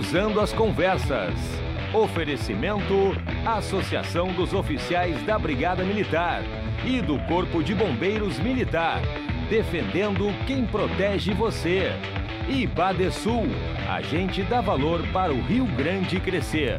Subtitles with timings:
[0.00, 1.34] Cruzando as Conversas.
[1.92, 3.12] Oferecimento:
[3.44, 6.42] Associação dos Oficiais da Brigada Militar
[6.86, 9.02] e do Corpo de Bombeiros Militar.
[9.50, 11.90] Defendendo quem protege você.
[12.48, 13.44] E Badesul,
[13.90, 16.78] a gente dá valor para o Rio Grande crescer.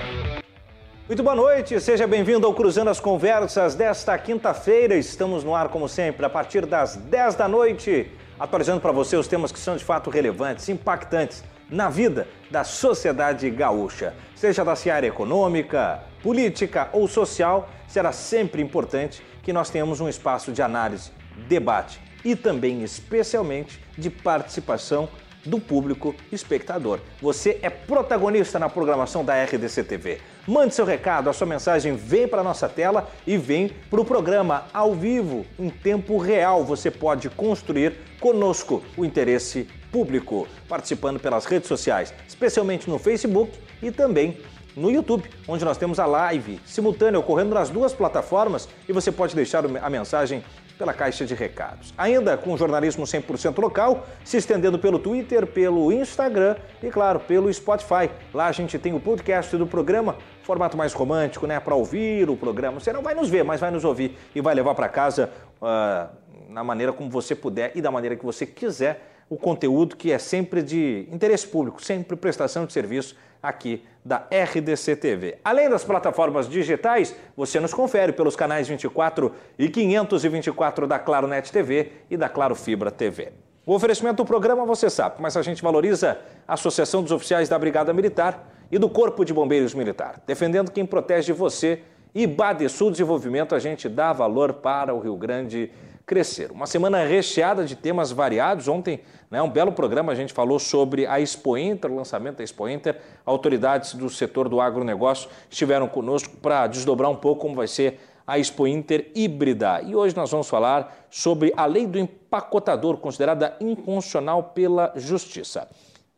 [1.08, 4.96] Muito boa noite, seja bem-vindo ao Cruzando as Conversas desta quinta-feira.
[4.96, 9.28] Estamos no ar, como sempre, a partir das 10 da noite, atualizando para você os
[9.28, 14.14] temas que são de fato relevantes, impactantes na vida da sociedade gaúcha.
[14.36, 20.52] Seja da seara econômica, política ou social, será sempre importante que nós tenhamos um espaço
[20.52, 21.12] de análise,
[21.48, 25.10] debate e também, especialmente, de participação
[25.46, 27.00] do público espectador.
[27.20, 30.20] Você é protagonista na programação da RDC TV.
[30.48, 34.06] Mande seu recado, a sua mensagem vem para a nossa tela e vem para o
[34.06, 36.64] programa ao vivo, em tempo real.
[36.64, 43.92] Você pode construir conosco o interesse público, participando pelas redes sociais, especialmente no Facebook e
[43.92, 44.38] também
[44.76, 49.36] no YouTube, onde nós temos a live simultânea ocorrendo nas duas plataformas e você pode
[49.36, 50.44] deixar a mensagem
[50.78, 51.94] pela caixa de recados.
[51.96, 58.10] Ainda com jornalismo 100% local, se estendendo pelo Twitter, pelo Instagram e, claro, pelo Spotify.
[58.34, 61.60] Lá a gente tem o podcast do programa, formato mais romântico, né?
[61.60, 62.80] Para ouvir o programa.
[62.80, 65.30] Você não vai nos ver, mas vai nos ouvir e vai levar para casa
[65.62, 66.10] uh,
[66.50, 70.20] na maneira como você puder e da maneira que você quiser o conteúdo que é
[70.20, 75.38] sempre de interesse público, sempre prestação de serviço aqui da RDC TV.
[75.42, 81.50] Além das plataformas digitais, você nos confere pelos canais 24 e 524 da Claro Net
[81.50, 83.32] TV e da Claro Fibra TV.
[83.66, 87.58] O oferecimento do programa você sabe, mas a gente valoriza a Associação dos Oficiais da
[87.58, 93.56] Brigada Militar e do Corpo de Bombeiros Militar, defendendo quem protege você e Badesul Desenvolvimento,
[93.56, 95.72] a gente dá valor para o Rio Grande
[96.12, 96.52] crescer.
[96.52, 98.68] Uma semana recheada de temas variados.
[98.68, 102.44] Ontem, né, um belo programa, a gente falou sobre a Expo Inter, o lançamento da
[102.44, 103.00] Expo Inter.
[103.26, 107.98] Autoridades do setor do agronegócio estiveram conosco para desdobrar um pouco como vai ser
[108.28, 109.82] a Expo Inter híbrida.
[109.84, 115.70] E hoje nós vamos falar sobre a lei do empacotador, considerada inconstitucional pela Justiça.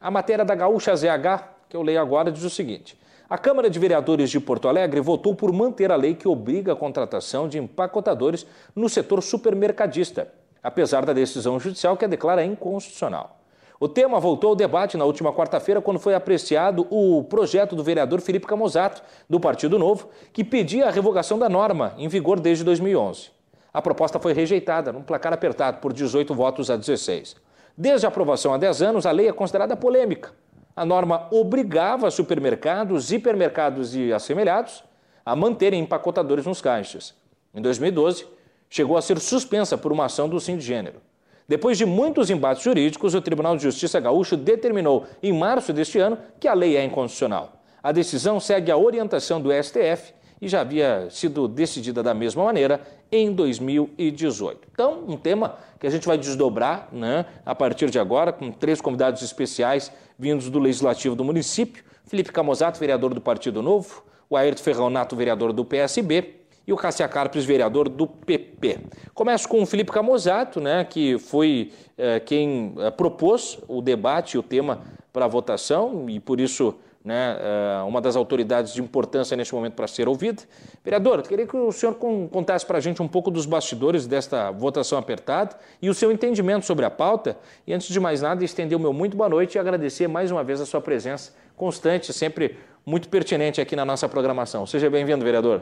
[0.02, 2.98] A matéria da Gaúcha ZH, que eu leio agora, diz o seguinte.
[3.34, 6.76] A Câmara de Vereadores de Porto Alegre votou por manter a lei que obriga a
[6.76, 8.46] contratação de empacotadores
[8.76, 13.40] no setor supermercadista, apesar da decisão judicial que a declara inconstitucional.
[13.80, 18.22] O tema voltou ao debate na última quarta-feira, quando foi apreciado o projeto do vereador
[18.22, 23.32] Felipe Camozato, do Partido Novo, que pedia a revogação da norma, em vigor desde 2011.
[23.74, 27.36] A proposta foi rejeitada, num placar apertado por 18 votos a 16.
[27.76, 30.34] Desde a aprovação há 10 anos, a lei é considerada polêmica
[30.76, 34.84] a norma obrigava supermercados, hipermercados e assemelhados
[35.26, 37.14] a manterem empacotadores nos caixas.
[37.54, 38.26] Em 2012,
[38.70, 41.02] chegou a ser suspensa por uma ação do Sindgênero.
[41.48, 46.18] Depois de muitos embates jurídicos, o Tribunal de Justiça Gaúcho determinou, em março deste ano,
[46.40, 47.62] que a lei é inconstitucional.
[47.82, 52.82] A decisão segue a orientação do STF e já havia sido decidida da mesma maneira
[53.10, 54.68] em 2018.
[54.74, 58.82] Então, um tema que a gente vai desdobrar né, a partir de agora, com três
[58.82, 59.90] convidados especiais
[60.20, 65.54] vindos do Legislativo do município: Felipe Camozato, vereador do Partido Novo, o Ayrton Ferronato, vereador
[65.54, 68.80] do PSB, e o Cassia Carpes, vereador do PP.
[69.14, 74.38] Começo com o Felipe Camozato, né, que foi é, quem é, propôs o debate e
[74.38, 74.82] o tema
[75.14, 79.74] para a votação, e por isso né, eh, uma das autoridades de importância neste momento
[79.74, 80.44] para ser ouvida.
[80.84, 84.98] Vereador, queria que o senhor contasse para a gente um pouco dos bastidores desta votação
[84.98, 87.38] apertada e o seu entendimento sobre a pauta.
[87.68, 90.44] E antes de mais nada, estender o meu muito boa noite e agradecer mais uma
[90.44, 94.66] vez a sua presença constante, sempre muito pertinente aqui na nossa programação.
[94.66, 95.62] Seja bem-vindo, vereador.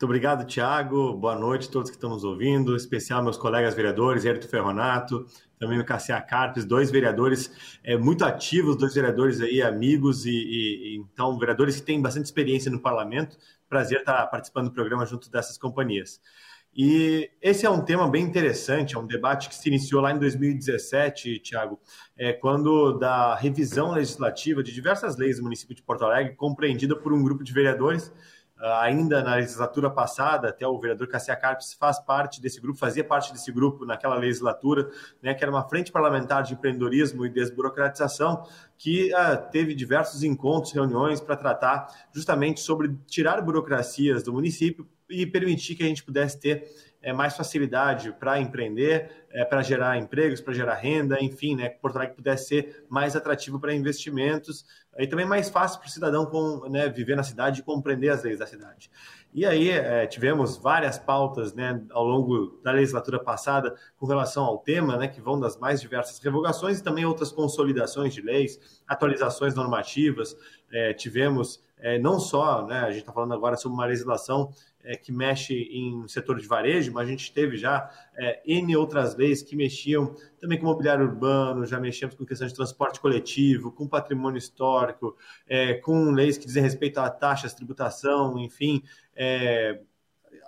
[0.00, 1.12] Muito obrigado, Tiago.
[1.12, 5.26] Boa noite a todos que estão nos ouvindo, em especial meus colegas vereadores, Hérito Ferronato,
[5.58, 10.96] também o Cassia Carpes, dois vereadores é, muito ativos, dois vereadores aí amigos e, e,
[10.96, 13.36] então vereadores que têm bastante experiência no parlamento.
[13.68, 16.18] Prazer estar participando do programa junto dessas companhias.
[16.74, 20.18] E esse é um tema bem interessante, é um debate que se iniciou lá em
[20.18, 21.78] 2017, Tiago,
[22.16, 27.12] é, quando da revisão legislativa de diversas leis do município de Porto Alegre, compreendida por
[27.12, 28.10] um grupo de vereadores
[28.60, 33.32] ainda na legislatura passada, até o vereador Cassia Carpes faz parte desse grupo, fazia parte
[33.32, 34.90] desse grupo naquela legislatura,
[35.22, 38.46] né, que era uma frente parlamentar de empreendedorismo e desburocratização,
[38.76, 45.26] que uh, teve diversos encontros, reuniões para tratar justamente sobre tirar burocracias do município e
[45.26, 46.64] permitir que a gente pudesse ter
[47.02, 51.78] é, mais facilidade para empreender, é, para gerar empregos, para gerar renda, enfim, né, que
[51.80, 54.64] Porto Alegre pudesse ser mais atrativo para investimentos
[54.98, 58.22] e também mais fácil para o cidadão com, né, viver na cidade e compreender as
[58.22, 58.90] leis da cidade.
[59.32, 64.58] E aí é, tivemos várias pautas né, ao longo da legislatura passada com relação ao
[64.58, 69.54] tema, né, que vão das mais diversas revogações e também outras consolidações de leis, atualizações
[69.54, 70.36] normativas.
[70.72, 74.52] É, tivemos é, não só, né, a gente está falando agora sobre uma legislação
[74.84, 79.16] é, que mexe em setor de varejo, mas a gente teve já é, N outras
[79.16, 83.86] leis que mexiam também com mobiliário urbano, já mexemos com questão de transporte coletivo, com
[83.86, 85.16] patrimônio histórico,
[85.46, 88.82] é, com leis que dizem respeito a taxas, tributação, enfim,
[89.14, 89.80] é,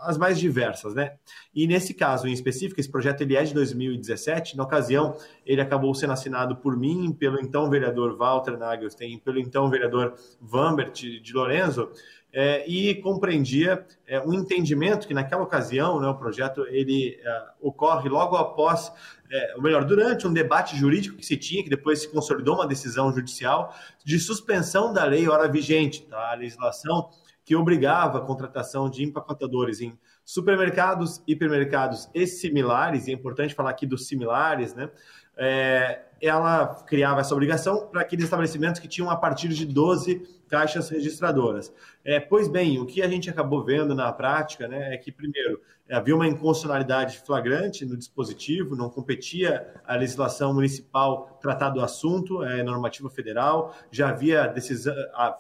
[0.02, 1.14] as mais diversas, né?
[1.54, 4.56] E nesse caso em específico, esse projeto ele é de 2017.
[4.56, 9.70] Na ocasião, ele acabou sendo assinado por mim, pelo então vereador Walter Nagelstein, pelo então
[9.70, 11.90] vereador Vambert de Lorenzo,
[12.32, 18.08] é, e compreendia é, um entendimento que naquela ocasião, né, o projeto ele é, ocorre
[18.08, 18.90] logo após,
[19.30, 22.66] é, ou melhor, durante um debate jurídico que se tinha, que depois se consolidou uma
[22.66, 23.74] decisão judicial
[24.04, 26.32] de suspensão da lei hora vigente, tá?
[26.32, 27.10] a legislação
[27.44, 33.70] que obrigava a contratação de empacotadores em supermercados, hipermercados e similares, e é importante falar
[33.70, 34.88] aqui dos similares, né?
[35.36, 40.90] É, ela criava essa obrigação para aqueles estabelecimentos que tinham a partir de 12 caixas
[40.90, 41.72] registradoras.
[42.04, 45.58] É, pois bem, o que a gente acabou vendo na prática né, é que, primeiro,
[45.90, 52.62] havia uma inconstitucionalidade flagrante no dispositivo, não competia a legislação municipal tratar do assunto, é
[52.62, 54.94] normativa federal, já havia decisão,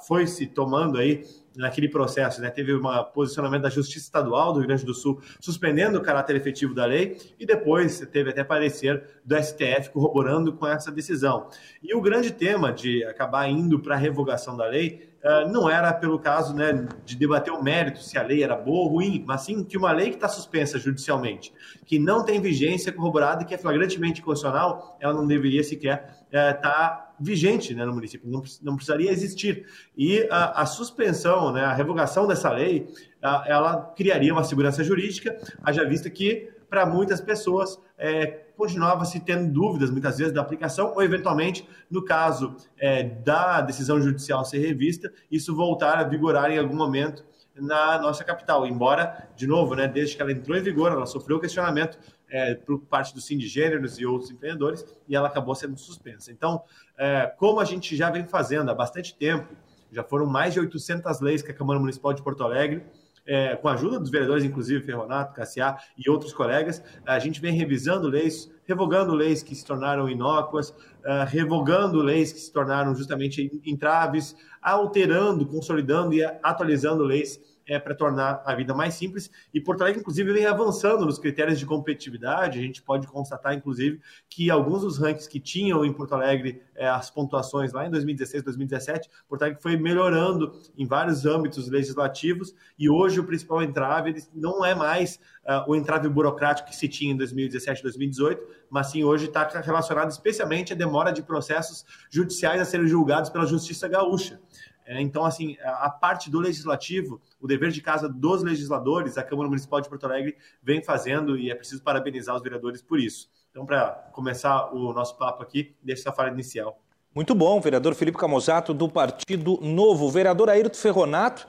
[0.06, 1.24] foi se tomando aí
[1.56, 2.50] naquele processo, né?
[2.50, 2.82] Teve um
[3.12, 7.18] posicionamento da Justiça Estadual do Rio Grande do Sul suspendendo o caráter efetivo da lei
[7.38, 11.48] e depois teve até parecer do STF corroborando com essa decisão.
[11.82, 15.01] E o grande tema de acabar indo para a revogação da lei
[15.50, 18.88] não era pelo caso né, de debater o mérito se a lei era boa ou
[18.88, 21.52] ruim, mas sim que uma lei que está suspensa judicialmente,
[21.86, 26.58] que não tem vigência corroborada e que é flagrantemente constitucional, ela não deveria sequer estar
[26.58, 29.66] uh, tá vigente né, no município, não, não precisaria existir.
[29.96, 32.88] E a, a suspensão, né, a revogação dessa lei,
[33.22, 39.20] a, ela criaria uma segurança jurídica, haja vista que, para muitas pessoas, é, continuava se
[39.20, 44.60] tendo dúvidas, muitas vezes, da aplicação, ou, eventualmente, no caso é, da decisão judicial ser
[44.60, 48.66] revista, isso voltar a vigorar em algum momento na nossa capital.
[48.66, 51.98] Embora, de novo, né, desde que ela entrou em vigor, ela sofreu questionamento
[52.30, 56.32] é, por parte do Sindgêneros e outros empreendedores, e ela acabou sendo suspensa.
[56.32, 56.62] Então,
[56.96, 59.54] é, como a gente já vem fazendo há bastante tempo,
[59.90, 62.82] já foram mais de 800 leis que a Câmara Municipal de Porto Alegre
[63.26, 67.52] é, com a ajuda dos vereadores, inclusive Ferronato, Cassiá e outros colegas, a gente vem
[67.52, 73.60] revisando leis, revogando leis que se tornaram inócuas, uh, revogando leis que se tornaram justamente
[73.64, 79.30] entraves, alterando, consolidando e atualizando leis é, para tornar a vida mais simples.
[79.52, 82.58] E Porto Alegre, inclusive, vem avançando nos critérios de competitividade.
[82.58, 86.88] A gente pode constatar, inclusive, que alguns dos rankings que tinham em Porto Alegre é,
[86.88, 92.54] as pontuações lá em 2016, 2017, Porto Alegre foi melhorando em vários âmbitos legislativos.
[92.78, 97.12] E hoje o principal entrave não é mais uh, o entrave burocrático que se tinha
[97.12, 102.64] em 2017, 2018, mas sim hoje está relacionado especialmente à demora de processos judiciais a
[102.64, 104.40] serem julgados pela Justiça Gaúcha.
[104.84, 109.48] É, então, assim, a parte do legislativo, o dever de casa dos legisladores, a Câmara
[109.48, 113.30] Municipal de Porto Alegre vem fazendo e é preciso parabenizar os vereadores por isso.
[113.50, 116.80] Então, para começar o nosso papo aqui, deixa a fala inicial.
[117.14, 120.08] Muito bom, vereador Felipe Camozato, do Partido Novo.
[120.08, 121.46] Vereador Ayrton Ferronato,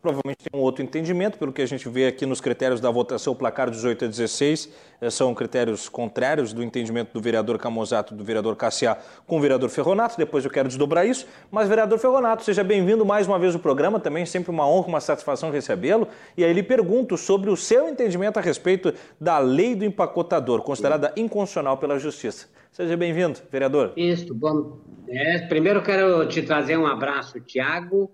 [0.00, 3.32] provavelmente tem um outro entendimento, pelo que a gente vê aqui nos critérios da votação,
[3.32, 4.68] o placar 18 a 16
[5.00, 9.68] eh, são critérios contrários do entendimento do vereador Camozato, do vereador Cassiá com o vereador
[9.68, 13.60] Ferronato, depois eu quero desdobrar isso, mas vereador Ferronato, seja bem-vindo mais uma vez ao
[13.60, 17.88] programa, também sempre uma honra, uma satisfação recebê-lo, e aí lhe pergunto sobre o seu
[17.88, 22.48] entendimento a respeito da lei do empacotador, considerada inconstitucional pela Justiça.
[22.72, 23.92] Seja bem-vindo, vereador.
[23.96, 24.78] Isso, bom.
[25.08, 28.10] É, primeiro quero te trazer um abraço, Tiago,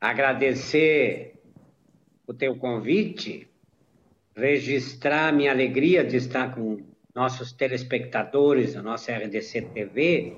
[0.00, 1.34] agradecer
[2.26, 3.48] o teu convite,
[4.34, 6.80] registrar minha alegria de estar com
[7.14, 10.36] nossos telespectadores da nossa RDC TV,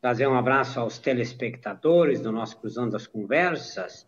[0.00, 4.06] fazer um abraço aos telespectadores do nosso Cruzando as Conversas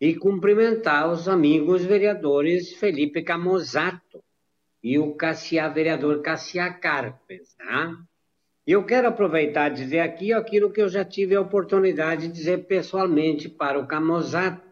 [0.00, 4.22] e cumprimentar os amigos vereadores Felipe Camozato
[4.82, 7.96] e o Cassia, vereador Cassia Carpes, tá?
[8.66, 12.66] Eu quero aproveitar e dizer aqui aquilo que eu já tive a oportunidade de dizer
[12.66, 14.64] pessoalmente para o Camozato,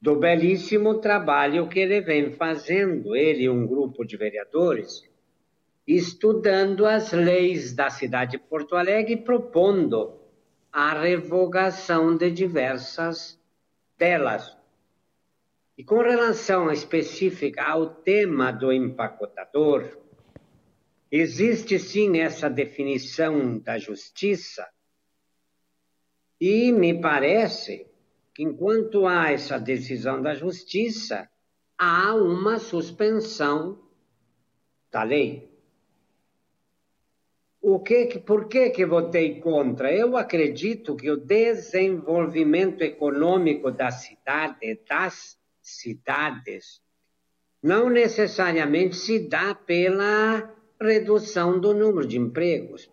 [0.00, 5.02] do belíssimo trabalho que ele vem fazendo, ele e um grupo de vereadores,
[5.84, 10.20] estudando as leis da cidade de Porto Alegre e propondo
[10.72, 13.40] a revogação de diversas
[13.98, 14.56] delas.
[15.76, 20.05] E com relação específica ao tema do empacotador,
[21.10, 24.66] existe sim essa definição da justiça,
[26.40, 27.86] e me parece
[28.34, 31.28] que enquanto há essa decisão da justiça,
[31.78, 33.82] há uma suspensão
[34.90, 35.50] da lei.
[37.62, 39.92] O que, por que, que votei contra?
[39.92, 46.80] Eu acredito que o desenvolvimento econômico da cidade, das cidades,
[47.62, 52.90] não necessariamente se dá pela redução do número de empregos.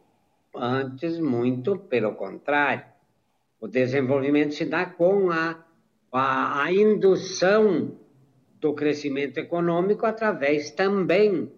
[0.56, 2.86] Antes, muito pelo contrário.
[3.60, 5.63] O desenvolvimento se dá com a,
[6.12, 7.98] a, a indução
[8.60, 11.52] do crescimento econômico através também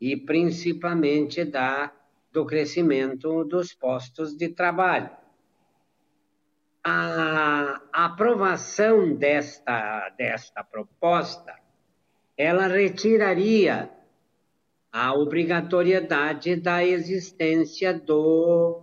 [0.00, 1.92] e principalmente da
[2.32, 5.10] do crescimento dos postos de trabalho.
[6.82, 11.54] A aprovação desta, desta proposta,
[12.36, 13.90] ela retiraria
[14.92, 18.82] a obrigatoriedade da existência do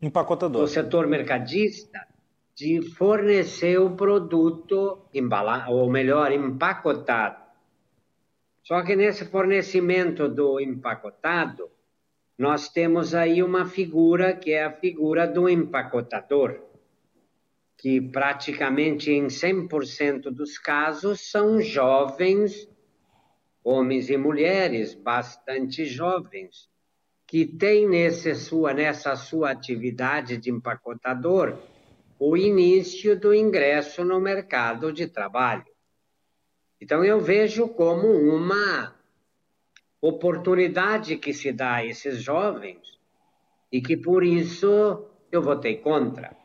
[0.00, 2.06] empacotador, do setor mercadista
[2.54, 7.42] de fornecer o produto embalado, ou melhor, empacotado.
[8.62, 11.70] Só que nesse fornecimento do empacotado,
[12.38, 16.60] nós temos aí uma figura que é a figura do empacotador,
[17.78, 22.68] que praticamente em 100% dos casos são jovens,
[23.64, 26.68] homens e mulheres, bastante jovens,
[27.26, 31.58] que têm nesse sua, nessa sua atividade de empacotador
[32.18, 35.66] o início do ingresso no mercado de trabalho.
[36.80, 38.94] Então eu vejo como uma
[40.00, 43.00] oportunidade que se dá a esses jovens
[43.72, 46.36] e que por isso eu votei contra.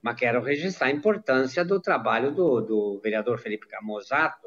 [0.00, 4.39] Mas quero registrar a importância do trabalho do, do vereador Felipe Camozato,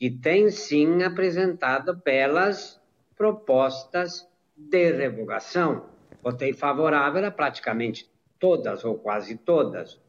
[0.00, 2.80] que tem sim apresentado belas
[3.14, 4.26] propostas
[4.56, 5.90] de revogação.
[6.22, 10.00] Votei favorável a praticamente todas ou quase todas.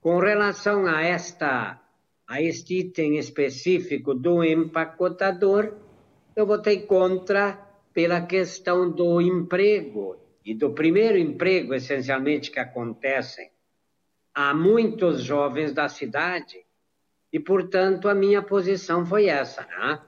[0.00, 1.82] Com relação a esta
[2.26, 5.74] a este item específico do empacotador,
[6.34, 7.52] eu votei contra
[7.92, 13.50] pela questão do emprego e do primeiro emprego, essencialmente, que acontecem
[14.34, 16.65] a muitos jovens da cidade.
[17.36, 19.60] E, portanto, a minha posição foi essa.
[19.60, 20.00] Né?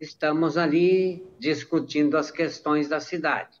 [0.00, 3.56] Estamos ali discutindo as questões da cidade.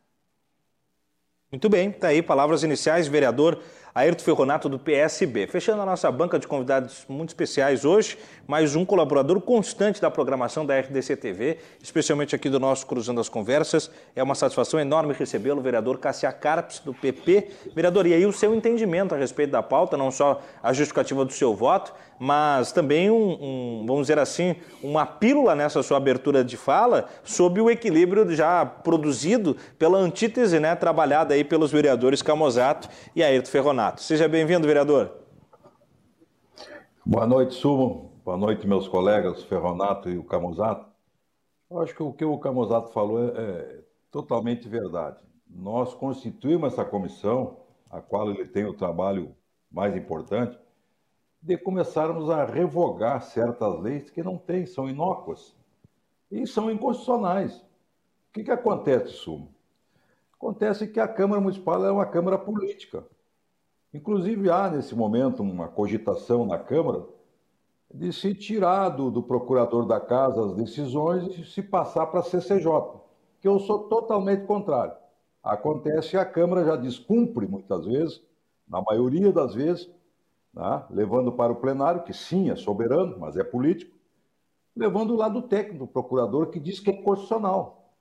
[1.52, 3.62] Muito bem, está aí palavras iniciais, vereador
[3.96, 5.46] Ayrton Ferronato do PSB.
[5.46, 10.66] Fechando a nossa banca de convidados muito especiais hoje, mais um colaborador constante da programação
[10.66, 13.90] da RDC TV, especialmente aqui do nosso Cruzando as Conversas.
[14.14, 17.48] É uma satisfação enorme recebê-lo, vereador Cassia Carpes, do PP.
[17.74, 21.32] Vereador, e aí o seu entendimento a respeito da pauta, não só a justificativa do
[21.32, 26.56] seu voto, mas também um, um, vamos dizer assim, uma pílula nessa sua abertura de
[26.56, 33.22] fala sobre o equilíbrio já produzido pela antítese, né, trabalhada aí pelos vereadores Camozato e
[33.22, 34.02] Ayrton Ferronato.
[34.02, 35.12] Seja bem-vindo, vereador.
[37.04, 38.12] Boa noite, Sumo.
[38.24, 40.86] Boa noite, meus colegas Ferronato e o Camozato.
[41.70, 43.80] Eu acho que o que o Camozato falou é, é
[44.10, 45.18] totalmente verdade.
[45.48, 47.58] Nós constituímos essa comissão,
[47.90, 49.34] a qual ele tem o trabalho
[49.70, 50.58] mais importante,
[51.46, 55.54] de começarmos a revogar certas leis que não têm, são inócuas
[56.28, 57.54] e são inconstitucionais.
[57.58, 59.54] O que, que acontece, Sumo?
[60.34, 63.06] Acontece que a Câmara Municipal é uma Câmara política.
[63.94, 67.06] Inclusive, há nesse momento uma cogitação na Câmara
[67.94, 72.24] de se tirar do, do procurador da casa as decisões e se passar para a
[72.24, 72.68] CCJ,
[73.40, 74.96] que eu sou totalmente contrário.
[75.44, 78.20] Acontece que a Câmara já descumpre muitas vezes,
[78.66, 79.88] na maioria das vezes,
[80.56, 80.82] né?
[80.88, 83.94] levando para o plenário, que sim, é soberano, mas é político,
[84.74, 87.92] levando o lado técnico do procurador, que diz que é constitucional.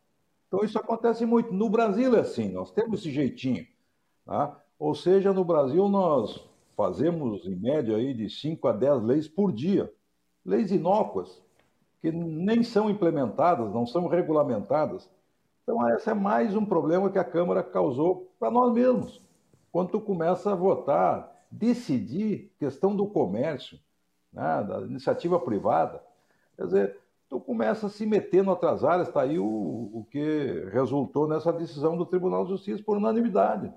[0.47, 1.53] Então, isso acontece muito.
[1.53, 3.67] No Brasil é assim, nós temos esse jeitinho.
[4.25, 4.51] Né?
[4.79, 6.47] Ou seja, no Brasil nós
[6.77, 9.91] fazemos, em média, aí, de 5 a 10 leis por dia.
[10.45, 11.41] Leis inócuas,
[12.01, 15.09] que nem são implementadas, não são regulamentadas.
[15.63, 19.21] Então, esse é mais um problema que a Câmara causou para nós mesmos.
[19.71, 23.79] Quando tu começa a votar decidir questão do comércio,
[24.31, 26.03] né, da iniciativa privada.
[26.55, 26.97] Quer dizer,
[27.29, 31.51] tu começa a se meter em outras áreas, está aí o, o que resultou nessa
[31.51, 33.71] decisão do Tribunal de Justiça por unanimidade.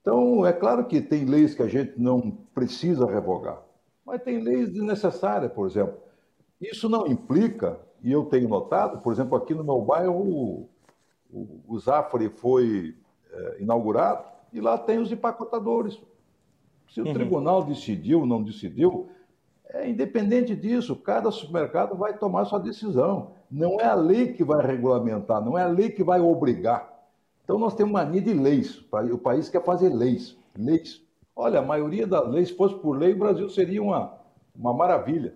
[0.00, 3.62] Então, é claro que tem leis que a gente não precisa revogar,
[4.04, 5.96] mas tem leis desnecessárias, por exemplo.
[6.60, 10.68] Isso não implica, e eu tenho notado, por exemplo, aqui no meu bairro,
[11.32, 12.96] o, o, Zafari foi
[13.30, 16.00] é, inaugurado e lá tem os empacotadores.
[16.92, 17.14] Se o uhum.
[17.14, 19.08] tribunal decidiu, não decidiu,
[19.74, 23.32] É, independente disso, cada supermercado vai tomar sua decisão.
[23.50, 26.92] Não é a lei que vai regulamentar, não é a lei que vai obrigar.
[27.42, 28.84] Então nós temos mania de leis.
[29.10, 30.36] O país quer fazer leis.
[30.54, 31.00] Leis.
[31.34, 34.12] Olha, a maioria das leis, se fosse por lei, o Brasil seria uma,
[34.54, 35.34] uma maravilha.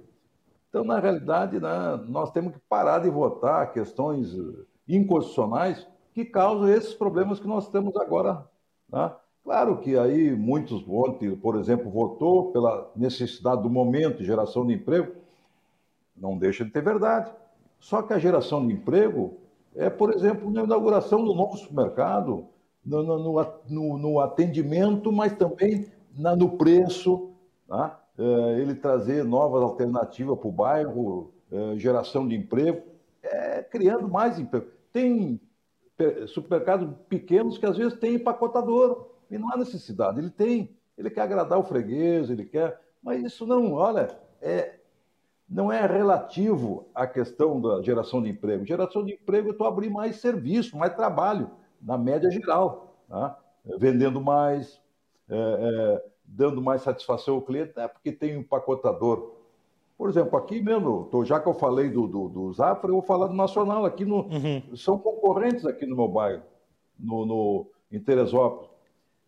[0.68, 6.68] Então, na realidade, né, nós temos que parar de votar questões eh, inconstitucionais que causam
[6.68, 8.44] esses problemas que nós temos agora.
[8.92, 9.10] Né?
[9.46, 15.12] Claro que aí muitos votos, por exemplo, votou pela necessidade do momento, geração de emprego,
[16.16, 17.30] não deixa de ter verdade.
[17.78, 19.34] Só que a geração de emprego
[19.76, 22.48] é, por exemplo, na inauguração do novo supermercado,
[22.84, 25.86] no, no, no, no atendimento, mas também
[26.18, 27.30] na, no preço,
[27.68, 28.02] tá?
[28.18, 32.82] é, ele trazer novas alternativas para o bairro, é, geração de emprego,
[33.22, 34.66] é, criando mais emprego.
[34.92, 35.40] Tem
[36.26, 40.18] supermercados pequenos que às vezes tem empacotador, e não há necessidade.
[40.18, 44.08] Ele tem, ele quer agradar o freguês, ele quer, mas isso não, olha,
[44.40, 44.76] é,
[45.48, 48.64] não é relativo à questão da geração de emprego.
[48.64, 52.96] Geração de emprego é tu abrir mais serviço, mais trabalho, na média geral.
[53.08, 53.38] Tá?
[53.78, 54.80] Vendendo mais,
[55.28, 59.34] é, é, dando mais satisfação ao cliente, é porque tem um empacotador.
[59.96, 63.02] Por exemplo, aqui mesmo, tô, já que eu falei do, do, do Zafra, eu vou
[63.02, 63.84] falar do Nacional.
[63.84, 64.76] Aqui no, uhum.
[64.76, 66.42] São concorrentes aqui no meu bairro,
[66.98, 68.75] no, no, em Teresópolis.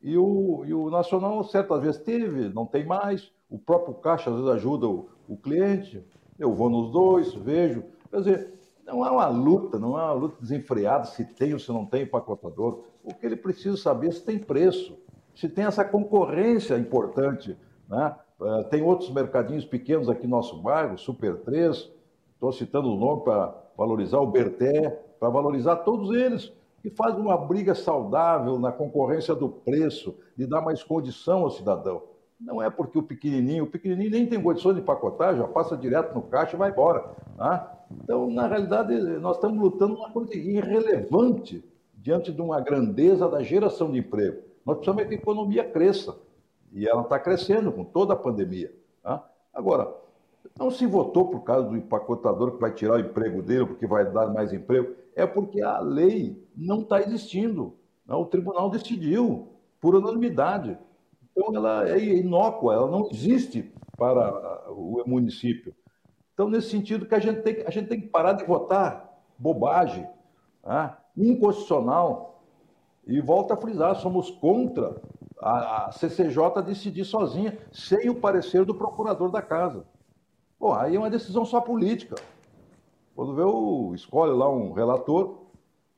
[0.00, 3.32] E o, e o Nacional, certas vezes teve, não tem mais.
[3.50, 6.04] O próprio Caixa, às vezes, ajuda o, o cliente.
[6.38, 7.82] Eu vou nos dois, vejo.
[8.10, 8.54] Quer dizer,
[8.86, 12.02] não é uma luta, não é uma luta desenfreada se tem ou se não tem
[12.02, 12.84] empacotador.
[13.02, 14.98] O que ele precisa saber é se tem preço,
[15.34, 17.56] se tem essa concorrência importante.
[17.88, 18.14] Né?
[18.40, 21.90] Eh, tem outros mercadinhos pequenos aqui no nosso bairro, Super 3,
[22.34, 27.36] estou citando o nome para valorizar o Berté, para valorizar todos eles que faz uma
[27.36, 32.02] briga saudável na concorrência do preço, de dar mais condição ao cidadão.
[32.40, 36.14] Não é porque o pequenininho, o pequenininho nem tem condições de pacotar, já passa direto
[36.14, 37.04] no caixa e vai embora.
[37.36, 37.84] Tá?
[37.90, 41.64] Então, na realidade, nós estamos lutando uma coisa irrelevante
[41.96, 44.42] diante de uma grandeza da geração de emprego.
[44.64, 46.16] Nós precisamos que a economia cresça.
[46.72, 48.72] E ela está crescendo com toda a pandemia.
[49.02, 49.26] Tá?
[49.52, 49.92] Agora,
[50.56, 54.04] não se votou por causa do empacotador que vai tirar o emprego dele, porque vai
[54.10, 57.76] dar mais emprego é porque a lei não está existindo.
[58.06, 58.14] Né?
[58.14, 59.48] O tribunal decidiu
[59.80, 60.78] por unanimidade.
[61.30, 65.74] Então, ela é inócua, ela não existe para o município.
[66.32, 70.06] Então, nesse sentido, que a gente tem, a gente tem que parar de votar bobagem,
[70.64, 70.96] né?
[71.16, 72.40] inconstitucional.
[73.04, 75.00] E volta a frisar, somos contra
[75.40, 79.84] a, CCJ decidir sozinha, sem o parecer do procurador da casa.
[80.60, 82.16] Bom, aí é uma decisão só política.
[83.18, 85.40] Quando vê, o, escolhe lá um relator,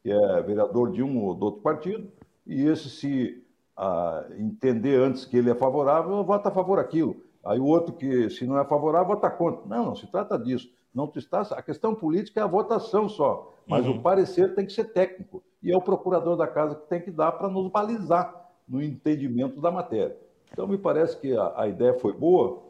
[0.02, 2.10] que é vereador de um ou do outro partido,
[2.46, 3.44] e esse se
[3.76, 7.14] ah, entender antes que ele é favorável, vota a favor daquilo.
[7.44, 9.68] Aí o outro que, se não é favorável, vota contra.
[9.68, 10.72] Não, não se trata disso.
[10.94, 13.98] Não está, a questão política é a votação só, mas uhum.
[13.98, 15.42] o parecer tem que ser técnico.
[15.62, 19.60] E é o procurador da casa que tem que dar para nos balizar no entendimento
[19.60, 20.16] da matéria.
[20.50, 22.62] Então, me parece que a, a ideia foi boa,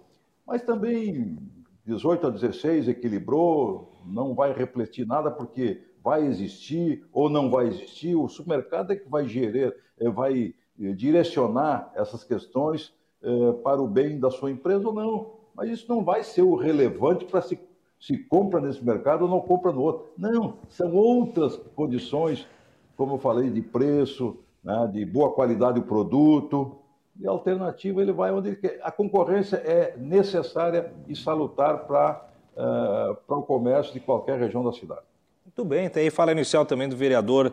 [0.45, 1.39] mas também
[1.87, 8.15] 18 a 16 equilibrou, não vai refletir nada porque vai existir ou não vai existir.
[8.15, 13.87] O supermercado é que vai gerir, é, vai é, direcionar essas questões é, para o
[13.87, 15.33] bem da sua empresa ou não.
[15.55, 17.59] Mas isso não vai ser o relevante para se,
[18.01, 20.07] se compra nesse mercado ou não compra no outro.
[20.17, 22.47] Não, são outras condições,
[22.97, 26.77] como eu falei, de preço, né, de boa qualidade do produto.
[27.19, 28.81] E a alternativa ele vai onde ele quer.
[28.83, 34.73] A concorrência é necessária e salutar para uh, para o comércio de qualquer região da
[34.73, 35.03] cidade.
[35.45, 37.53] Muito bem, tem aí fala inicial também do vereador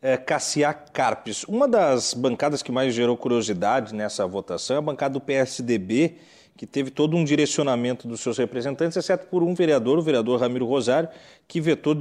[0.00, 1.44] é, Cassiá Carpes.
[1.44, 6.16] Uma das bancadas que mais gerou curiosidade nessa votação é a bancada do PSDB,
[6.56, 10.66] que teve todo um direcionamento dos seus representantes, exceto por um vereador, o vereador Ramiro
[10.66, 11.08] Rosário,
[11.46, 11.96] que vetou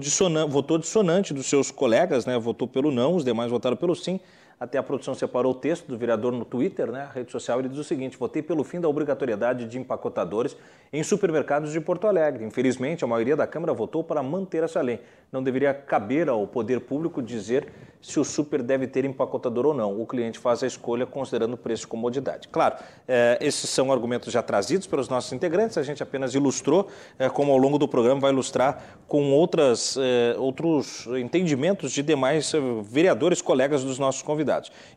[0.49, 2.38] votou dissonante dos seus colegas, né?
[2.39, 4.19] votou pelo não, os demais votaram pelo sim.
[4.60, 7.70] Até a produção separou o texto do vereador no Twitter, né, a rede social, ele
[7.70, 10.58] diz o seguinte: votei pelo fim da obrigatoriedade de empacotadores
[10.91, 12.43] em supermercados de Porto Alegre.
[12.43, 15.00] Infelizmente, a maioria da Câmara votou para manter essa lei.
[15.32, 17.67] Não deveria caber ao poder público dizer
[18.02, 20.00] se o super deve ter empacotador ou não.
[20.00, 22.48] O cliente faz a escolha considerando preço e comodidade.
[22.48, 26.88] Claro, é, esses são argumentos já trazidos pelos nossos integrantes, a gente apenas ilustrou,
[27.20, 32.54] é, como ao longo do programa vai ilustrar com outras, é, outros entendimentos de demais
[32.84, 34.46] vereadores, colegas dos nossos convidados.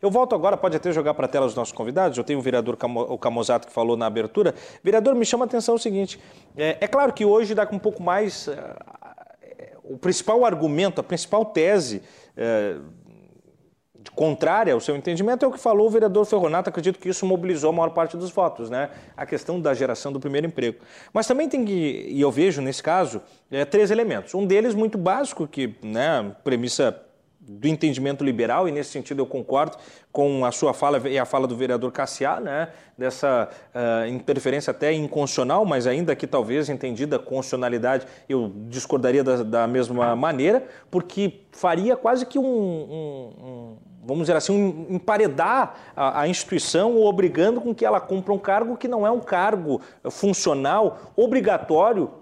[0.01, 2.43] Eu volto agora, pode até jogar para a tela os nossos convidados, eu tenho o
[2.43, 4.55] vereador o Camozato que falou na abertura.
[4.83, 6.21] Vereador, me chama a atenção o seguinte,
[6.57, 8.49] é, é claro que hoje dá com um pouco mais
[9.91, 12.01] o principal argumento, a principal tese
[12.37, 12.77] é,
[14.15, 16.71] contrária ao seu entendimento é o que falou o vereador Ferronato.
[16.71, 18.91] Acredito que isso mobilizou a maior parte dos votos, né?
[19.17, 20.79] A questão da geração do primeiro emprego.
[21.13, 24.33] Mas também tem que, e eu vejo nesse caso, é, três elementos.
[24.33, 27.01] Um deles muito básico, que, né, premissa
[27.59, 29.77] do entendimento liberal, e nesse sentido eu concordo
[30.13, 34.93] com a sua fala e a fala do vereador Cassiá, né, dessa uh, interferência até
[34.93, 41.97] inconstitucional, mas ainda que talvez entendida constitucionalidade, eu discordaria da, da mesma maneira, porque faria
[41.97, 47.61] quase que um, um, um vamos dizer assim, um, emparedar a, a instituição ou obrigando
[47.61, 52.20] com que ela cumpra um cargo que não é um cargo funcional obrigatório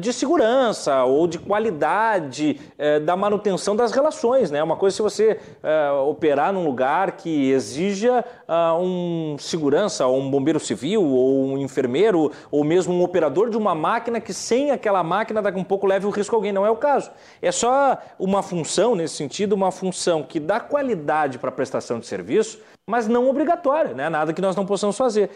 [0.00, 4.50] de segurança ou de qualidade é, da manutenção das relações.
[4.50, 4.62] Né?
[4.62, 10.18] Uma coisa é se você é, operar num lugar que exija uh, um segurança, ou
[10.18, 14.70] um bombeiro civil, ou um enfermeiro, ou mesmo um operador de uma máquina que sem
[14.70, 16.52] aquela máquina daqui um pouco leve o risco a alguém.
[16.52, 17.10] Não é o caso.
[17.42, 22.06] É só uma função, nesse sentido, uma função que dá qualidade para a prestação de
[22.06, 24.08] serviço, mas não obrigatória, né?
[24.08, 25.28] nada que nós não possamos fazer.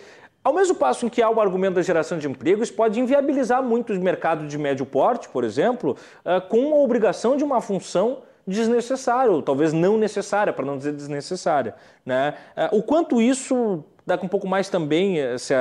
[0.45, 3.93] Ao mesmo passo em que há o argumento da geração de empregos, pode inviabilizar muito
[3.93, 9.31] o mercado de médio porte, por exemplo, eh, com a obrigação de uma função desnecessária,
[9.31, 11.77] ou talvez não necessária, para não dizer desnecessária.
[12.05, 12.35] Né?
[12.57, 15.55] Eh, o quanto isso daqui um pouco mais também eh, se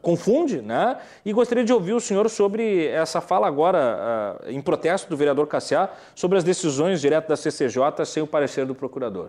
[0.00, 0.96] confunde, né?
[1.22, 5.90] E gostaria de ouvir o senhor sobre essa fala agora em protesto do vereador Cassiá
[6.14, 9.28] sobre as decisões direto da CCJ sem o parecer do procurador.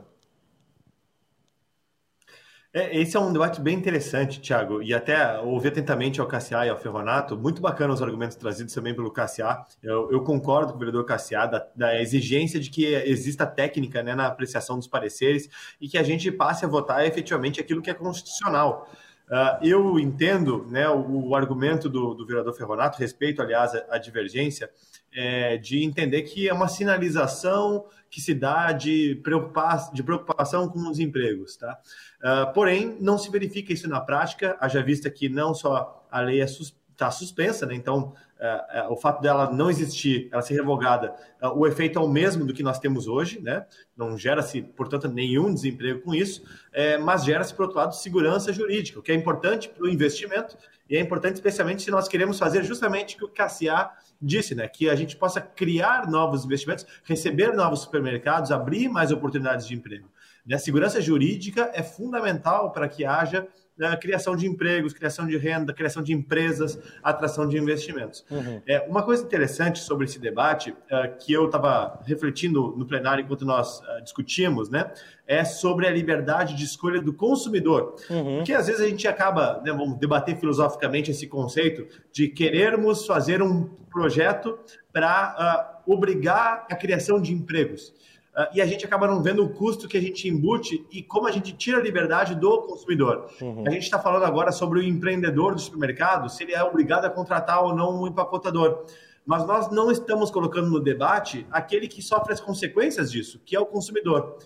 [2.73, 6.69] É, esse é um debate bem interessante, Thiago, e até ouvir atentamente ao Cassiá e
[6.69, 9.65] ao Ferronato, muito bacana os argumentos trazidos também pelo Cassiá.
[9.83, 14.15] Eu, eu concordo com o vereador Cassiá da, da, exigência de que exista técnica né,
[14.15, 15.49] na apreciação dos pareceres
[15.81, 18.89] e que a gente passe a votar efetivamente aquilo que é constitucional.
[19.27, 24.69] Uh, eu entendo né, o, o argumento do, do, vereador Ferronato, respeito, aliás, a divergência,
[25.13, 30.79] é, de entender que é uma sinalização que se dá de, preocupar, de preocupação com
[30.89, 31.55] os empregos.
[31.55, 31.79] Tá?
[32.21, 36.41] Uh, porém, não se verifica isso na prática, haja vista que não só a lei
[36.41, 37.73] é sus está suspensa, né?
[37.73, 41.15] então uh, uh, o fato dela não existir, ela ser revogada,
[41.55, 43.65] o efeito é o mesmo do que nós temos hoje, né?
[43.97, 48.99] não gera-se, portanto, nenhum desemprego com isso, é, mas gera-se, por outro lado, segurança jurídica,
[48.99, 50.55] o que é importante para o investimento
[50.91, 54.67] e é importante especialmente se nós queremos fazer justamente o que o Cassiá disse, né?
[54.67, 60.11] que a gente possa criar novos investimentos, receber novos supermercados, abrir mais oportunidades de emprego.
[60.45, 60.55] Né?
[60.55, 65.73] A segurança jurídica é fundamental para que haja né, criação de empregos, criação de renda,
[65.73, 68.23] criação de empresas, atração de investimentos.
[68.29, 68.61] Uhum.
[68.67, 73.45] É, uma coisa interessante sobre esse debate, uh, que eu estava refletindo no plenário enquanto
[73.45, 74.91] nós uh, discutimos, né,
[75.25, 77.95] é sobre a liberdade de escolha do consumidor.
[78.09, 78.37] Uhum.
[78.37, 83.41] Porque às vezes a gente acaba, né, vamos debater filosoficamente esse conceito de querermos fazer
[83.41, 84.59] um projeto
[84.91, 87.93] para uh, obrigar a criação de empregos.
[88.35, 91.27] Uh, e a gente acaba não vendo o custo que a gente embute e como
[91.27, 93.29] a gente tira a liberdade do consumidor.
[93.41, 93.67] Uhum.
[93.67, 97.09] A gente está falando agora sobre o empreendedor do supermercado, se ele é obrigado a
[97.09, 98.85] contratar ou não um empacotador.
[99.25, 103.59] Mas nós não estamos colocando no debate aquele que sofre as consequências disso, que é
[103.59, 104.37] o consumidor.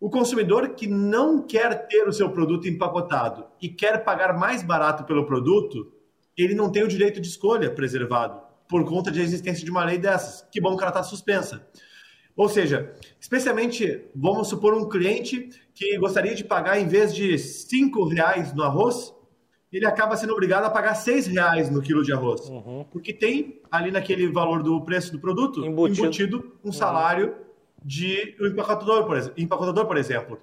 [0.00, 5.04] O consumidor que não quer ter o seu produto empacotado e quer pagar mais barato
[5.04, 5.92] pelo produto,
[6.36, 9.98] ele não tem o direito de escolha preservado por conta da existência de uma lei
[9.98, 10.46] dessas.
[10.50, 11.66] Que bom que ela está suspensa.
[12.36, 18.04] Ou seja, especialmente, vamos supor um cliente que gostaria de pagar, em vez de cinco
[18.04, 19.14] reais no arroz,
[19.72, 22.48] ele acaba sendo obrigado a pagar seis reais no quilo de arroz.
[22.48, 22.84] Uhum.
[22.90, 27.34] Porque tem ali naquele valor do preço do produto embutido, embutido um salário uhum.
[27.82, 30.38] de um empacotador, por, exemplo, empacotador, por exemplo.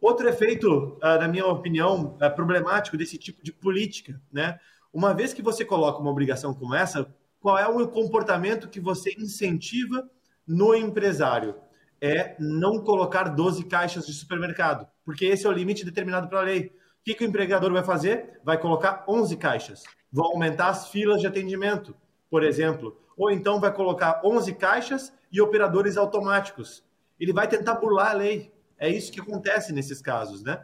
[0.00, 4.58] Outro efeito, ah, na minha opinião, ah, problemático desse tipo de política, né?
[4.92, 9.14] Uma vez que você coloca uma obrigação como essa, qual é o comportamento que você
[9.18, 10.08] incentiva
[10.46, 11.56] no empresário
[12.00, 16.66] é não colocar 12 caixas de supermercado, porque esse é o limite determinado pela lei.
[16.66, 18.40] O que, que o empregador vai fazer?
[18.44, 19.82] Vai colocar 11 caixas.
[20.12, 21.94] Vão aumentar as filas de atendimento,
[22.30, 22.98] por exemplo.
[23.16, 26.84] Ou então vai colocar 11 caixas e operadores automáticos.
[27.18, 28.52] Ele vai tentar burlar a lei.
[28.78, 30.62] É isso que acontece nesses casos, né?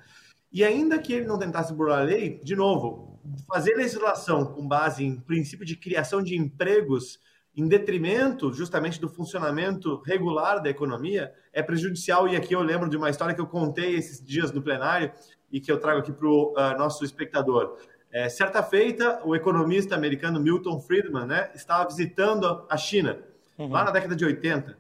[0.53, 5.05] E ainda que ele não tentasse burlar a lei, de novo, fazer legislação com base
[5.05, 7.21] em princípio de criação de empregos
[7.57, 12.29] em detrimento justamente do funcionamento regular da economia, é prejudicial.
[12.29, 15.13] E aqui eu lembro de uma história que eu contei esses dias no plenário
[15.51, 17.77] e que eu trago aqui para o uh, nosso espectador.
[18.13, 23.19] É, certa feita, o economista americano Milton Friedman né, estava visitando a China,
[23.57, 23.69] uhum.
[23.69, 24.77] lá na década de 80,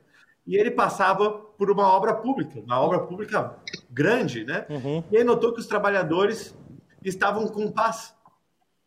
[0.47, 3.55] e ele passava por uma obra pública, uma obra pública
[3.89, 4.67] grande, né?
[4.69, 5.05] Uhum.
[5.11, 6.57] E ele notou que os trabalhadores
[7.05, 8.15] estavam com paz,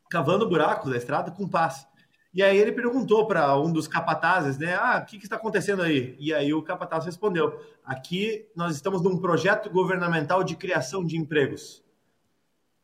[0.10, 1.88] cavando buracos da estrada com paz.
[2.34, 4.74] E aí ele perguntou para um dos capatazes, né?
[4.74, 6.16] Ah, o que, que está acontecendo aí?
[6.20, 11.84] E aí o capataz respondeu: aqui nós estamos num projeto governamental de criação de empregos.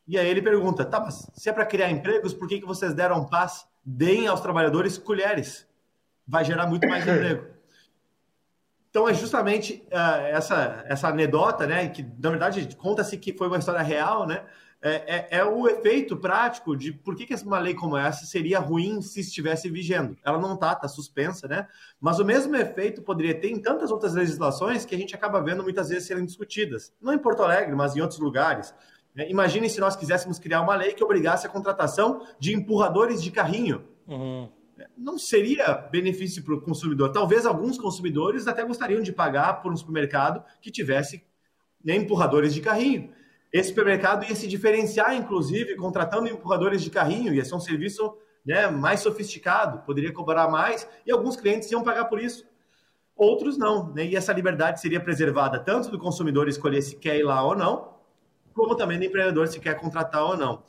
[0.08, 2.94] E aí ele pergunta: tá, mas se é para criar empregos, por que, que vocês
[2.94, 3.68] deram paz?
[3.84, 5.68] Deem aos trabalhadores colheres.
[6.28, 7.48] Vai gerar muito mais emprego.
[8.92, 11.90] Então é justamente uh, essa, essa anedota, né?
[11.90, 14.44] Que na verdade conta-se que foi uma história real, né?
[14.82, 18.60] É, é, é, o efeito prático de por que, que uma lei como essa seria
[18.60, 20.18] ruim se estivesse vigendo.
[20.24, 21.68] Ela não está, está suspensa, né?
[22.00, 25.63] Mas o mesmo efeito poderia ter em tantas outras legislações que a gente acaba vendo
[25.63, 26.94] muitas vezes serem discutidas.
[27.02, 28.74] Não em Porto Alegre, mas em outros lugares.
[29.13, 29.30] Né?
[29.30, 33.84] Imagine se nós quiséssemos criar uma lei que obrigasse a contratação de empurradores de carrinho.
[34.08, 34.50] Uhum.
[34.98, 37.12] Não seria benefício para o consumidor.
[37.12, 41.22] Talvez alguns consumidores até gostariam de pagar por um supermercado que tivesse
[41.84, 43.12] né, empurradores de carrinho.
[43.52, 48.68] Esse supermercado ia se diferenciar, inclusive, contratando empurradores de carrinho, ia ser um serviço né,
[48.68, 52.46] mais sofisticado, poderia cobrar mais, e alguns clientes iam pagar por isso.
[53.16, 54.06] Outros não, né?
[54.06, 57.96] e essa liberdade seria preservada tanto do consumidor escolher se quer ir lá ou não,
[58.54, 60.64] como também do empreendedor se quer contratar ou não.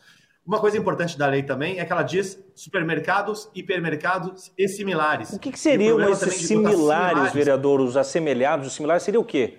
[0.44, 5.32] Uma coisa importante da lei também é que ela diz supermercados, hipermercados e similares.
[5.32, 7.80] O que, que seriam esses similares, similares, vereador?
[7.80, 9.58] Os assemelhados, os similares, seria o quê?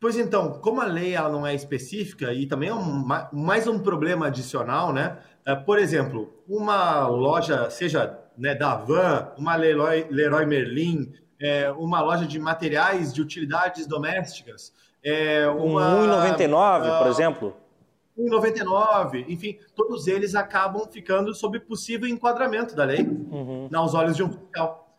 [0.00, 3.78] Pois então, como a lei ela não é específica e também é um, mais um
[3.78, 5.18] problema adicional, né?
[5.44, 12.00] É, por exemplo, uma loja, seja né, da Van, uma Leroy, Leroy Merlin, é, uma
[12.00, 14.72] loja de materiais de utilidades domésticas,
[15.04, 17.56] é, uma, um 1,99, uh, por ah, exemplo.
[18.18, 23.68] 1,99, enfim, todos eles acabam ficando sob possível enquadramento da lei, uhum.
[23.74, 24.89] aos olhos de um fiscal.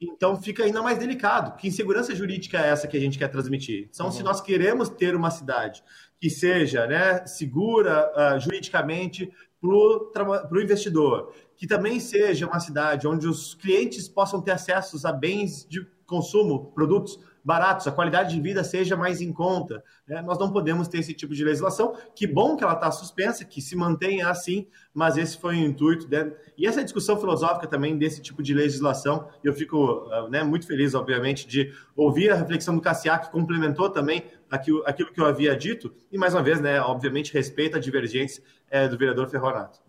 [0.00, 1.56] Então fica ainda mais delicado.
[1.56, 3.88] Que insegurança jurídica é essa que a gente quer transmitir?
[3.92, 4.12] Então, uhum.
[4.12, 5.82] se nós queremos ter uma cidade
[6.18, 13.26] que seja né, segura uh, juridicamente para o investidor, que também seja uma cidade onde
[13.26, 18.62] os clientes possam ter acesso a bens de consumo, produtos baratos, a qualidade de vida
[18.62, 19.82] seja mais em conta.
[20.06, 20.20] Né?
[20.22, 21.96] Nós não podemos ter esse tipo de legislação.
[22.14, 26.08] Que bom que ela está suspensa, que se mantenha assim, mas esse foi o intuito.
[26.08, 26.32] Né?
[26.56, 31.46] E essa discussão filosófica também desse tipo de legislação, eu fico né, muito feliz, obviamente,
[31.46, 35.94] de ouvir a reflexão do Cassiá, que complementou também aquilo, aquilo que eu havia dito,
[36.10, 39.80] e mais uma vez, né, obviamente, respeita a divergência é, do vereador Ferronato.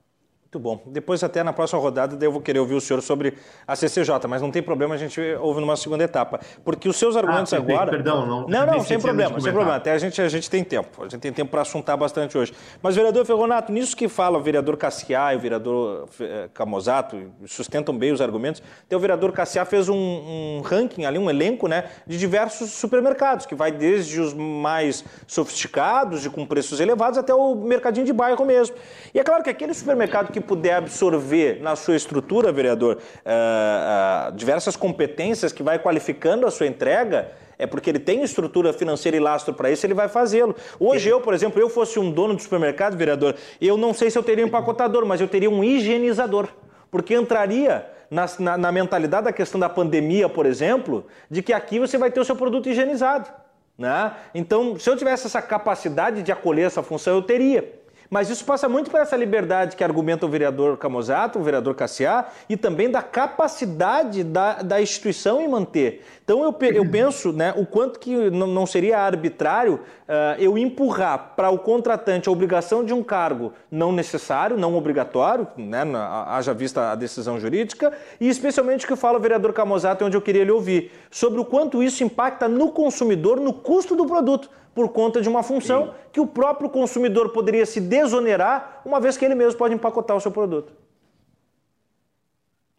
[0.54, 0.82] Muito bom.
[0.88, 3.36] Depois, até na próxima rodada, eu vou querer ouvir o senhor sobre
[3.66, 6.42] a CCJ, mas não tem problema, a gente ouve numa segunda etapa.
[6.62, 7.90] Porque os seus argumentos ah, agora.
[7.90, 8.48] Perdão, não.
[8.50, 9.78] Não, não, sem problema, sem problema.
[9.78, 11.04] Até a gente, a gente tem tempo.
[11.04, 12.54] A gente tem tempo para assuntar bastante hoje.
[12.82, 17.98] Mas, vereador Ferronato, nisso que fala o vereador Cassiá e o vereador eh, Camozato, sustentam
[17.98, 18.62] bem os argumentos.
[18.86, 23.46] Então, o vereador Cassiá fez um, um ranking ali, um elenco, né, de diversos supermercados,
[23.46, 28.44] que vai desde os mais sofisticados, de com preços elevados, até o mercadinho de bairro
[28.44, 28.76] mesmo.
[29.14, 34.36] E é claro que aquele supermercado que puder absorver na sua estrutura, vereador, uh, uh,
[34.36, 39.20] diversas competências que vai qualificando a sua entrega, é porque ele tem estrutura financeira e
[39.20, 40.56] lastro para isso, ele vai fazê-lo.
[40.80, 44.18] Hoje eu, por exemplo, eu fosse um dono do supermercado, vereador, eu não sei se
[44.18, 46.48] eu teria um empacotador, mas eu teria um higienizador,
[46.90, 51.80] porque entraria na, na, na mentalidade da questão da pandemia, por exemplo, de que aqui
[51.80, 53.30] você vai ter o seu produto higienizado.
[53.78, 54.12] Né?
[54.36, 57.81] Então, se eu tivesse essa capacidade de acolher essa função, eu teria.
[58.12, 62.26] Mas isso passa muito por essa liberdade que argumenta o vereador Camozato, o vereador Cassiá,
[62.50, 66.04] e também da capacidade da, da instituição em manter.
[66.22, 71.50] Então eu, eu penso né, o quanto que não seria arbitrário uh, eu empurrar para
[71.52, 75.84] o contratante a obrigação de um cargo não necessário, não obrigatório, né,
[76.28, 80.22] haja vista a decisão jurídica, e especialmente o que fala o vereador Camozato, onde eu
[80.22, 84.90] queria lhe ouvir, sobre o quanto isso impacta no consumidor, no custo do produto por
[84.90, 85.94] conta de uma função Sim.
[86.14, 90.22] que o próprio consumidor poderia se desonerar, uma vez que ele mesmo pode empacotar o
[90.22, 90.74] seu produto.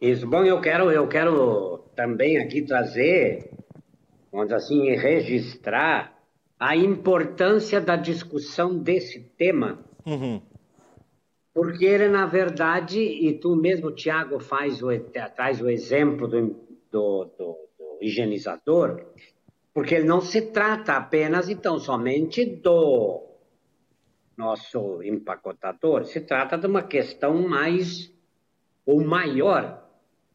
[0.01, 0.27] Isso.
[0.27, 3.51] Bom, eu quero, eu quero também aqui trazer,
[4.31, 6.13] vamos assim, registrar
[6.59, 9.79] a importância da discussão desse tema.
[10.05, 10.41] Uhum.
[11.53, 14.87] Porque ele, na verdade, e tu mesmo, Tiago, faz o,
[15.35, 16.47] traz o exemplo do,
[16.91, 19.05] do, do, do higienizador,
[19.73, 23.23] porque não se trata apenas, então, somente do
[24.37, 28.11] nosso empacotador, se trata de uma questão mais
[28.85, 29.83] ou maior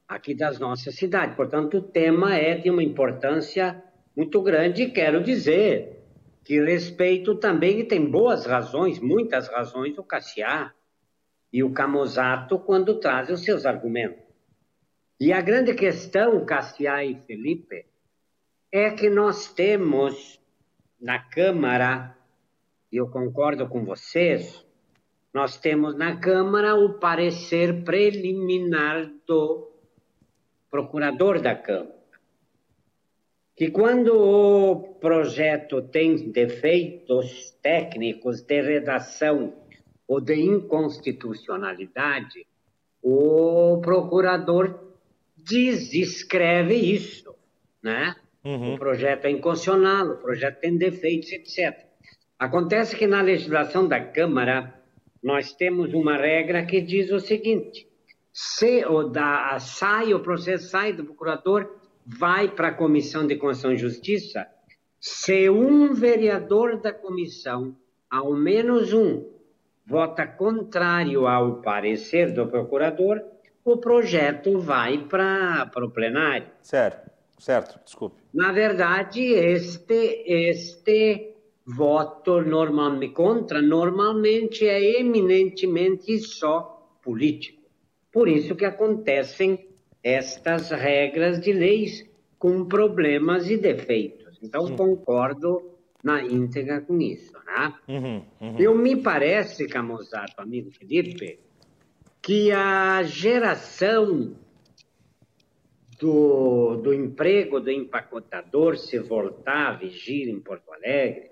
[0.08, 1.36] aqui das nossas cidades.
[1.36, 3.82] Portanto, o tema é de uma importância
[4.16, 5.98] muito grande e quero dizer
[6.42, 10.72] que respeito também, e tem boas razões, muitas razões, o Cassiá
[11.52, 14.22] e o Camozato quando trazem os seus argumentos.
[15.20, 17.87] E a grande questão, Cassiá e Felipe,
[18.70, 20.38] é que nós temos
[21.00, 22.14] na Câmara,
[22.92, 24.64] e eu concordo com vocês,
[25.32, 29.70] nós temos na Câmara o parecer preliminar do
[30.70, 31.96] procurador da Câmara,
[33.56, 39.54] que quando o projeto tem defeitos técnicos de redação
[40.06, 42.46] ou de inconstitucionalidade,
[43.02, 44.92] o procurador
[45.36, 47.34] desescreve isso,
[47.82, 48.14] né?
[48.44, 48.74] Uhum.
[48.74, 51.86] O projeto é inconstitucional, o projeto tem defeitos, etc.
[52.38, 54.74] Acontece que na legislação da Câmara
[55.22, 57.88] nós temos uma regra que diz o seguinte:
[58.32, 63.72] se o da, sai o processo sai do procurador, vai para a Comissão de Constituição
[63.72, 64.46] e Justiça,
[65.00, 67.76] se um vereador da comissão,
[68.10, 69.28] ao menos um,
[69.86, 73.20] vota contrário ao parecer do procurador,
[73.64, 76.46] o projeto vai para o plenário.
[76.62, 77.07] Certo,
[77.38, 78.16] certo, desculpe.
[78.32, 81.34] Na verdade, este, este
[81.66, 87.62] voto normalmente contra normalmente é eminentemente só político.
[88.10, 89.68] Por isso que acontecem
[90.02, 94.38] estas regras de leis com problemas e defeitos.
[94.42, 97.32] Então, concordo na íntegra com isso.
[97.44, 97.74] Né?
[97.88, 98.58] Uhum, uhum.
[98.58, 101.40] Eu me parece, Camusato, amigo Felipe,
[102.22, 104.36] que a geração
[105.98, 111.30] do, do emprego do empacotador se voltar a vigir em Porto Alegre,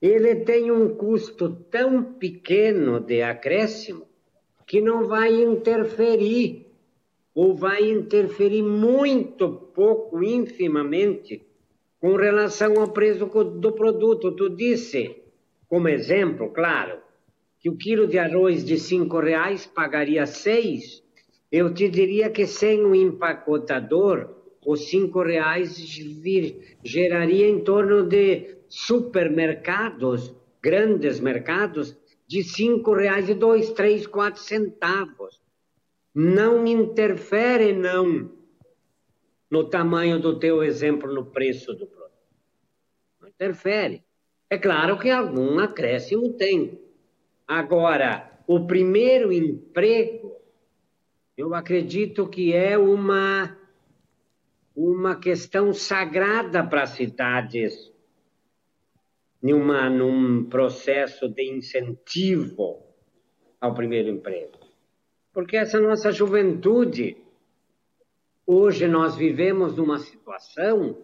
[0.00, 4.08] ele tem um custo tão pequeno de acréscimo
[4.66, 6.66] que não vai interferir,
[7.34, 11.42] ou vai interferir muito pouco, infimamente,
[12.00, 14.32] com relação ao preço do produto.
[14.32, 15.16] Tu disse,
[15.68, 16.98] como exemplo, claro,
[17.60, 21.01] que o quilo de arroz de cinco reais pagaria seis,
[21.52, 24.34] eu te diria que sem o empacotador,
[24.64, 31.94] os cinco reais vir, geraria em torno de supermercados, grandes mercados,
[32.26, 35.42] de cinco reais e dois, três, quatro centavos.
[36.14, 38.30] Não interfere, não,
[39.50, 42.12] no tamanho do teu exemplo, no preço do produto.
[43.20, 44.02] Não interfere.
[44.48, 46.80] É claro que algum acréscimo tem.
[47.46, 50.41] Agora, o primeiro emprego,
[51.42, 53.58] eu acredito que é uma,
[54.76, 57.92] uma questão sagrada para as cidades,
[59.42, 62.80] numa, num processo de incentivo
[63.60, 64.56] ao primeiro emprego.
[65.32, 67.16] Porque essa nossa juventude,
[68.46, 70.96] hoje nós vivemos numa situação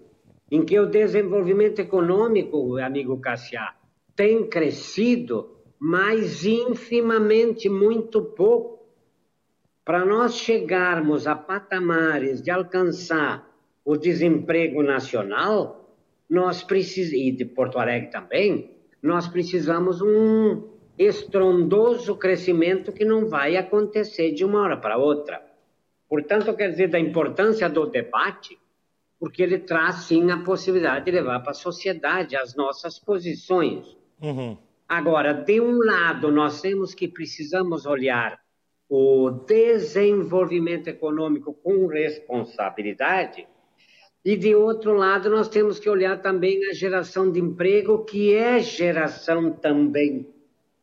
[0.48, 3.74] em que o desenvolvimento econômico, amigo Cassiá,
[4.14, 8.77] tem crescido mas infimamente muito pouco.
[9.88, 13.48] Para nós chegarmos a patamares de alcançar
[13.82, 15.96] o desemprego nacional,
[16.28, 18.70] nós precisamos, e de Porto Alegre também,
[19.02, 25.40] nós precisamos um estrondoso crescimento que não vai acontecer de uma hora para outra.
[26.06, 28.58] Portanto, quer dizer, da importância do debate,
[29.18, 33.96] porque ele traz sim a possibilidade de levar para a sociedade as nossas posições.
[34.20, 34.54] Uhum.
[34.86, 38.38] Agora, de um lado, nós temos que precisamos olhar
[38.88, 43.46] o desenvolvimento econômico com responsabilidade,
[44.24, 48.58] e de outro lado, nós temos que olhar também a geração de emprego, que é
[48.58, 50.26] geração também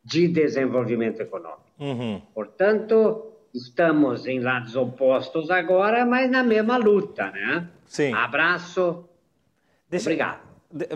[0.03, 1.61] de desenvolvimento econômico.
[1.79, 2.21] Uhum.
[2.33, 7.69] Portanto, estamos em lados opostos agora, mas na mesma luta, né?
[7.85, 8.13] Sim.
[8.13, 9.07] Abraço.
[9.89, 10.09] Deixa...
[10.09, 10.44] Obrigado.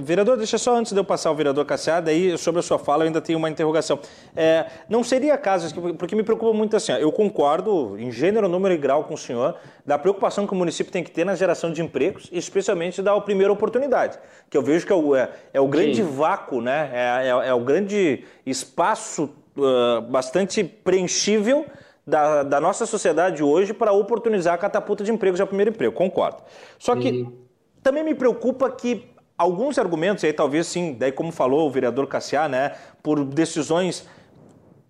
[0.01, 3.03] Vereador, deixa só antes de eu passar ao vereador Cassiada, aí sobre a sua fala
[3.03, 3.97] eu ainda tenho uma interrogação.
[4.35, 8.77] É, não seria caso, porque me preocupa muito assim, eu concordo em gênero, número e
[8.77, 11.81] grau com o senhor, da preocupação que o município tem que ter na geração de
[11.81, 16.03] empregos, especialmente da primeira oportunidade, que eu vejo que é o, é, é o grande
[16.03, 16.11] Sim.
[16.11, 16.89] vácuo, né?
[16.91, 21.65] É, é, é, o grande espaço uh, bastante preenchível
[22.05, 26.43] da, da, nossa sociedade hoje para oportunizar a catapulta de empregos ao primeiro emprego, concordo.
[26.77, 27.33] Só que uhum.
[27.81, 29.08] também me preocupa que
[29.39, 34.05] alguns argumentos, aí talvez sim, daí como falou o vereador Cassiá, né, por decisões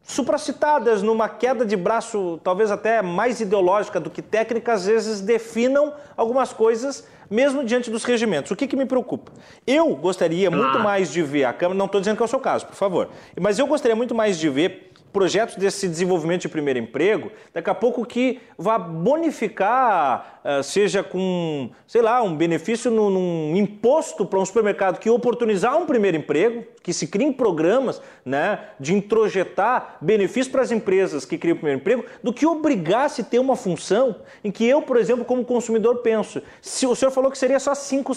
[0.01, 5.93] supracitadas numa queda de braço talvez até mais ideológica do que técnica, às vezes definam
[6.17, 8.49] algumas coisas mesmo diante dos regimentos.
[8.49, 9.31] O que, que me preocupa?
[9.67, 12.39] Eu gostaria muito mais de ver a Câmara, não estou dizendo que é o seu
[12.39, 13.09] caso, por favor,
[13.39, 17.75] mas eu gostaria muito mais de ver projetos desse desenvolvimento de primeiro emprego, daqui a
[17.75, 24.39] pouco que vá bonificar, eh, seja com, sei lá, um benefício num, num imposto para
[24.39, 30.47] um supermercado que oportunizar um primeiro emprego, que se criem programas né, de introjetar benefícios
[30.47, 34.15] para as empresas que criam o primeiro emprego, do que obrigasse a ter uma função
[34.43, 36.41] em que eu, por exemplo, como consumidor, penso.
[36.61, 38.13] Se o senhor falou que seria só 5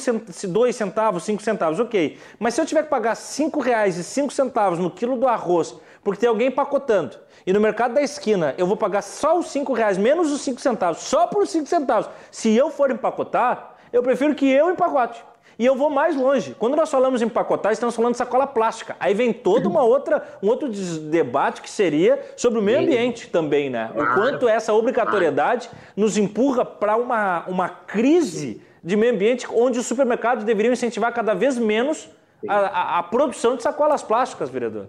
[0.49, 2.19] 2 centavos, 5 centavos, ok.
[2.39, 5.77] Mas se eu tiver que pagar 5 reais e 5 centavos no quilo do arroz,
[6.03, 9.47] porque tem alguém empacotando empacotando e no mercado da esquina eu vou pagar só os
[9.49, 12.09] 5 reais, menos os 5 centavos, só por 5 centavos.
[12.31, 15.25] Se eu for empacotar, eu prefiro que eu empacote.
[15.59, 16.57] E eu vou mais longe.
[16.59, 18.97] Quando nós falamos em empacotar, estamos falando de sacola plástica.
[18.99, 23.69] Aí vem toda uma outra, um outro debate que seria sobre o meio ambiente também,
[23.69, 23.91] né?
[23.95, 29.87] O quanto essa obrigatoriedade nos empurra para uma, uma crise de meio ambiente onde os
[29.87, 32.09] supermercados deveriam incentivar cada vez menos
[32.49, 34.89] a, a, a produção de sacolas plásticas, vereador.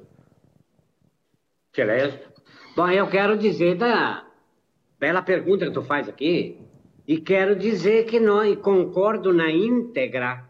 [1.75, 2.19] Excelente.
[2.75, 4.23] Bom, eu quero dizer da
[4.99, 6.59] bela pergunta que tu faz aqui,
[7.07, 10.47] e quero dizer que nós concordo na íntegra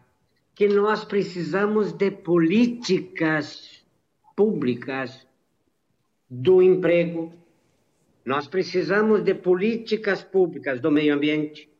[0.54, 3.82] que nós precisamos de políticas
[4.36, 5.26] públicas
[6.28, 7.32] do emprego.
[8.22, 11.70] Nós precisamos de políticas públicas do meio ambiente.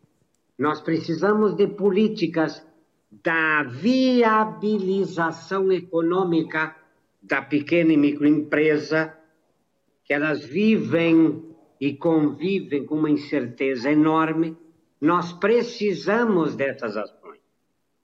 [0.59, 2.67] Nós precisamos de políticas
[3.23, 6.75] da viabilização econômica
[7.23, 9.15] da pequena e microempresa
[10.05, 11.43] que elas vivem
[11.81, 14.57] e convivem com uma incerteza enorme,
[15.01, 17.41] nós precisamos dessas ações.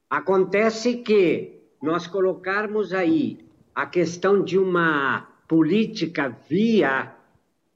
[0.09, 3.39] Acontece que nós colocarmos aí
[3.75, 7.15] a questão de uma política via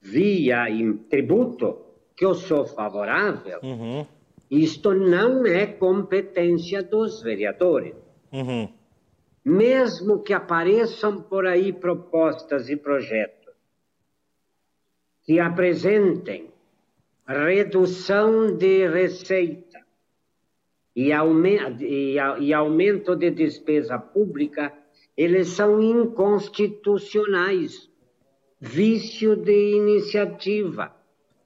[0.04, 1.78] via em tributo,
[2.14, 4.06] que eu sou favorável, uhum.
[4.50, 7.94] isto não é competência dos vereadores.
[8.30, 8.68] Uhum.
[9.42, 13.43] Mesmo que apareçam por aí propostas e projetos
[15.24, 16.54] que apresentem
[17.26, 19.80] redução de receita
[20.94, 24.72] e, aumento de despesa pública,
[25.16, 27.90] eles são inconstitucionais.
[28.60, 30.94] Vício de iniciativa.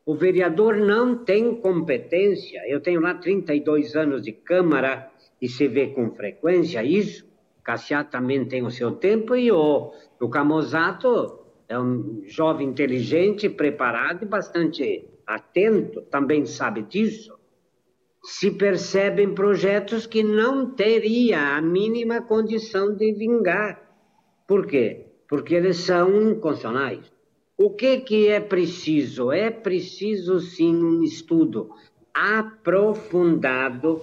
[0.04, 2.60] O vereador não tem competência.
[2.66, 5.10] Eu tenho lá 32 anos de Câmara
[5.40, 7.26] e se vê com frequência isso.
[7.62, 11.37] Cassiá também tem o seu tempo e o, o Camozato
[11.68, 17.38] é um jovem inteligente, preparado e bastante atento, também sabe disso.
[18.24, 23.80] Se percebem projetos que não teria a mínima condição de vingar.
[24.46, 25.06] Por quê?
[25.28, 27.12] Porque eles são inconstitucionais.
[27.56, 29.30] O que, que é preciso?
[29.30, 31.70] É preciso sim um estudo
[32.14, 34.00] aprofundado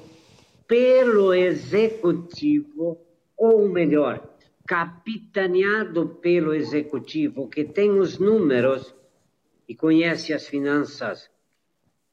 [0.68, 2.98] pelo executivo,
[3.38, 4.35] ou melhor,
[4.68, 8.96] capitaneado pelo executivo que tem os números
[9.68, 11.30] e conhece as finanças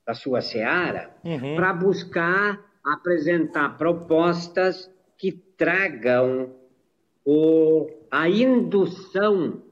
[0.06, 1.54] da sua seara, uhum.
[1.54, 6.52] para buscar apresentar propostas que tragam
[7.24, 9.62] o, a indução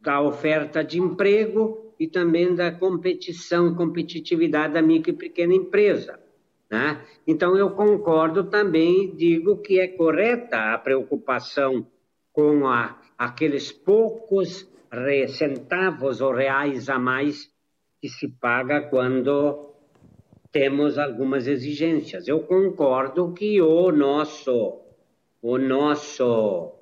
[0.00, 6.18] da oferta de emprego e também da competição, competitividade da micro e pequena empresa.
[6.70, 7.00] Né?
[7.26, 11.86] Então, eu concordo também e digo que é correta a preocupação
[12.38, 14.70] com a, aqueles poucos
[15.26, 17.50] centavos ou reais a mais
[18.00, 19.74] que se paga quando
[20.52, 22.28] temos algumas exigências.
[22.28, 24.82] Eu concordo que o nosso
[25.42, 26.74] o nosso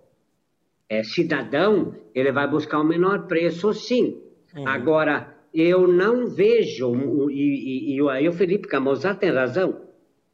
[0.90, 4.20] é, cidadão ele vai buscar o menor preço, sim.
[4.54, 4.68] Uhum.
[4.68, 9.80] Agora eu não vejo e, e, e aí o Felipe Camosat tem razão.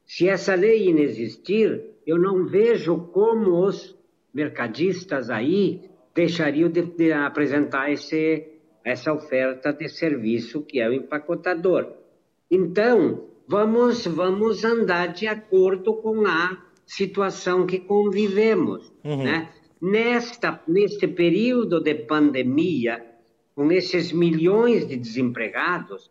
[0.05, 4.02] Se essa lei inexistir, eu não vejo como os
[4.33, 8.47] mercadistas aí deixariam de, de apresentar esse,
[8.85, 11.93] essa oferta de serviço que é o empacotador.
[12.51, 18.93] Então, vamos, vamos andar de acordo com a situação que convivemos.
[19.05, 19.25] Uhum.
[19.25, 19.49] Né?
[19.81, 23.05] Nesta, neste período de pandemia,
[23.55, 26.11] com esses milhões de desempregados,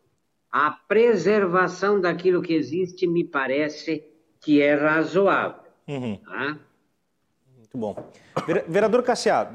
[0.52, 4.04] a preservação daquilo que existe me parece
[4.42, 5.62] que é razoável.
[5.88, 6.18] Uhum.
[6.18, 6.60] Tá?
[7.74, 7.96] Muito bom.
[8.68, 9.50] Vereador Cassiá,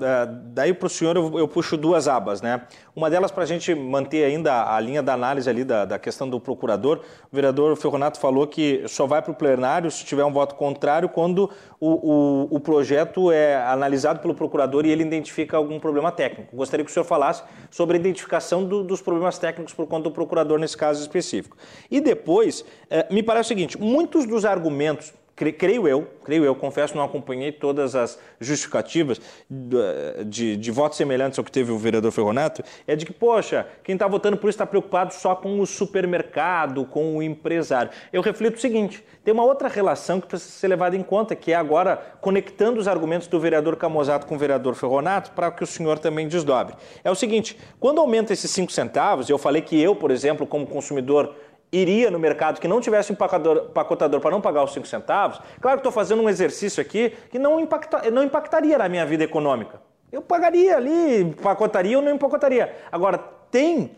[0.54, 2.62] daí para o senhor eu, puxo duas abas, né?
[2.94, 6.28] Uma delas para a gente manter ainda a linha da análise ali da, da questão
[6.28, 7.00] do procurador.
[7.30, 11.10] O vereador Ferronato falou que só vai para o plenário se tiver um voto contrário
[11.10, 16.56] quando o, o, o, projeto é analisado pelo procurador e ele identifica algum problema técnico.
[16.56, 20.10] Gostaria que o senhor falasse sobre a identificação do, dos problemas técnicos por conta do
[20.10, 21.54] procurador nesse caso específico.
[21.90, 26.97] E depois, eh, me parece o seguinte, muitos dos argumentos creio eu, creio eu, confesso,
[26.97, 32.62] não acompanhei todas as justificativas de, de, votos semelhantes ao que teve o vereador Ferronato,
[32.87, 36.87] é de que, poxa, quem está votando por isso está preocupado só com o supermercado,
[36.87, 37.91] com o empresário.
[38.12, 41.53] Eu reflito o seguinte, tem uma outra relação que precisa ser levada em conta, que
[41.53, 45.66] é agora conectando os argumentos do vereador Camozato com o vereador Ferronato, para que o
[45.66, 46.74] senhor também desdobre.
[47.05, 50.66] É o seguinte, quando aumenta esses 5 centavos, eu falei que eu, por exemplo, como
[50.66, 51.34] consumidor,
[51.72, 55.78] iria no mercado que não tivesse um empacotador para não pagar os 5 centavos, claro
[55.78, 59.80] que estou fazendo um exercício aqui que não, impacta, não impactaria na minha vida econômica.
[60.12, 62.74] eu pagaria ali, empacotaria ou não empacotaria.
[62.90, 63.18] Agora,
[63.50, 63.90] tem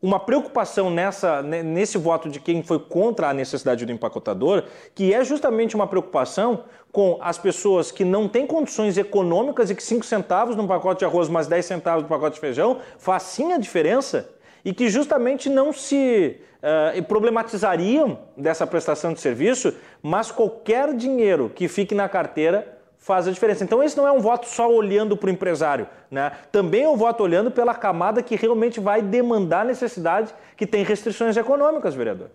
[0.00, 4.64] uma preocupação nessa, nesse voto de quem foi contra a necessidade do empacotador,
[4.94, 9.82] que é justamente uma preocupação com as pessoas que não têm condições econômicas e que
[9.82, 12.78] 5 centavos num pacote de arroz mais 10 centavos no pacote de feijão
[13.18, 14.30] sim a diferença
[14.64, 21.68] e que justamente não se uh, problematizariam dessa prestação de serviço, mas qualquer dinheiro que
[21.68, 23.64] fique na carteira faz a diferença.
[23.64, 26.32] Então, esse não é um voto só olhando para o empresário, né?
[26.50, 31.36] também é um voto olhando pela camada que realmente vai demandar necessidade, que tem restrições
[31.36, 32.28] econômicas, vereador.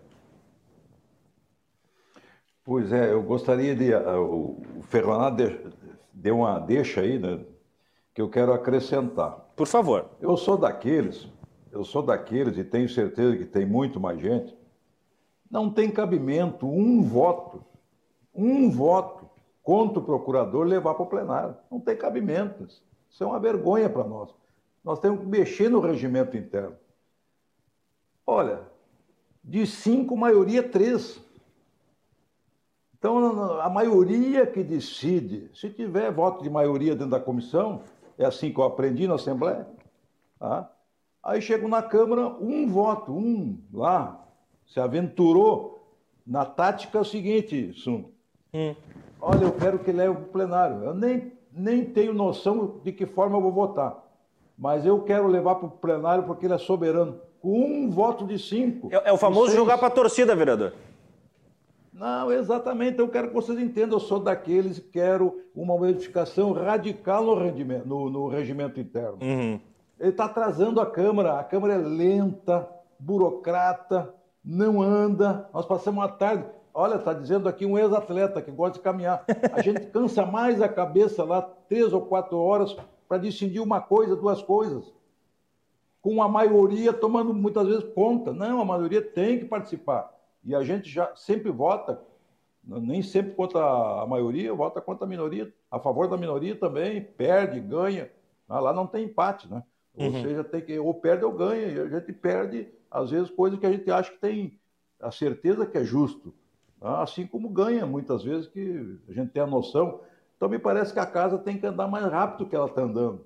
[2.64, 3.94] Pois é, eu gostaria de.
[3.94, 5.70] Uh, o Ferronato
[6.10, 7.40] deu uma deixa aí, né?
[8.14, 9.36] Que eu quero acrescentar.
[9.54, 10.06] Por favor.
[10.18, 11.28] Eu sou daqueles,
[11.74, 14.56] eu sou daqueles, e tenho certeza que tem muito mais gente,
[15.50, 17.64] não tem cabimento um voto,
[18.32, 19.28] um voto
[19.62, 21.56] contra o procurador levar para o plenário.
[21.70, 22.64] Não tem cabimento.
[22.64, 24.32] Isso é uma vergonha para nós.
[24.84, 26.76] Nós temos que mexer no regimento interno.
[28.26, 28.60] Olha,
[29.42, 31.20] de cinco, maioria três.
[32.98, 37.82] Então, a maioria que decide, se tiver voto de maioria dentro da comissão,
[38.16, 39.66] é assim que eu aprendi na Assembleia.
[40.38, 40.73] Tá?
[41.24, 44.22] Aí chego na Câmara, um voto, um lá,
[44.66, 45.88] se aventurou
[46.26, 48.10] na tática seguinte, Suno.
[48.52, 48.74] Hum.
[49.20, 50.84] Olha, eu quero que leve para o plenário.
[50.84, 54.04] Eu nem, nem tenho noção de que forma eu vou votar.
[54.56, 57.18] Mas eu quero levar para o plenário porque ele é soberano.
[57.40, 58.88] Com um voto de cinco.
[58.92, 60.74] É, é o famoso jogar para a torcida, vereador.
[61.92, 62.98] Não, exatamente.
[62.98, 63.96] Eu quero que vocês entendam.
[63.96, 69.18] Eu sou daqueles que quero uma modificação radical no, no, no regimento interno.
[69.22, 69.58] Uhum.
[69.98, 71.38] Ele está atrasando a Câmara.
[71.38, 72.68] A Câmara é lenta,
[72.98, 74.14] burocrata,
[74.44, 75.48] não anda.
[75.52, 76.44] Nós passamos uma tarde.
[76.72, 79.24] Olha, está dizendo aqui um ex-atleta que gosta de caminhar.
[79.52, 82.76] A gente cansa mais a cabeça lá três ou quatro horas
[83.08, 84.92] para decidir uma coisa, duas coisas.
[86.02, 88.32] Com a maioria tomando muitas vezes conta.
[88.32, 90.12] Não, a maioria tem que participar.
[90.44, 92.02] E a gente já sempre vota,
[92.62, 95.52] nem sempre contra a maioria, vota contra a minoria.
[95.70, 98.10] A favor da minoria também, perde, ganha.
[98.48, 99.62] Ah, lá não tem empate, né?
[99.96, 100.22] Ou uhum.
[100.22, 101.66] seja, tem que ou perde ou ganha.
[101.68, 104.58] E a gente perde, às vezes, coisas que a gente acha que tem
[105.00, 106.34] a certeza que é justo.
[106.80, 110.00] Ah, assim como ganha, muitas vezes, que a gente tem a noção.
[110.36, 113.24] Então, me parece que a casa tem que andar mais rápido que ela está andando.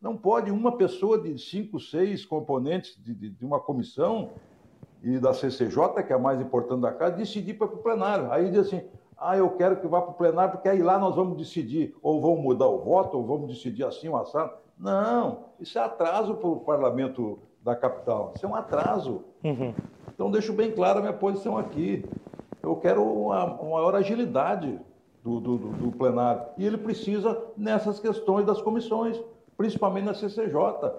[0.00, 4.32] Não pode uma pessoa de cinco, seis componentes de, de, de, uma comissão
[5.02, 8.30] e da CCJ, que é a mais importante da casa, decidir para o plenário.
[8.30, 8.82] Aí diz assim,
[9.20, 12.20] ah, eu quero que vá para o plenário, porque aí lá nós vamos decidir, ou
[12.20, 14.52] vamos mudar o voto, ou vamos decidir assim, ou assado.
[14.78, 18.32] Não, isso é atraso para o parlamento da capital.
[18.36, 19.24] Isso é um atraso.
[19.42, 19.74] Uhum.
[20.14, 22.04] Então, deixo bem clara a minha posição aqui
[22.62, 24.78] eu quero uma, uma maior agilidade
[25.22, 26.42] do, do, do, plenário.
[26.56, 29.20] E ele precisa nessas questões das comissões,
[29.56, 30.92] principalmente na CCJ.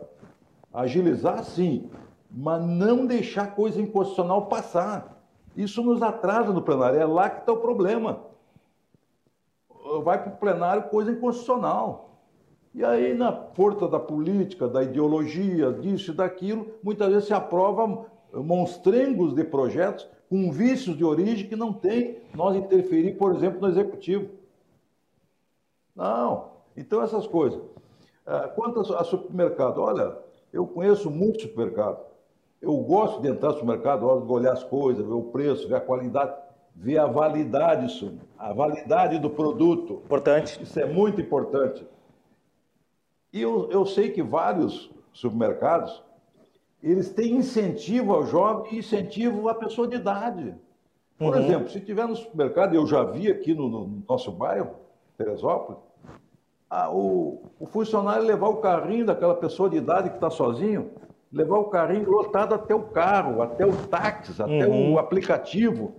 [0.74, 1.90] Agilizar, sim,
[2.30, 5.19] mas não deixar coisa inconstitucional passar.
[5.60, 8.22] Isso nos atrasa no plenário, é lá que está o problema.
[10.06, 12.22] Vai para o plenário coisa inconstitucional.
[12.74, 18.06] E aí, na força da política, da ideologia, disso e daquilo, muitas vezes se aprova
[18.34, 23.68] monstrengos de projetos com vícios de origem que não tem nós interferir, por exemplo, no
[23.68, 24.30] executivo.
[25.94, 26.52] Não.
[26.78, 27.62] Então, essas coisas.
[28.26, 30.18] Ah, quanto a supermercado, olha,
[30.54, 32.09] eu conheço muito supermercado.
[32.62, 36.34] Eu gosto de entrar no supermercado, olhar as coisas, ver o preço, ver a qualidade,
[36.76, 40.02] ver a validade, isso, a validade do produto.
[40.06, 40.62] Importante.
[40.62, 41.86] Isso é muito importante.
[43.32, 46.04] E eu, eu sei que vários supermercados
[46.82, 50.56] eles têm incentivo ao jovem e incentivo à pessoa de idade.
[51.18, 51.42] Por uhum.
[51.42, 54.76] exemplo, se tiver no supermercado, eu já vi aqui no, no nosso bairro,
[55.18, 55.82] Teresópolis,
[56.70, 60.92] a, o, o, funcionário levar o carrinho daquela pessoa de idade que está sozinho,
[61.32, 64.94] levar o carrinho lotado até o carro, até o táxi, até uhum.
[64.94, 65.94] o aplicativo.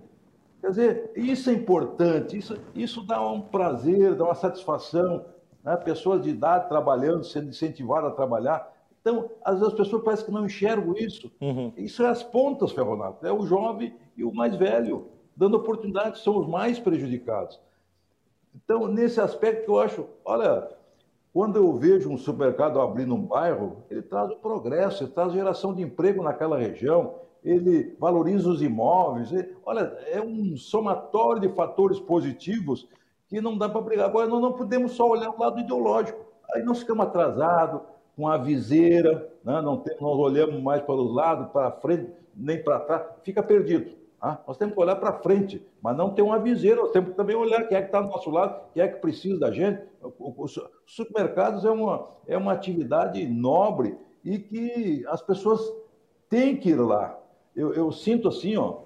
[0.59, 5.25] Quer dizer, isso é importante, isso, isso dá um prazer, dá uma satisfação.
[5.63, 5.75] Né?
[5.77, 8.71] Pessoas de idade trabalhando, sendo incentivadas a trabalhar.
[9.01, 11.31] Então, às vezes as pessoas parecem que não enxergam isso.
[11.41, 11.73] Uhum.
[11.75, 13.25] Isso é as pontas, Ferronato.
[13.25, 17.59] É o jovem e o mais velho, dando oportunidade, são os mais prejudicados.
[18.53, 20.69] Então, nesse aspecto, eu acho, olha,
[21.33, 25.73] quando eu vejo um supermercado abrindo um bairro, ele traz o progresso, ele traz geração
[25.73, 29.31] de emprego naquela região, ele valoriza os imóveis.
[29.31, 32.87] Ele, olha, é um somatório de fatores positivos
[33.27, 34.09] que não dá para brigar.
[34.09, 36.19] Agora, nós não podemos só olhar o lado ideológico.
[36.53, 37.81] Aí nós ficamos atrasados,
[38.15, 39.61] com a viseira, né?
[39.61, 43.91] não tem, nós olhamos mais para os lados, para frente, nem para trás, fica perdido.
[44.19, 44.43] Tá?
[44.47, 47.35] Nós temos que olhar para frente, mas não ter uma viseira, nós temos que também
[47.35, 49.81] olhar quem é que está do nosso lado, quem é que precisa da gente.
[50.91, 55.61] Supermercados é uma, é uma atividade nobre e que as pessoas
[56.29, 57.17] têm que ir lá.
[57.55, 58.81] Eu, eu sinto assim, ó,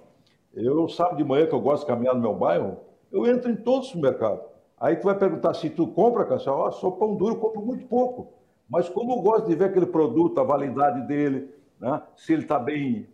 [0.53, 2.77] eu sábado de manhã que eu gosto de caminhar no meu bairro,
[3.11, 4.45] eu entro em todos os supermercados.
[4.79, 8.33] Aí tu vai perguntar se tu compra, Cassiano, ó, sou pão duro, compro muito pouco.
[8.69, 11.49] Mas como eu gosto de ver aquele produto, a validade dele,
[11.79, 12.03] né?
[12.15, 13.07] se ele está bem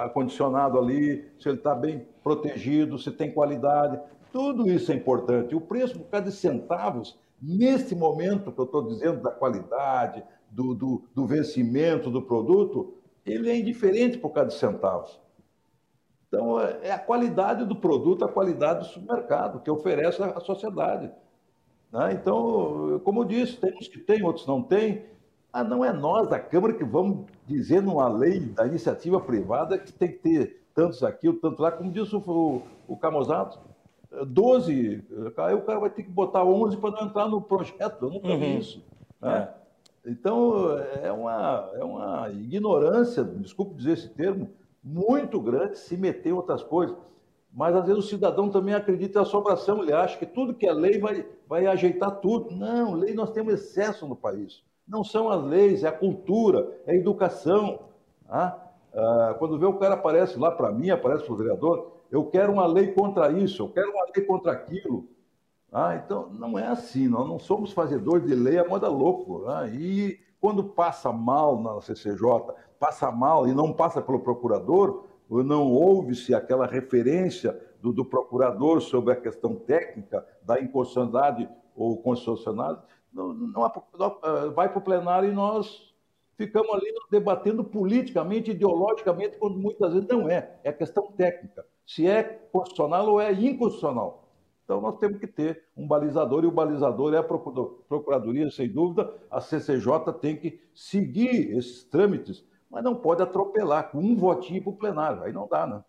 [0.00, 3.98] acondicionado ali, se ele está bem protegido, se tem qualidade,
[4.30, 5.54] tudo isso é importante.
[5.56, 11.04] O preço por de centavos, nesse momento que eu estou dizendo da qualidade, do, do,
[11.14, 15.20] do vencimento do produto, ele é indiferente por causa de centavos.
[16.28, 21.10] Então, é, é a qualidade do produto, a qualidade do supermercado que oferece à sociedade.
[21.92, 22.12] Né?
[22.12, 25.04] Então, como eu disse, tem uns que têm, outros não têm.
[25.52, 29.92] Ah, não é nós da Câmara que vamos dizer numa lei da iniciativa privada que
[29.92, 33.58] tem que ter tantos aqui, tanto lá, como disse o, o Camozato.
[34.26, 35.04] 12,
[35.36, 38.06] aí o cara vai ter que botar 11 para não entrar no projeto.
[38.06, 38.38] Eu nunca uhum.
[38.38, 38.84] vi isso.
[39.20, 39.48] Né?
[40.04, 40.10] É.
[40.10, 44.50] Então, é uma, é uma ignorância, desculpe dizer esse termo,
[44.82, 46.96] muito grande se meter em outras coisas.
[47.52, 50.72] Mas às vezes o cidadão também acredita em assombração, ele acha que tudo que é
[50.72, 52.54] lei vai, vai ajeitar tudo.
[52.54, 54.62] Não, lei nós temos excesso no país.
[54.86, 57.80] Não são as leis, é a cultura, é a educação.
[58.28, 58.56] Ah,
[58.94, 62.52] ah, quando vê o cara aparece lá para mim, aparece para o vereador, eu quero
[62.52, 65.08] uma lei contra isso, eu quero uma lei contra aquilo.
[65.72, 69.46] Ah, então, não é assim, nós não somos fazedores de lei a moda louco.
[69.48, 72.22] Ah, e quando passa mal na CCJ,
[72.78, 79.12] passa mal e não passa pelo procurador, não ouve-se aquela referência do, do, procurador sobre
[79.12, 85.32] a questão técnica da inconstitucionalidade ou constitucionalidade, não, não, não vai para o plenário e
[85.32, 85.94] nós
[86.36, 90.58] ficamos ali debatendo politicamente, ideologicamente, quando muitas vezes não é.
[90.64, 91.64] É questão técnica.
[91.94, 94.28] Se é constitucional ou é inconstitucional.
[94.64, 99.12] Então, nós temos que ter um balizador, e o balizador é a Procuradoria, sem dúvida.
[99.30, 104.70] A CCJ tem que seguir esses trâmites mas não pode atropelar com um votinho para
[104.70, 105.22] o plenário.
[105.24, 105.82] Aí não dá, né?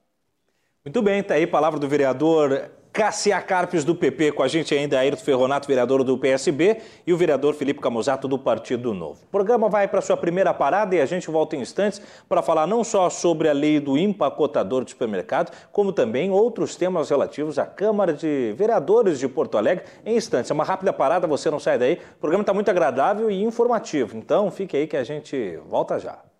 [0.83, 4.75] Muito bem, está aí a palavra do vereador Cassia Carpes, do PP, com a gente
[4.75, 6.77] ainda, Ayrton Ferronato, vereador do PSB,
[7.07, 9.21] e o vereador Felipe Camusato, do Partido Novo.
[9.23, 12.67] O programa vai para sua primeira parada e a gente volta em instantes para falar
[12.67, 17.65] não só sobre a lei do empacotador de supermercado, como também outros temas relativos à
[17.65, 19.85] Câmara de Vereadores de Porto Alegre.
[20.05, 21.93] Em instantes, é uma rápida parada, você não sai daí.
[22.17, 26.30] O programa está muito agradável e informativo, então fique aí que a gente volta já.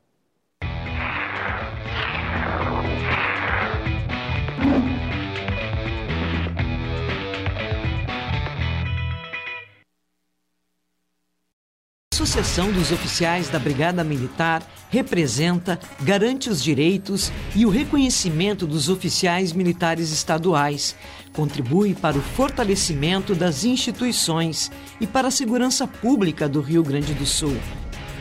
[12.21, 14.61] Associação dos Oficiais da Brigada Militar
[14.91, 20.95] representa, garante os direitos e o reconhecimento dos oficiais militares estaduais,
[21.33, 27.25] contribui para o fortalecimento das instituições e para a segurança pública do Rio Grande do
[27.25, 27.57] Sul.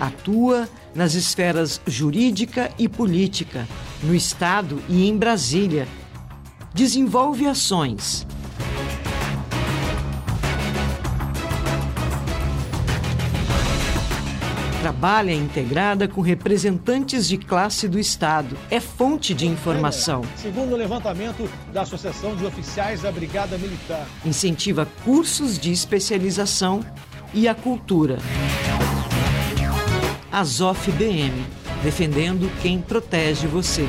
[0.01, 3.69] Atua nas esferas jurídica e política,
[4.03, 5.87] no Estado e em Brasília.
[6.73, 8.27] Desenvolve ações
[14.91, 18.57] trabalha integrada com representantes de classe do Estado.
[18.69, 20.23] É fonte de informação.
[20.35, 24.05] Segundo o levantamento da Associação de Oficiais da Brigada Militar.
[24.27, 26.85] Incentiva cursos de especialização
[27.33, 28.19] e a cultura.
[30.33, 31.41] Azof BM,
[31.85, 33.89] defendendo quem protege você.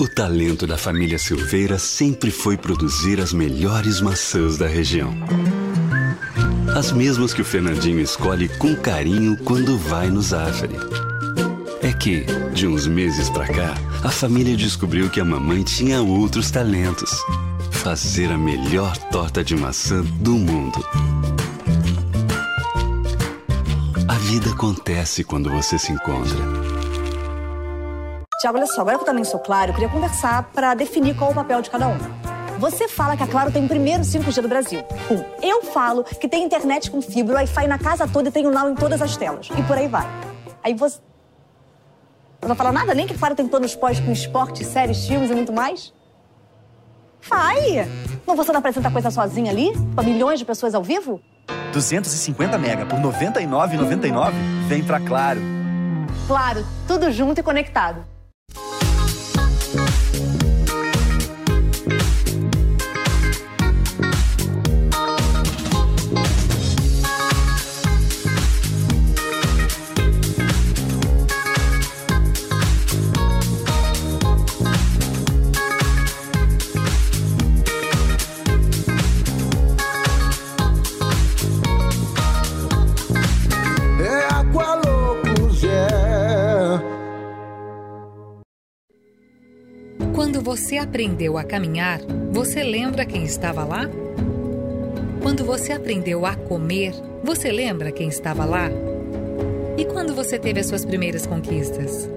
[0.00, 5.14] O talento da família Silveira sempre foi produzir as melhores maçãs da região.
[6.74, 10.76] As mesmas que o Fernandinho escolhe com carinho quando vai no Zafari.
[11.82, 12.24] É que,
[12.54, 17.10] de uns meses pra cá, a família descobriu que a mamãe tinha outros talentos.
[17.70, 20.82] Fazer a melhor torta de maçã do mundo.
[24.08, 26.69] A vida acontece quando você se encontra
[28.40, 31.28] Tiago, olha só, agora que eu também sou claro, eu queria conversar para definir qual
[31.28, 31.98] é o papel de cada um.
[32.58, 34.82] Você fala que a Claro tem o primeiro 5G do Brasil.
[35.10, 35.22] Um.
[35.46, 38.70] Eu falo que tem internet com fibra, Wi-Fi na casa toda e tem o Now
[38.70, 39.48] em todas as telas.
[39.58, 40.06] E por aí vai.
[40.64, 41.00] Aí você...
[42.40, 45.34] Não vai falar nada nem que Claro tem planos pós com esporte, séries, filmes e
[45.34, 45.92] muito mais?
[47.28, 47.86] Vai!
[48.26, 49.70] Não você não apresenta coisa sozinha ali?
[49.94, 51.20] Pra milhões de pessoas ao vivo?
[51.74, 54.32] 250 mega por R$ 99,99?
[54.66, 55.40] Vem pra Claro.
[56.26, 58.02] Claro, tudo junto e conectado.
[90.50, 92.00] Você aprendeu a caminhar,
[92.32, 93.88] você lembra quem estava lá?
[95.22, 96.92] Quando você aprendeu a comer,
[97.22, 98.68] você lembra quem estava lá?
[99.78, 102.10] E quando você teve as suas primeiras conquistas?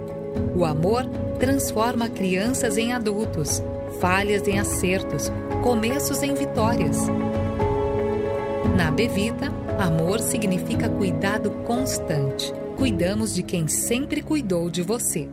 [0.56, 1.06] O amor
[1.40, 3.62] transforma crianças em adultos,
[4.02, 5.32] falhas em acertos,
[5.62, 6.98] começos em vitórias.
[8.76, 12.52] Na Bevita, amor significa cuidado constante.
[12.78, 15.30] Cuidamos de quem sempre cuidou de você.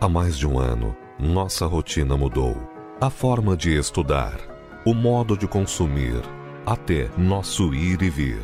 [0.00, 2.56] Há mais de um ano, nossa rotina mudou.
[3.00, 4.38] A forma de estudar,
[4.84, 6.22] o modo de consumir,
[6.64, 8.42] até nosso ir e vir.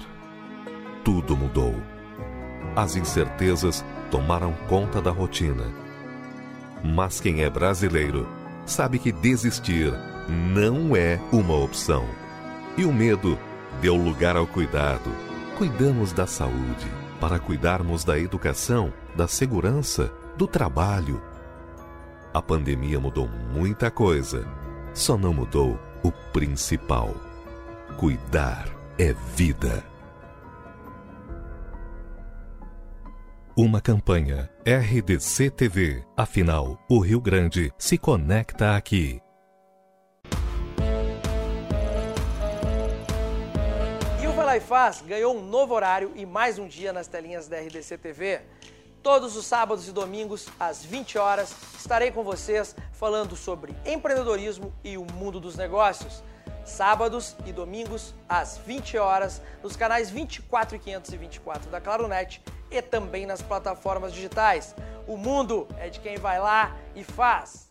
[1.05, 1.75] Tudo mudou.
[2.75, 5.64] As incertezas tomaram conta da rotina.
[6.83, 8.27] Mas quem é brasileiro
[8.66, 9.93] sabe que desistir
[10.53, 12.05] não é uma opção.
[12.77, 13.39] E o medo
[13.81, 15.11] deu lugar ao cuidado.
[15.57, 21.22] Cuidamos da saúde para cuidarmos da educação, da segurança, do trabalho
[22.35, 24.45] a pandemia mudou muita coisa,
[24.93, 27.14] só não mudou o principal:
[27.97, 28.68] cuidar
[28.99, 29.85] é vida.
[33.57, 36.05] Uma campanha RDC TV.
[36.16, 39.22] Afinal, o Rio Grande se conecta aqui.
[44.20, 47.07] E o Vai Lá e Faz ganhou um novo horário e mais um dia nas
[47.07, 48.41] telinhas da RDC TV.
[49.05, 54.96] Todos os sábados e domingos, às 20 horas, estarei com vocês falando sobre empreendedorismo e
[54.96, 56.24] o mundo dos negócios.
[56.64, 63.26] Sábados e domingos, às 20 horas, nos canais 24 e 524 da Claronet e também
[63.26, 64.74] nas plataformas digitais.
[65.07, 67.70] O mundo é de quem vai lá e faz.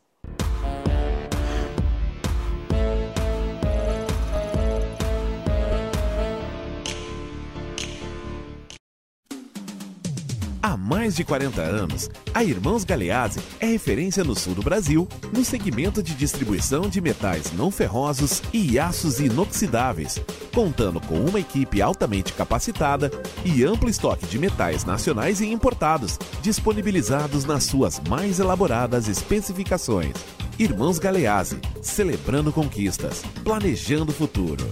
[10.66, 15.44] Há mais de 40 anos, a Irmãos Galeazzi é referência no sul do Brasil no
[15.44, 20.22] segmento de distribuição de metais não ferrosos e aços inoxidáveis,
[20.56, 23.12] contando com uma equipe altamente capacitada
[23.44, 30.14] e amplo estoque de metais nacionais e importados, disponibilizados nas suas mais elaboradas especificações.
[30.58, 34.66] Irmãos Galeazzi, celebrando conquistas, planejando o futuro.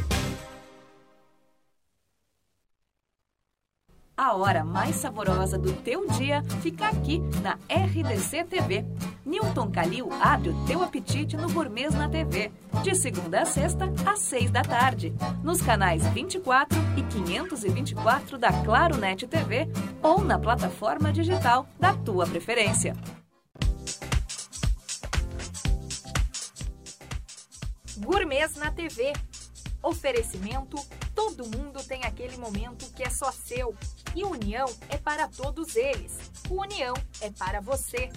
[4.22, 8.86] A hora mais saborosa do teu dia fica aqui na RDC TV.
[9.26, 12.52] Newton Calil abre o teu apetite no Gourmet na TV,
[12.84, 15.12] de segunda a sexta, às seis da tarde,
[15.44, 19.68] nos canais 24 e 524 da Claro Net TV
[20.04, 22.96] ou na plataforma digital da tua preferência.
[27.98, 29.14] Gourmet na TV.
[29.82, 30.78] Oferecimento:
[31.16, 33.76] todo mundo tem aquele momento que é só seu.
[34.16, 36.18] E União é para todos eles.
[36.50, 38.10] União é para você.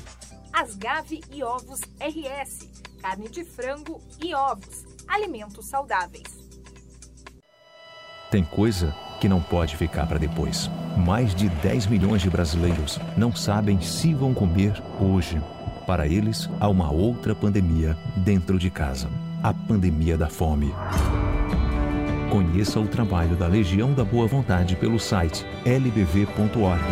[0.52, 2.68] Asgave e Ovos RS.
[3.00, 4.84] Carne de frango e ovos.
[5.06, 6.24] Alimentos saudáveis.
[8.30, 10.68] Tem coisa que não pode ficar para depois.
[10.96, 15.40] Mais de 10 milhões de brasileiros não sabem se vão comer hoje.
[15.86, 19.08] Para eles, há uma outra pandemia dentro de casa
[19.44, 20.72] a pandemia da fome.
[22.34, 26.82] Conheça o trabalho da Legião da Boa Vontade pelo site lbv.org.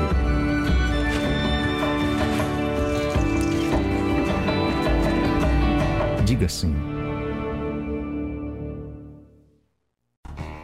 [6.24, 6.91] Diga sim.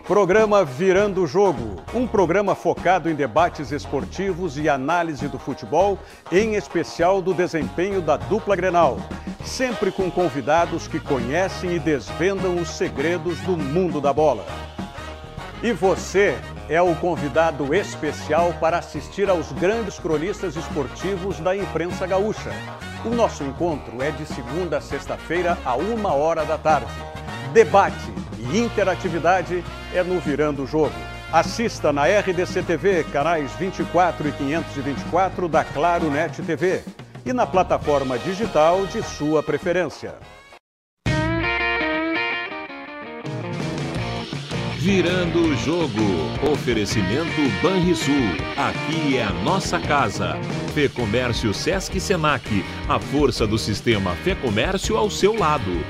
[0.08, 5.98] Programa Virando o Jogo, um programa focado em debates esportivos e análise do futebol,
[6.32, 8.96] em especial do desempenho da dupla Grenal,
[9.44, 14.46] sempre com convidados que conhecem e desvendam os segredos do mundo da bola.
[15.62, 16.38] E você
[16.70, 22.50] é o convidado especial para assistir aos grandes cronistas esportivos da imprensa gaúcha.
[23.04, 26.90] O nosso encontro é de segunda a sexta-feira, a uma hora da tarde.
[27.52, 28.10] Debate
[28.52, 30.94] e interatividade é no Virando o Jogo.
[31.32, 36.82] Assista na RDC TV, canais 24 e 524 da Claro Net TV
[37.24, 40.14] e na plataforma digital de sua preferência.
[44.78, 46.00] Virando o jogo.
[46.50, 48.14] Oferecimento Banrisul.
[48.56, 50.36] Aqui é a nossa casa.
[50.72, 52.64] Fê Comércio Sesc Senac.
[52.88, 55.84] A força do sistema Fê Comércio ao seu lado.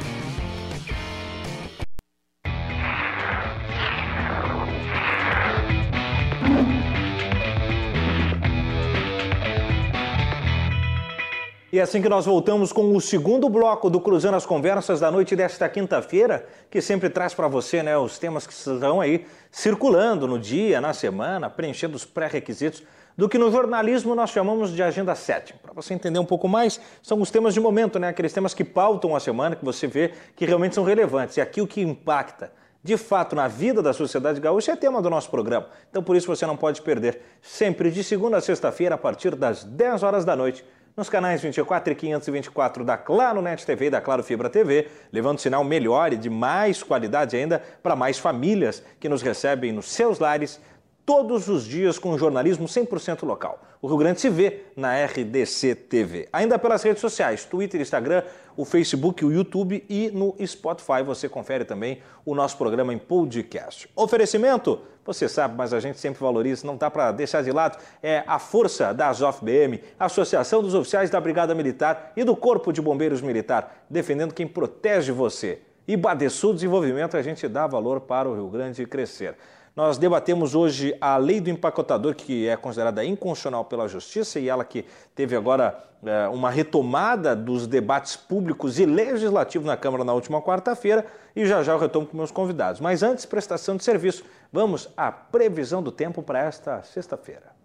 [11.78, 15.12] E é assim que nós voltamos com o segundo bloco do Cruzando as Conversas da
[15.12, 20.26] noite desta quinta-feira, que sempre traz para você né, os temas que estão aí circulando
[20.26, 22.82] no dia, na semana, preenchendo os pré-requisitos
[23.16, 25.54] do que no jornalismo nós chamamos de agenda 7.
[25.62, 28.08] Para você entender um pouco mais, são os temas de momento, né?
[28.08, 31.36] aqueles temas que pautam a semana, que você vê que realmente são relevantes.
[31.36, 32.50] E aqui o que impacta
[32.82, 35.68] de fato na vida da sociedade gaúcha é tema do nosso programa.
[35.90, 39.62] Então por isso você não pode perder, sempre de segunda a sexta-feira, a partir das
[39.62, 40.64] 10 horas da noite
[40.98, 45.38] nos canais 24 e 524 da Claro Net TV e da Claro Fibra TV, levando
[45.38, 50.18] sinal melhor e de mais qualidade ainda para mais famílias que nos recebem nos seus
[50.18, 50.60] lares
[51.06, 53.62] todos os dias com jornalismo 100% local.
[53.80, 56.28] O Rio Grande se vê na RDC TV.
[56.32, 58.24] Ainda pelas redes sociais, Twitter, Instagram,
[58.56, 61.04] o Facebook, o YouTube e no Spotify.
[61.06, 63.88] Você confere também o nosso programa em podcast.
[63.94, 68.22] Oferecimento, você sabe, mas a gente sempre valoriza, não dá para deixar de lado, é
[68.26, 73.22] a força da ASOF-BM, Associação dos Oficiais da Brigada Militar e do Corpo de Bombeiros
[73.22, 75.60] Militar, defendendo quem protege você.
[75.86, 79.34] E Badesul Desenvolvimento, a gente dá valor para o Rio Grande crescer.
[79.78, 84.64] Nós debatemos hoje a lei do empacotador, que é considerada inconstitucional pela Justiça, e ela
[84.64, 90.42] que teve agora é, uma retomada dos debates públicos e legislativos na Câmara na última
[90.42, 91.06] quarta-feira,
[91.36, 92.80] e já já eu retomo com meus convidados.
[92.80, 94.24] Mas antes, prestação de serviço.
[94.52, 97.57] Vamos à previsão do tempo para esta sexta-feira.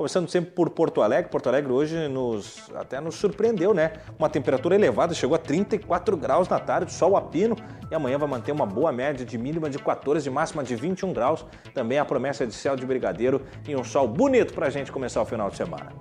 [0.00, 1.30] Começando sempre por Porto Alegre.
[1.30, 3.92] Porto Alegre hoje nos, até nos surpreendeu, né?
[4.18, 7.54] Uma temperatura elevada, chegou a 34 graus na tarde, sol a pino.
[7.90, 11.12] E amanhã vai manter uma boa média de mínima de 14 e máxima de 21
[11.12, 11.44] graus.
[11.74, 15.20] Também a promessa de céu de brigadeiro e um sol bonito para a gente começar
[15.20, 15.92] o final de semana.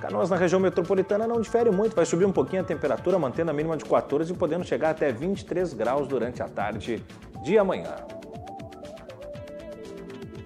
[0.00, 3.54] Canoas na região metropolitana não difere muito, vai subir um pouquinho a temperatura, mantendo a
[3.54, 7.04] mínima de 14 e podendo chegar até 23 graus durante a tarde
[7.44, 7.94] de amanhã.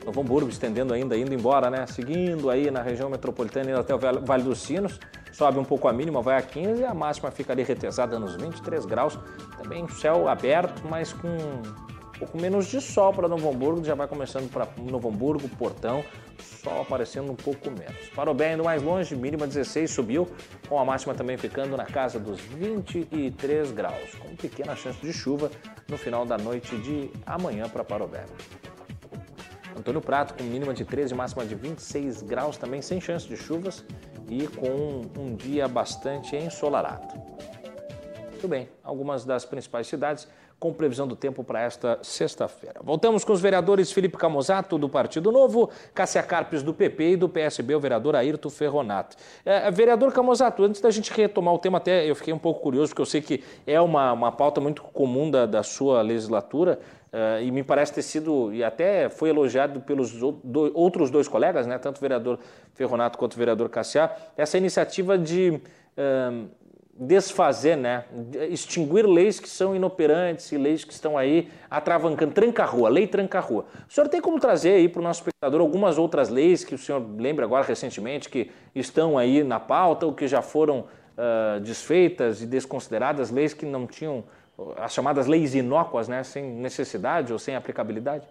[0.07, 1.85] Novo Hamburgo estendendo ainda, indo embora, né?
[1.89, 5.01] Seguindo aí na região metropolitana, indo até o Vale dos Sinos.
[5.33, 8.37] Sobe um pouco a mínima, vai a 15 e a máxima fica ali retesada nos
[8.37, 9.19] 23 graus.
[9.61, 13.85] Também céu aberto, mas com um pouco menos de sol para Novo Hamburgo.
[13.85, 16.05] Já vai começando para Novo Hamburgo, Portão,
[16.39, 18.09] sol aparecendo um pouco menos.
[18.15, 20.29] Para o bem indo mais longe, mínima 16 subiu,
[20.69, 25.51] com a máxima também ficando na casa dos 23 graus, com pequena chance de chuva
[25.89, 28.25] no final da noite de amanhã para Parobé.
[29.77, 33.37] Antônio Prato com mínima de 13 e máxima de 26 graus, também sem chance de
[33.37, 33.85] chuvas
[34.29, 37.07] e com um dia bastante ensolarado.
[38.31, 42.81] Muito bem, algumas das principais cidades com previsão do tempo para esta sexta-feira.
[42.83, 47.29] Voltamos com os vereadores Felipe Camozato, do Partido Novo, Cássia Carpes, do PP e do
[47.29, 49.16] PSB, o vereador Ayrton Ferronato.
[49.45, 52.91] É, vereador Camozato, antes da gente retomar o tema, até eu fiquei um pouco curioso,
[52.91, 56.79] porque eu sei que é uma, uma pauta muito comum da, da sua legislatura,
[57.17, 61.67] Uh, e me parece ter sido, e até foi elogiado pelos do, outros dois colegas,
[61.67, 62.39] né, tanto o vereador
[62.75, 65.59] Ferronato quanto o vereador Cassiá, essa iniciativa de
[65.97, 66.47] uh,
[66.93, 68.05] desfazer, né,
[68.51, 73.64] extinguir leis que são inoperantes e leis que estão aí atravancando, tranca-rua, lei tranca-rua.
[73.89, 76.79] O senhor tem como trazer aí para o nosso espectador algumas outras leis que o
[76.79, 82.43] senhor lembra agora recentemente que estão aí na pauta ou que já foram uh, desfeitas
[82.43, 84.23] e desconsideradas, leis que não tinham
[84.77, 88.27] as chamadas leis inócuas, né, sem necessidade ou sem aplicabilidade?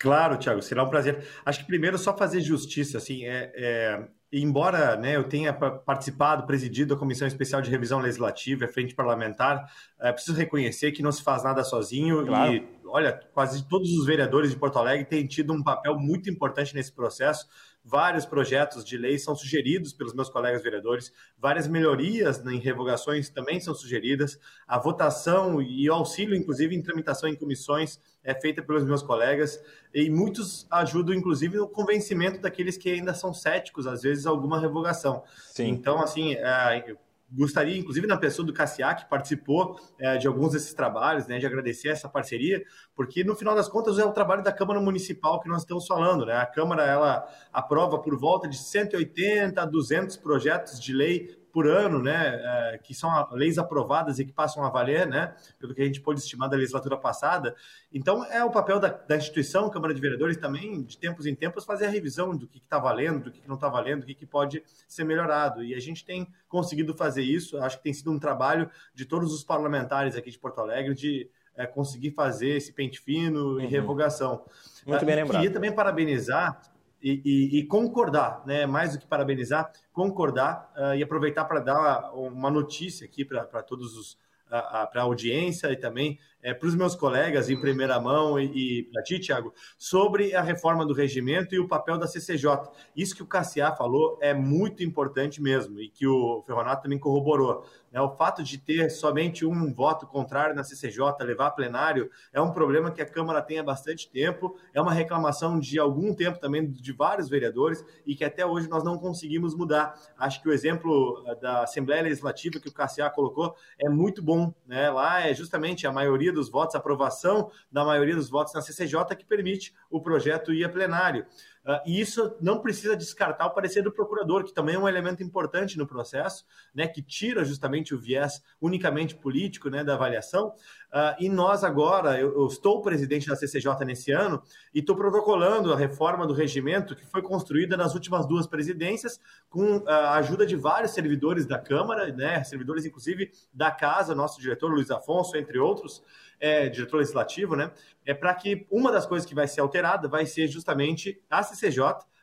[0.00, 1.26] Claro, Tiago, será um prazer.
[1.44, 6.94] Acho que primeiro só fazer justiça, assim, é, é, embora né, eu tenha participado, presidido
[6.94, 9.70] a Comissão Especial de Revisão Legislativa, a Frente Parlamentar,
[10.00, 12.50] é preciso reconhecer que não se faz nada sozinho claro.
[12.50, 16.74] e, olha, quase todos os vereadores de Porto Alegre têm tido um papel muito importante
[16.74, 17.46] nesse processo,
[17.82, 23.58] Vários projetos de lei são sugeridos pelos meus colegas vereadores, várias melhorias em revogações também
[23.58, 24.38] são sugeridas.
[24.68, 29.58] A votação e o auxílio, inclusive, em tramitação em comissões, é feita pelos meus colegas
[29.94, 35.24] e muitos ajudam, inclusive, no convencimento daqueles que ainda são céticos, às vezes, alguma revogação.
[35.50, 35.68] Sim.
[35.68, 36.96] Então, assim, é,
[37.32, 41.46] gostaria, inclusive, na pessoa do Cassiá, que participou é, de alguns desses trabalhos, né, de
[41.46, 42.62] agradecer essa parceria,
[42.94, 46.26] porque no final das contas é o trabalho da Câmara Municipal que nós estamos falando,
[46.26, 46.36] né?
[46.36, 52.02] A Câmara ela aprova por volta de 180 a 200 projetos de lei por ano,
[52.02, 55.84] né, é, que são leis aprovadas e que passam a valer, né, pelo que a
[55.84, 57.54] gente pôde estimar da legislatura passada.
[57.92, 61.64] Então, é o papel da, da instituição, Câmara de Vereadores, também, de tempos em tempos,
[61.64, 64.14] fazer a revisão do que está valendo, do que, que não está valendo, do que,
[64.14, 65.64] que pode ser melhorado.
[65.64, 69.32] E a gente tem conseguido fazer isso, acho que tem sido um trabalho de todos
[69.32, 73.60] os parlamentares aqui de Porto Alegre, de é, conseguir fazer esse pente fino uhum.
[73.60, 74.44] e revogação.
[74.86, 75.40] Muito bem lembrado.
[75.40, 76.60] Queria também parabenizar
[77.02, 78.66] e, e, e, concordar, né?
[78.66, 83.96] mais do que parabenizar, concordar uh, e aproveitar para dar uma notícia aqui para todos
[83.96, 84.18] os
[84.50, 88.82] para a audiência e também é, para os meus colegas em primeira mão e, e
[88.84, 92.70] para ti, Tiago, sobre a reforma do regimento e o papel da CCJ.
[92.96, 97.64] Isso que o Cassiá falou é muito importante mesmo e que o Ferronato também corroborou.
[97.92, 98.00] Né?
[98.00, 102.52] O fato de ter somente um voto contrário na CCJ, levar a plenário, é um
[102.52, 106.70] problema que a Câmara tem há bastante tempo, é uma reclamação de algum tempo também
[106.70, 109.94] de vários vereadores e que até hoje nós não conseguimos mudar.
[110.16, 114.52] Acho que o exemplo eh, da Assembleia Legislativa que o Cassiá colocou é muito bom.
[114.66, 114.90] Né?
[114.90, 119.24] Lá é justamente a maioria dos votos, aprovação da maioria dos votos na CCJ que
[119.24, 121.26] permite o projeto ir a plenário.
[121.64, 125.22] Uh, e isso não precisa descartar o parecer do procurador, que também é um elemento
[125.22, 130.54] importante no processo, né, que tira justamente o viés unicamente político né, da avaliação.
[130.92, 134.42] Uh, e nós agora, eu, eu, estou presidente da CCJ nesse ano
[134.74, 139.84] e estou protocolando a reforma do regimento que foi construída nas últimas duas presidências, com
[139.86, 144.90] a ajuda de vários servidores da Câmara, né, servidores inclusive da casa, nosso diretor Luiz
[144.90, 146.02] Afonso, entre outros
[146.40, 147.70] é, diretor legislativo, né?
[148.04, 151.82] É para que uma das coisas que vai ser alterada vai ser justamente a CCJ,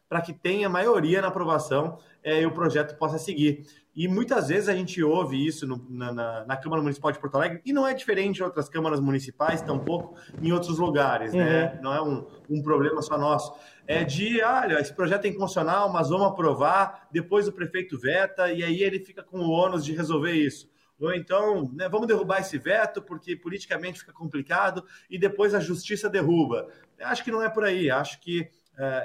[0.10, 3.66] para que tenha maioria na aprovação é, e o projeto possa seguir.
[3.98, 7.34] E muitas vezes a gente ouve isso no, na, na, na, Câmara Municipal de Porto
[7.34, 11.44] Alegre, e não é diferente em outras câmaras municipais, tampouco em outros lugares, né?
[11.44, 11.50] uhum.
[11.50, 11.80] né?
[11.82, 13.52] Não é um, um problema só nosso.
[13.88, 18.64] É de, olha, esse projeto é inconstitucional, mas vamos aprovar, depois o prefeito veta, e
[18.64, 20.70] aí ele fica com o ônus de resolver isso
[21.00, 26.10] ou então né, vamos derrubar esse veto porque politicamente fica complicado e depois a justiça
[26.10, 26.68] derruba.
[27.00, 27.92] Acho que não é por aí.
[27.92, 28.50] Acho que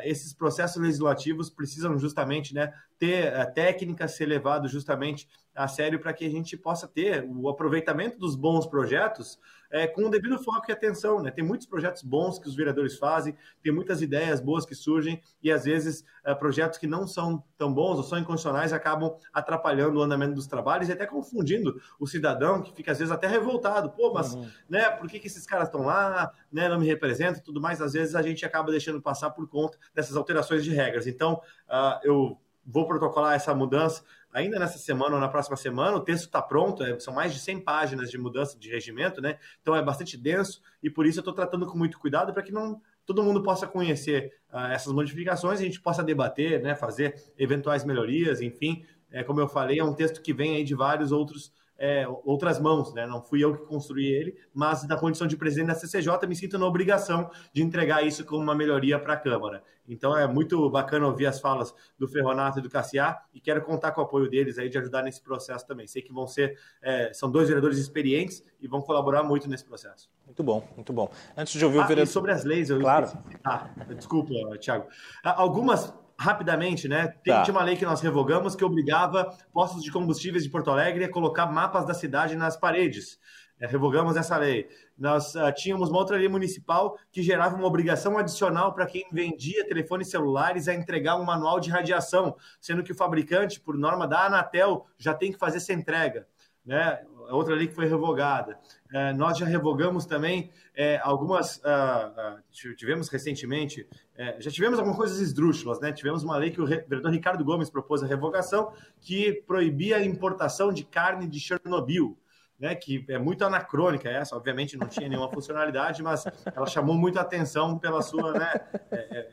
[0.02, 6.12] esses processos legislativos precisam justamente né, ter a técnica ser levado justamente a sério para
[6.12, 9.38] que a gente possa ter o aproveitamento dos bons projetos
[9.72, 11.20] é, com o devido foco e atenção.
[11.20, 11.30] Né?
[11.30, 15.50] Tem muitos projetos bons que os vereadores fazem, tem muitas ideias boas que surgem e
[15.50, 20.02] às vezes é, projetos que não são tão bons ou são inconstitucionais acabam atrapalhando o
[20.02, 23.90] andamento dos trabalhos e até confundindo o cidadão que fica às vezes até revoltado.
[23.90, 24.48] Pô, mas uhum.
[24.68, 27.80] né, por que, que esses caras estão lá, né, não me representam e tudo mais?
[27.80, 31.06] Às vezes a gente acaba deixando passar por conta dessas alterações de regras.
[31.06, 35.96] Então, uh, eu vou protocolar essa mudança ainda nessa semana ou na próxima semana.
[35.96, 39.38] O texto está pronto, é, são mais de 100 páginas de mudança de regimento, né?
[39.60, 42.52] Então é bastante denso e por isso eu estou tratando com muito cuidado para que
[42.52, 47.84] não todo mundo possa conhecer uh, essas modificações, a gente possa debater, né, fazer eventuais
[47.84, 48.84] melhorias, enfim.
[49.10, 51.52] É, como eu falei, é um texto que vem aí de vários outros
[51.82, 53.04] é, outras mãos, né?
[53.08, 56.56] Não fui eu que construí ele, mas na condição de presidente da CCJ me sinto
[56.56, 59.64] na obrigação de entregar isso como uma melhoria para a Câmara.
[59.88, 63.90] Então é muito bacana ouvir as falas do Ferronato e do Cassiá e quero contar
[63.90, 65.88] com o apoio deles aí de ajudar nesse processo também.
[65.88, 70.08] Sei que vão ser, é, são dois vereadores experientes e vão colaborar muito nesse processo.
[70.24, 71.10] Muito bom, muito bom.
[71.36, 72.12] Antes de ouvir ah, o vereador.
[72.12, 73.08] sobre as leis, eu claro.
[73.42, 74.86] Ah, desculpa, Thiago.
[75.24, 75.92] Ah, algumas
[76.22, 77.08] rapidamente, né?
[77.24, 77.50] Tem tá.
[77.50, 81.46] uma lei que nós revogamos que obrigava postos de combustíveis de Porto Alegre a colocar
[81.46, 83.18] mapas da cidade nas paredes.
[83.58, 84.68] É, revogamos essa lei.
[84.96, 89.66] Nós uh, tínhamos uma outra lei municipal que gerava uma obrigação adicional para quem vendia
[89.66, 94.26] telefones celulares a entregar um manual de radiação, sendo que o fabricante, por norma da
[94.26, 96.26] Anatel, já tem que fazer essa entrega.
[96.64, 97.04] Né?
[97.30, 98.58] Outra lei que foi revogada.
[98.92, 101.56] É, nós já revogamos também é, algumas.
[101.58, 105.92] Uh, uh, tivemos recentemente, é, já tivemos algumas coisas esdrúxulas, né?
[105.92, 110.72] Tivemos uma lei que o vereador Ricardo Gomes propôs a revogação, que proibia a importação
[110.72, 112.18] de carne de Chernobyl.
[112.60, 117.18] Né, que é muito anacrônica essa, obviamente não tinha nenhuma funcionalidade, mas ela chamou muito
[117.18, 118.52] atenção pela sua, né,
[118.88, 119.30] é, é,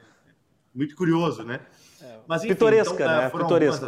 [0.73, 1.59] muito curioso, né?
[2.25, 3.29] Mas enfim, Pitoresca, então, né?
[3.29, 3.87] Foram Pitoresca.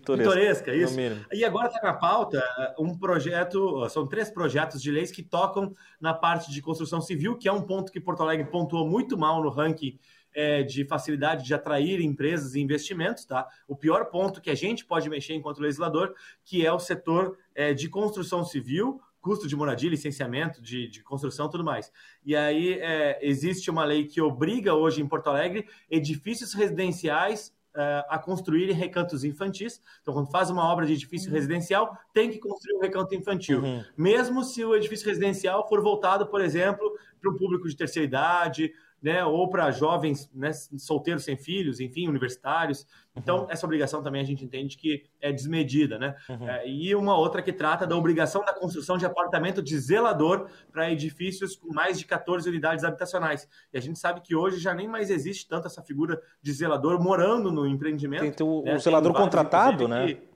[0.00, 0.94] Pitoresca, Pitoresca isso.
[1.32, 2.38] E agora está na pauta
[2.78, 7.36] uh, um projeto, são três projetos de leis que tocam na parte de construção civil,
[7.36, 9.98] que é um ponto que Porto Alegre pontuou muito mal no ranking
[10.34, 13.46] é, de facilidade de atrair empresas e investimentos, tá?
[13.66, 17.74] O pior ponto que a gente pode mexer enquanto legislador, que é o setor é,
[17.74, 21.90] de construção civil, custo de moradia, licenciamento de, de construção tudo mais.
[22.24, 28.04] E aí é, existe uma lei que obriga hoje em Porto Alegre edifícios residenciais uh,
[28.08, 29.80] a construir recantos infantis.
[30.02, 31.34] Então, quando faz uma obra de edifício uhum.
[31.36, 33.60] residencial, tem que construir um recanto infantil.
[33.60, 33.84] Uhum.
[33.96, 38.72] Mesmo se o edifício residencial for voltado, por exemplo, para um público de terceira idade,
[39.02, 42.86] né, ou para jovens né, solteiros sem filhos, enfim, universitários.
[43.16, 43.50] Então, uhum.
[43.50, 46.14] essa obrigação também a gente entende que é desmedida, né?
[46.28, 46.48] Uhum.
[46.48, 50.90] É, e uma outra que trata da obrigação da construção de apartamento de zelador para
[50.90, 53.48] edifícios com mais de 14 unidades habitacionais.
[53.72, 57.02] E a gente sabe que hoje já nem mais existe tanto essa figura de zelador
[57.02, 58.36] morando no empreendimento.
[58.36, 58.74] Tem o, né?
[58.74, 60.06] o zelador Tem contratado, né?
[60.06, 60.27] Que,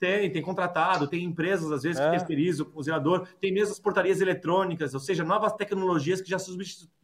[0.00, 2.04] tem, tem contratado, tem empresas, às vezes, é.
[2.04, 6.38] que terceirizam o zelador, tem mesmo as portarias eletrônicas, ou seja, novas tecnologias que já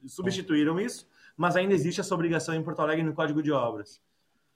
[0.06, 4.00] substituíram isso, mas ainda existe essa obrigação em Porto Alegre no Código de Obras.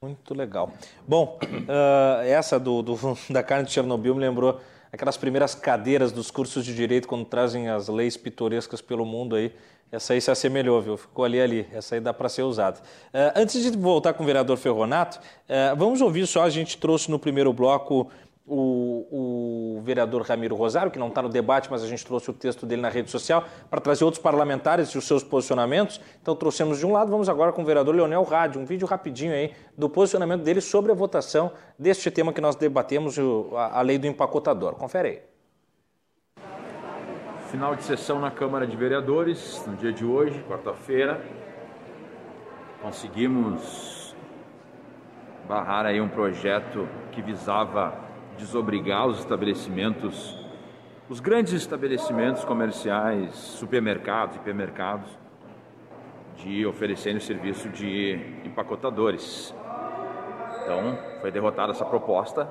[0.02, 0.72] Muito legal.
[1.06, 2.96] Bom, uh, essa do, do,
[3.28, 4.58] da carne de Chernobyl me lembrou
[4.90, 9.52] aquelas primeiras cadeiras dos cursos de direito quando trazem as leis pitorescas pelo mundo aí.
[9.92, 10.96] Essa aí se assemelhou, viu?
[10.96, 11.66] Ficou ali ali.
[11.72, 12.78] Essa aí dá para ser usada.
[12.78, 17.10] Uh, antes de voltar com o vereador Ferronato, uh, vamos ouvir só, a gente trouxe
[17.10, 18.10] no primeiro bloco
[18.52, 22.32] o, o vereador Ramiro Rosário, que não está no debate, mas a gente trouxe o
[22.32, 26.00] texto dele na rede social, para trazer outros parlamentares e os seus posicionamentos.
[26.20, 29.32] Então trouxemos de um lado, vamos agora com o vereador Leonel Rádio, um vídeo rapidinho
[29.32, 33.16] aí do posicionamento dele sobre a votação deste tema que nós debatemos,
[33.56, 34.74] a, a lei do empacotador.
[34.74, 35.22] Confere aí.
[37.52, 41.20] Final de sessão na Câmara de Vereadores, no dia de hoje, quarta-feira.
[42.82, 44.14] Conseguimos
[45.46, 48.09] barrar aí um projeto que visava
[48.40, 50.36] desobrigar os estabelecimentos,
[51.08, 55.10] os grandes estabelecimentos comerciais, supermercados, hipermercados,
[56.36, 59.54] de oferecerem o serviço de empacotadores.
[60.62, 62.46] Então, foi derrotada essa proposta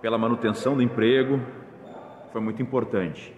[0.00, 1.40] pela manutenção do emprego,
[2.30, 3.34] foi muito importante.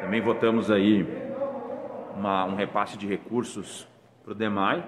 [0.00, 1.06] Também votamos aí
[2.14, 3.88] uma, um repasse de recursos
[4.22, 4.84] para o DEMAI,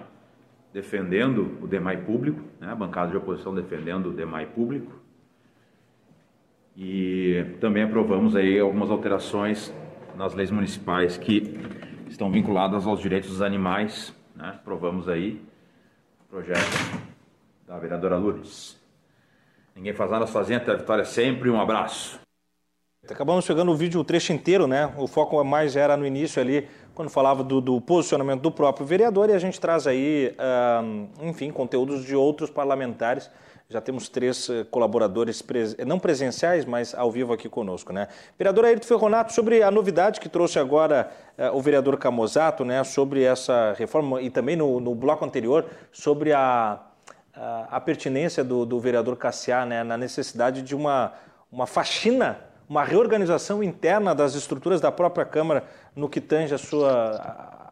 [0.73, 2.73] defendendo o DEMAI público, né?
[2.73, 5.04] a bancada de oposição defendendo o DEMAI público.
[6.77, 9.73] E também aprovamos aí algumas alterações
[10.17, 11.59] nas leis municipais que
[12.09, 14.15] estão vinculadas aos direitos dos animais.
[14.35, 14.49] Né?
[14.57, 15.41] Aprovamos aí
[16.27, 17.01] o projeto
[17.67, 18.81] da vereadora Lourdes.
[19.75, 21.51] Ninguém faz nada sozinho, até a vitória sempre.
[21.51, 22.21] Um abraço.
[23.09, 24.93] Acabamos chegando o vídeo, o trecho inteiro, né?
[24.97, 29.29] O foco mais era no início ali, quando falava do, do posicionamento do próprio vereador,
[29.29, 33.31] e a gente traz aí, uh, enfim, conteúdos de outros parlamentares
[33.69, 35.77] já temos três eh, colaboradores, pres...
[35.79, 37.93] não presenciais, mas ao vivo aqui conosco.
[37.93, 38.09] Né?
[38.39, 43.23] Vereador Ayrton Ferronato, sobre a novidade que trouxe agora uh, o vereador Camozato, né, sobre
[43.23, 46.79] essa reforma, e também no, no bloco anterior, sobre a,
[47.35, 51.15] a, a pertinência do, do, vereador Cassiá né, na necessidade de uma,
[51.51, 52.39] uma faxina,
[52.69, 55.65] uma reorganização interna das estruturas da própria Câmara
[55.97, 56.91] no que tange a sua,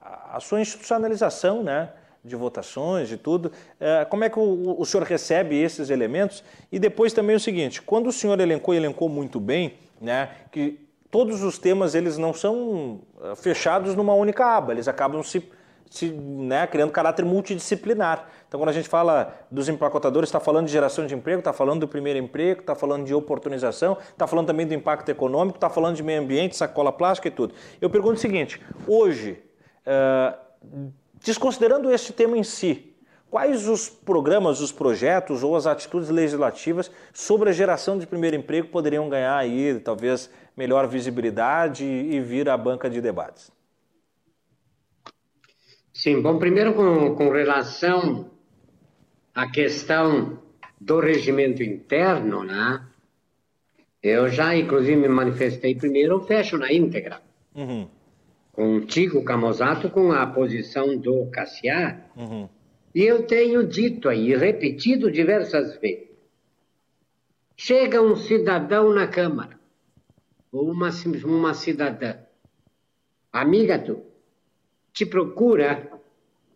[0.00, 1.90] a, a sua institucionalização, né?
[2.24, 3.50] De votações, de tudo.
[3.80, 6.44] É, como é que o, o, senhor recebe esses elementos?
[6.70, 10.78] E depois também o seguinte, quando o senhor elencou, elencou muito bem, né, que
[11.10, 15.42] todos os temas eles não são é, fechados numa única aba, eles acabam se,
[15.90, 18.28] se né, criando caráter multidisciplinar.
[18.46, 21.80] Então, quando a gente fala dos empacotadores, está falando de geração de emprego, está falando
[21.80, 25.96] do primeiro emprego, está falando de oportunização, está falando também do impacto econômico, está falando
[25.96, 27.54] de meio ambiente, sacola plástica e tudo.
[27.80, 29.42] Eu pergunto o seguinte: hoje,
[29.86, 30.92] uh,
[31.22, 32.92] Desconsiderando este tema em si,
[33.30, 38.68] quais os programas, os projetos ou as atitudes legislativas sobre a geração de primeiro emprego
[38.68, 43.52] poderiam ganhar aí, talvez, melhor visibilidade e vir à banca de debates?
[45.94, 48.28] Sim, bom, primeiro com, com relação
[49.32, 50.38] à questão
[50.80, 52.84] do regimento interno, né?
[54.02, 57.22] Eu já, inclusive, me manifestei primeiro, fecho na íntegra.
[57.54, 57.88] Uhum
[58.52, 61.98] contigo, Camozato, com a posição do Cassiá.
[62.14, 62.48] Uhum.
[62.94, 66.12] E eu tenho dito aí, repetido diversas vezes.
[67.56, 69.58] Chega um cidadão na Câmara,
[70.50, 70.90] ou uma,
[71.24, 72.16] uma cidadã,
[73.32, 74.02] amiga tu,
[74.92, 75.90] te procura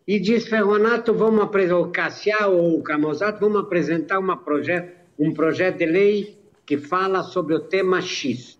[0.05, 5.33] e diz, Ferronato, vamos apresentar, o Cassiá ou o Camozato, vamos apresentar uma projeto, um
[5.33, 8.59] projeto de lei que fala sobre o tema X.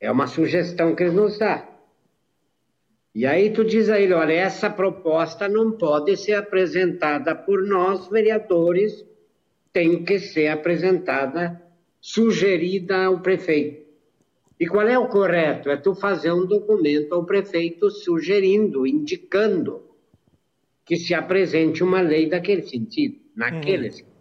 [0.00, 1.73] É uma sugestão que ele nos dá.
[3.14, 8.08] E aí tu diz a ele, olha, essa proposta não pode ser apresentada por nós,
[8.08, 9.06] vereadores,
[9.72, 11.62] tem que ser apresentada,
[12.00, 13.84] sugerida ao prefeito.
[14.58, 15.70] E qual é o correto?
[15.70, 19.82] É tu fazer um documento ao prefeito sugerindo, indicando
[20.84, 23.92] que se apresente uma lei daquele sentido, naquele uhum.
[23.92, 24.14] sentido.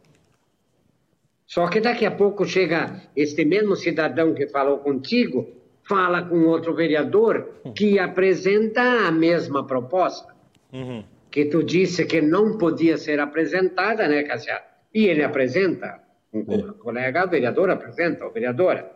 [1.45, 6.73] Só que daqui a pouco chega este mesmo cidadão que falou contigo fala com outro
[6.73, 10.33] vereador que apresenta a mesma proposta.
[10.71, 11.03] Uhum.
[11.29, 14.61] Que tu disse que não podia ser apresentada, né, Cassia?
[14.93, 15.99] E ele apresenta,
[16.31, 16.43] um
[16.73, 18.91] colega vereador apresenta, ou vereadora.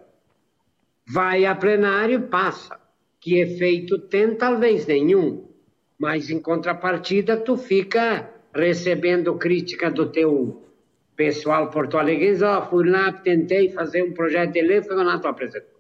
[1.10, 2.80] Vai a plenário e passa.
[3.20, 4.36] Que efeito tem?
[4.36, 5.48] Talvez nenhum.
[5.98, 10.64] mas em contrapartida tu fica recebendo crítica do teu
[11.16, 15.28] pessoal porto-alegrense, ó, oh, fui lá, tentei fazer um projeto de lei, foi lá, tu
[15.28, 15.77] apresentou.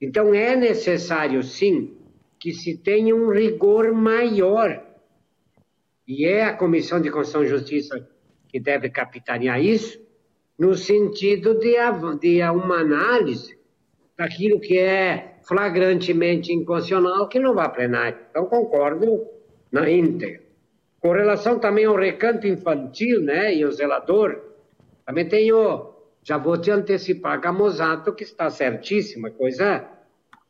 [0.00, 1.96] Então é necessário, sim,
[2.38, 4.82] que se tenha um rigor maior.
[6.06, 8.08] E é a Comissão de Constituição e Justiça
[8.48, 10.00] que deve capitanear isso,
[10.58, 11.76] no sentido de,
[12.20, 13.58] de uma análise
[14.16, 18.18] daquilo que é flagrantemente inconstitucional que não vai a plenário.
[18.30, 19.26] Então, concordo
[19.70, 20.42] na íntegra.
[21.00, 24.40] Com relação também ao recanto infantil né, e o zelador,
[25.04, 25.94] também tenho,
[26.26, 29.88] já vou te antecipar, Gamosato, que está certíssima, coisa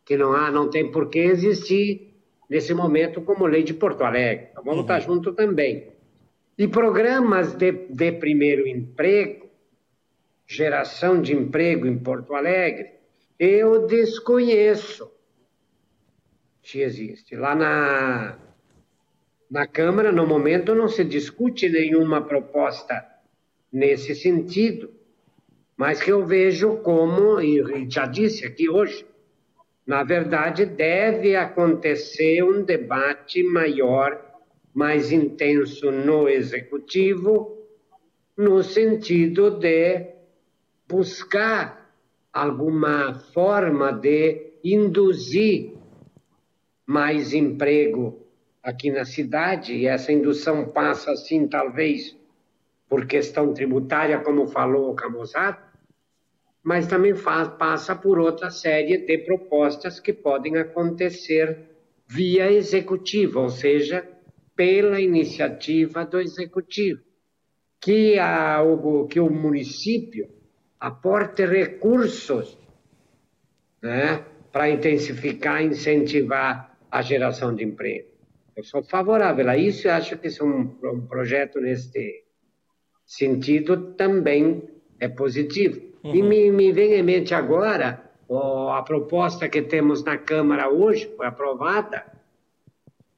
[0.07, 2.15] que não há, não tem por que existir
[2.49, 4.49] nesse momento como lei de Porto Alegre.
[4.53, 4.85] Então, vamos uhum.
[4.85, 5.93] estar junto também.
[6.57, 9.51] E programas de, de primeiro emprego,
[10.47, 12.93] geração de emprego em Porto Alegre,
[13.39, 15.13] eu desconheço
[16.63, 17.37] se existe.
[17.37, 18.39] Lá na,
[19.51, 23.07] na Câmara, no momento, não se discute nenhuma proposta
[23.71, 24.97] nesse sentido,
[25.77, 29.07] mas que eu vejo como, e já disse aqui hoje,
[29.87, 34.21] na verdade, deve acontecer um debate maior,
[34.75, 37.57] mais intenso no executivo,
[38.37, 40.15] no sentido de
[40.89, 41.91] buscar
[42.33, 45.73] alguma forma de induzir
[46.85, 48.27] mais emprego
[48.63, 52.17] aqui na cidade, e essa indução passa, assim, talvez,
[52.89, 55.66] por questão tributária, como falou o Camusato,
[56.67, 61.61] mas também faz, passa por outra série de propostas que podem acontecer
[62.09, 64.05] via executiva, ou seja,
[64.57, 67.01] pela iniciativa do executivo,
[67.81, 70.29] que, a, o, que o município
[70.81, 72.59] aporte recursos
[73.81, 78.09] né, para intensificar, incentivar a geração de emprego.
[78.57, 82.25] Eu sou favorável a isso e acho que um, um projeto neste
[83.05, 85.81] sentido também é positivo.
[86.03, 86.15] Uhum.
[86.15, 88.03] E me, me vem em mente agora
[88.75, 92.05] a proposta que temos na Câmara hoje, foi aprovada,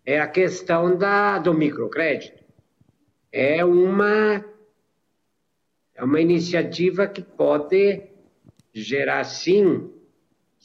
[0.05, 2.45] é a questão da, do microcrédito.
[3.33, 4.45] É uma
[5.95, 8.03] é uma iniciativa que pode
[8.73, 9.91] gerar, sim,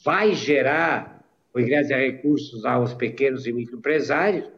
[0.04, 4.48] vai gerar o ingresso de recursos aos pequenos e microempresários,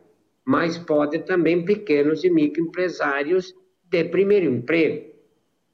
[0.45, 3.55] mas pode também pequenos e microempresários
[3.85, 5.16] de primeiro emprego.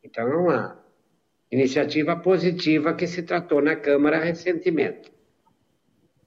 [0.03, 0.79] Então, é uma
[1.51, 5.13] iniciativa positiva que se tratou na Câmara recentemente.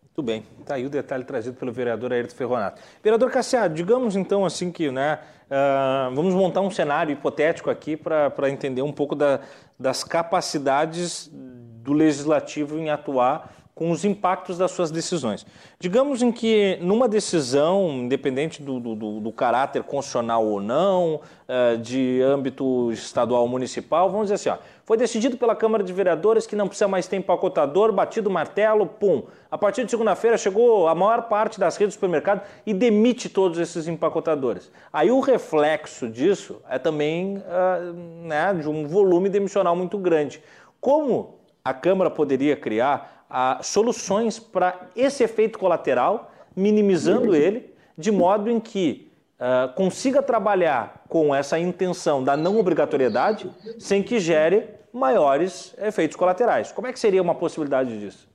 [0.02, 2.82] Muito bem, está aí o detalhe trazido pelo vereador Ayrton Ferronato.
[3.04, 8.50] Vereador Cassiano, digamos então assim que né, Uh, vamos montar um cenário hipotético aqui para
[8.50, 9.42] entender um pouco da,
[9.80, 15.46] das capacidades do legislativo em atuar com os impactos das suas decisões.
[15.78, 22.22] Digamos em que, numa decisão, independente do, do, do caráter constitucional ou não, uh, de
[22.22, 26.56] âmbito estadual ou municipal, vamos dizer assim, ó, foi decidido pela Câmara de Vereadores que
[26.56, 29.24] não precisa mais ter empacotador, batido o martelo, pum.
[29.52, 33.60] A partir de segunda-feira chegou a maior parte das redes de supermercado e demite todos
[33.60, 34.72] esses empacotadores.
[34.94, 37.94] Aí o reflexo disso é também uh,
[38.26, 40.42] né, de um volume demissional muito grande.
[40.80, 48.50] Como a Câmara poderia criar uh, soluções para esse efeito colateral, minimizando ele, de modo
[48.50, 55.76] em que uh, consiga trabalhar com essa intenção da não obrigatoriedade sem que gere maiores
[55.78, 56.72] efeitos colaterais.
[56.72, 58.34] Como é que seria uma possibilidade disso?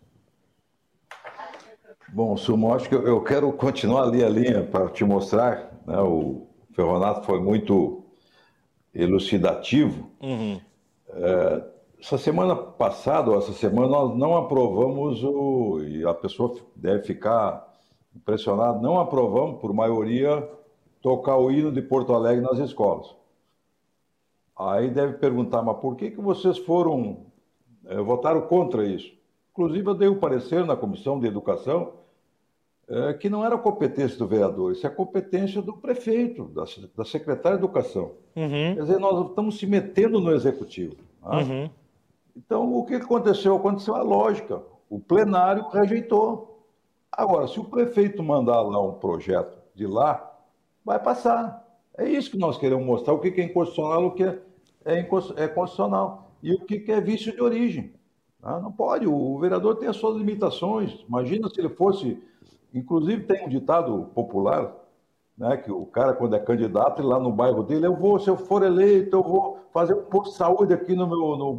[2.12, 5.70] Bom, Sumo, acho que eu quero continuar ali a linha para te mostrar.
[5.86, 5.98] Né?
[6.00, 8.04] O Ferronato foi muito
[8.92, 10.10] elucidativo.
[10.20, 10.60] Uhum.
[11.08, 11.62] É,
[12.00, 15.80] essa semana passada, ou essa semana, nós não aprovamos o.
[15.82, 17.68] E a pessoa deve ficar
[18.16, 20.48] impressionada, não aprovamos, por maioria,
[21.02, 23.14] tocar o hino de Porto Alegre nas escolas.
[24.58, 27.26] Aí deve perguntar, mas por que, que vocês foram,
[27.86, 29.12] é, votaram contra isso?
[29.52, 31.92] Inclusive, eu dei o um parecer na Comissão de Educação
[32.88, 36.64] é, que não era competência do vereador, isso é competência do prefeito, da,
[36.96, 38.12] da secretária de Educação.
[38.34, 38.74] Uhum.
[38.74, 40.96] Quer dizer, nós estamos se metendo no executivo.
[41.22, 41.38] Tá?
[41.38, 41.70] Uhum.
[42.36, 43.56] Então, o que aconteceu?
[43.56, 44.62] Aconteceu a lógica.
[44.88, 46.64] O plenário rejeitou.
[47.10, 50.30] Agora, se o prefeito mandar lá um projeto de lá,
[50.84, 51.66] vai passar.
[51.96, 54.40] É isso que nós queremos mostrar, o que é inconstitucional, o que é,
[54.84, 55.02] é,
[55.48, 57.92] constitucional e o que é vício de origem.
[58.42, 61.04] Ah, não pode, o vereador tem as suas limitações.
[61.06, 62.22] Imagina se ele fosse.
[62.72, 64.74] Inclusive, tem um ditado popular,
[65.40, 68.36] né, que o cara, quando é candidato, lá no bairro dele, eu vou, se eu
[68.36, 71.54] for eleito, eu vou fazer um posto de saúde aqui no meu no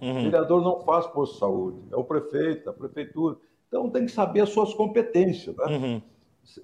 [0.00, 0.20] Uhum, uhum.
[0.20, 3.36] O vereador não faz posto de saúde, é o prefeito, a prefeitura.
[3.66, 5.56] Então, tem que saber as suas competências.
[5.56, 5.64] Né?
[5.66, 6.02] Uhum.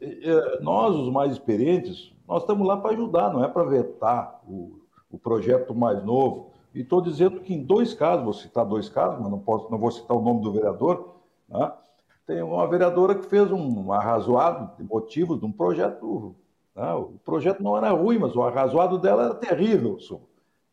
[0.01, 4.79] é, nós, os mais experientes, nós estamos lá para ajudar, não é para vetar o,
[5.11, 6.53] o projeto mais novo.
[6.73, 9.79] E estou dizendo que em dois casos, vou citar dois casos, mas não, posso, não
[9.79, 11.17] vou citar o nome do vereador,
[11.49, 11.73] né?
[12.27, 16.37] tem uma vereadora que fez um arrazoado de motivos de um projeto.
[16.75, 16.93] Né?
[16.93, 19.99] O projeto não era ruim, mas o arrazoado dela era terrível.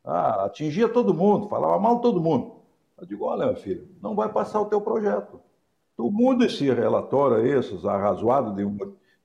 [0.03, 2.55] Ah, atingia todo mundo, falava mal de todo mundo.
[2.99, 5.39] Eu digo, olha, minha filha, não vai passar o teu projeto.
[5.95, 8.65] Tu muda esse relatório aí, esses arrazoados de,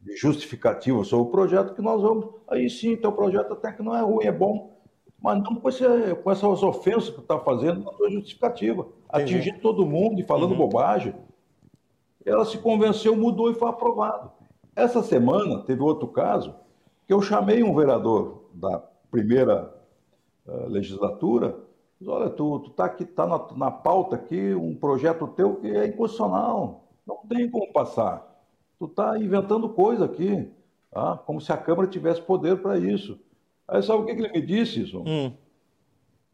[0.01, 2.29] de justificativa sobre o projeto que nós vamos.
[2.49, 4.77] Aí sim, teu projeto até que não é ruim, é bom
[5.27, 5.85] mas não com, esse,
[6.23, 8.87] com essas ofensas que está fazendo na sua justificativa.
[9.09, 10.59] Atingindo todo mundo e falando uhum.
[10.59, 11.15] bobagem.
[12.25, 14.31] Ela se convenceu, mudou e foi aprovado.
[14.75, 16.55] Essa semana teve outro caso
[17.13, 18.79] eu chamei um vereador da
[19.11, 19.73] primeira
[20.47, 21.57] uh, legislatura.
[22.01, 25.69] Diz, Olha, tu, tu tá aqui, tá na, na pauta aqui um projeto teu que
[25.69, 26.85] é inconstitucional.
[27.07, 28.27] Não tem como passar.
[28.79, 30.51] Tu está inventando coisa aqui,
[30.91, 31.17] tá?
[31.25, 33.19] como se a Câmara tivesse poder para isso.
[33.67, 35.03] Aí sabe o que, que ele me disse, isso?
[35.07, 35.33] Hum.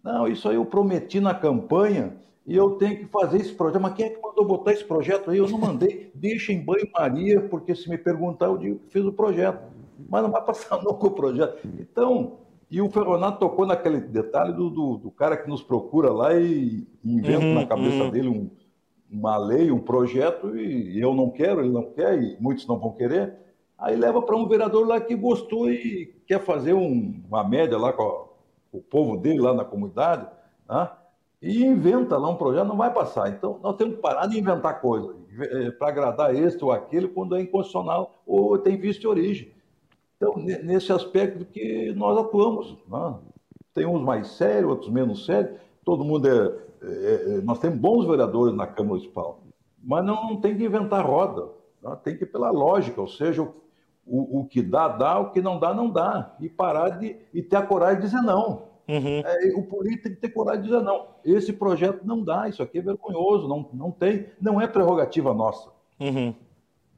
[0.02, 3.80] Não, isso aí eu prometi na campanha e eu tenho que fazer esse projeto.
[3.80, 5.38] Mas quem é que mandou botar esse projeto aí?
[5.38, 6.10] Eu não mandei.
[6.14, 9.62] Deixa em banho-maria, porque se me perguntar, eu digo que fiz o projeto.
[10.08, 11.66] Mas não vai passar nunca o projeto.
[11.78, 12.38] Então,
[12.70, 16.86] e o Ferronato tocou naquele detalhe do, do, do, cara que nos procura lá e
[17.04, 18.10] inventa uhum, na cabeça uhum.
[18.10, 18.50] dele um,
[19.10, 22.92] uma lei, um projeto, e eu não quero, ele não quer, e muitos não vão
[22.92, 23.34] querer.
[23.76, 27.92] Aí leva para um vereador lá que gostou e quer fazer um, uma média lá
[27.92, 28.24] com, a,
[28.70, 30.26] com, o povo dele lá na comunidade,
[30.66, 30.88] né?
[31.42, 33.28] e inventa lá um projeto, não vai passar.
[33.28, 37.36] Então, nós temos que parar de inventar coisas é, para agradar este ou aquele quando
[37.36, 39.52] é inconstitucional ou tem visto de origem.
[40.22, 42.76] Então, nesse aspecto que nós atuamos.
[42.88, 43.14] Né?
[43.74, 45.58] Tem uns mais sérios, outros menos sérios.
[45.84, 49.40] Todo mundo é, é, é Nós temos bons vereadores na Câmara Municipal,
[49.82, 51.48] mas não, não tem que inventar roda.
[51.82, 51.98] Né?
[52.04, 53.42] Tem que ir pela lógica, ou seja,
[54.06, 56.36] o, o que dá, dá, o que não dá, não dá.
[56.38, 58.70] E parar de e ter a coragem de dizer não.
[58.88, 59.22] Uhum.
[59.24, 61.06] É, o político tem que ter coragem de dizer não.
[61.24, 65.68] Esse projeto não dá, isso aqui é vergonhoso, não, não tem, não é prerrogativa nossa.
[65.98, 66.32] Uhum.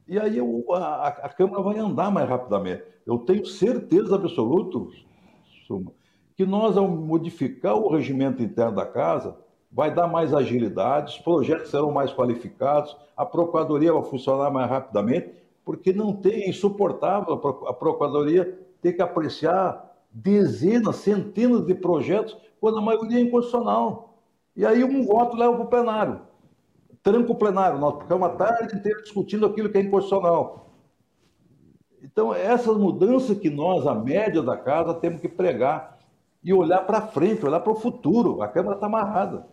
[0.07, 2.83] E aí eu, a, a, Câmara vai andar mais rapidamente.
[3.05, 4.79] Eu tenho certeza absoluta,
[5.65, 5.91] Suma,
[6.35, 9.37] que nós, ao modificar o regimento interno da casa,
[9.71, 15.31] vai dar mais agilidade, os projetos serão mais qualificados, a Procuradoria vai funcionar mais rapidamente
[15.65, 17.33] porque não tem, é insuportável
[17.67, 24.19] a Procuradoria ter que apreciar dezenas, centenas de projetos, quando a maioria é inconstitucional.
[24.55, 26.21] E aí um voto leva para o plenário.
[27.05, 30.71] Tranca o plenário, nós ficamos a tarde inteira discutindo aquilo que é inconstitucional.
[32.01, 35.99] Então, essas mudanças que nós, a média da casa, temos que pregar
[36.43, 38.41] e olhar para frente, olhar para o futuro.
[38.41, 39.45] A Câmara está amarrada.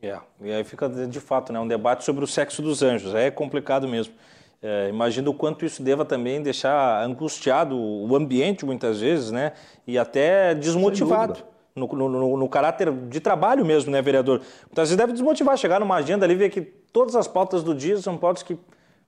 [0.00, 3.14] É, e aí fica de fato né, um debate sobre o sexo dos anjos.
[3.14, 4.14] É complicado mesmo.
[4.62, 9.52] É, imagino o quanto isso deva também deixar angustiado o ambiente muitas vezes, né?
[9.86, 11.44] E até desmotivado.
[11.76, 14.40] No, no, no, caráter de trabalho mesmo, né, vereador?
[14.66, 17.74] Muitas vezes deve desmotivar, chegar numa agenda ali e ver que todas as pautas do
[17.74, 18.56] dia são pautas que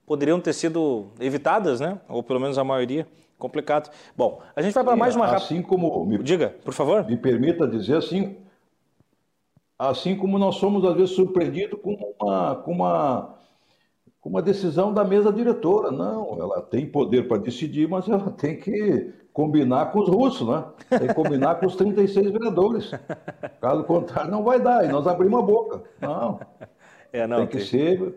[0.05, 2.01] poderiam ter sido evitadas, né?
[2.09, 3.07] Ou pelo menos a maioria.
[3.39, 3.89] Complicado.
[4.17, 5.27] Bom, a gente vai para mais uma...
[5.27, 6.05] Assim como...
[6.07, 7.07] Me, Diga, por favor.
[7.07, 8.37] Me permita dizer assim,
[9.79, 13.36] assim como nós somos às vezes surpreendidos com uma, com uma
[14.27, 15.91] uma decisão da mesa diretora.
[15.91, 20.65] Não, ela tem poder para decidir, mas ela tem que combinar com os russos, né?
[20.99, 22.91] Tem que combinar com os 36 vereadores.
[23.61, 24.85] Caso contrário, não vai dar.
[24.85, 25.83] E nós abrimos a boca.
[26.01, 26.41] Não.
[27.13, 27.67] É, não tem que tem...
[27.67, 28.15] ser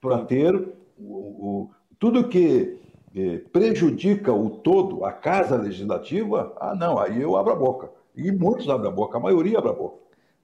[0.00, 0.54] para ter
[0.96, 2.78] o, o, tudo que
[3.16, 6.54] eh, prejudica o todo, a casa legislativa.
[6.60, 7.90] Ah, não, aí eu abro a boca.
[8.14, 9.96] E muitos abrem a boca, a maioria abre a boca.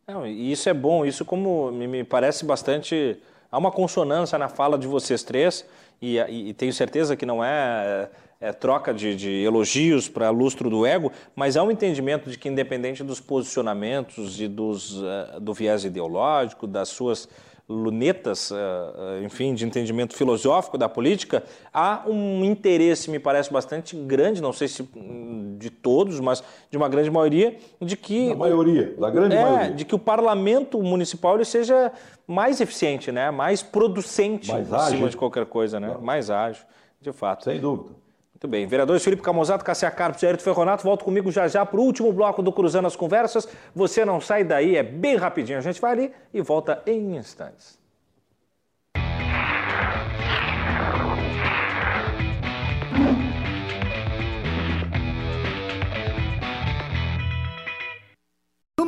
[0.08, 3.16] Não, e isso é bom, isso como me parece bastante
[3.55, 5.64] Há uma consonância na fala de vocês três,
[6.02, 8.10] e, e, e tenho certeza que não é,
[8.40, 12.48] é troca de, de elogios para lustro do ego, mas há um entendimento de que,
[12.48, 17.28] independente dos posicionamentos e dos, uh, do viés ideológico, das suas
[17.68, 23.97] lunetas, eh, eh, enfim, de entendimento filosófico da política, há um interesse, me parece, bastante
[23.97, 24.86] grande, não sei se
[25.56, 28.28] de todos, mas de uma grande maioria, de que...
[28.28, 29.70] Da maioria, da grande é, maioria.
[29.70, 31.90] De que o parlamento municipal ele seja
[32.26, 33.30] mais eficiente, né?
[33.30, 35.09] mais producente mais ágil.
[35.09, 35.96] de qualquer coisa, né?
[36.01, 36.64] mais ágil,
[37.01, 37.44] de fato.
[37.44, 37.90] Sem dúvida.
[38.34, 38.66] Muito bem.
[38.66, 42.12] Vereadores Felipe Camozato, Cassia Carpes e Ayrton Ferronato, volto comigo já já para o último
[42.12, 43.48] bloco do Cruzando as Conversas.
[43.74, 45.59] Você não sai daí, é bem rapidinho.
[45.59, 47.78] A gente vai ali e volta em instantes.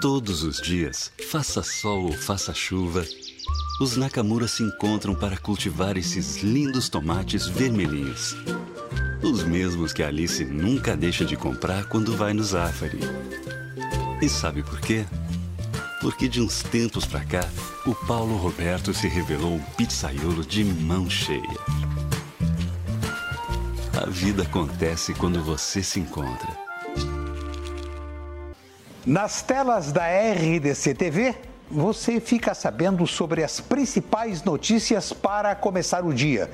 [0.00, 3.04] Todos os dias, faça sol ou faça chuva,
[3.82, 8.34] os Nakamura se encontram para cultivar esses lindos tomates vermelhinhos.
[9.22, 12.98] Os mesmos que Alice nunca deixa de comprar quando vai no Zafari.
[14.22, 15.04] E sabe por quê?
[16.00, 17.46] Porque de uns tempos pra cá,
[17.84, 21.42] o Paulo Roberto se revelou um pizzaiolo de mão cheia.
[24.02, 26.69] A vida acontece quando você se encontra.
[29.10, 31.34] Nas telas da RDC TV,
[31.68, 36.48] você fica sabendo sobre as principais notícias para começar o dia.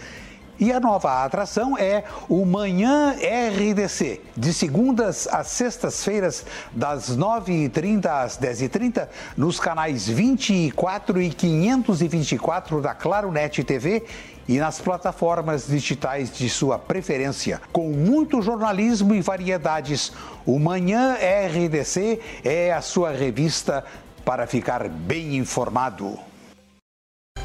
[0.59, 8.39] E a nova atração é o Manhã RDC, de segundas às sextas-feiras, das 9h30 às
[8.39, 9.07] 10h30,
[9.37, 14.03] nos canais 24 e 524 da Claro Net TV
[14.49, 17.61] e nas plataformas digitais de sua preferência.
[17.73, 20.13] Com muito jornalismo e variedades,
[20.45, 23.85] o Manhã RDC é a sua revista
[24.25, 26.19] para ficar bem informado.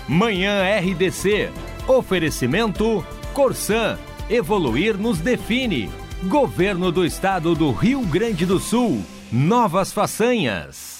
[0.08, 1.52] Manhã RDC.
[1.88, 3.98] Oferecimento Corsan.
[4.30, 5.90] Evoluir nos define.
[6.24, 9.04] Governo do Estado do Rio Grande do Sul.
[9.32, 10.91] Novas façanhas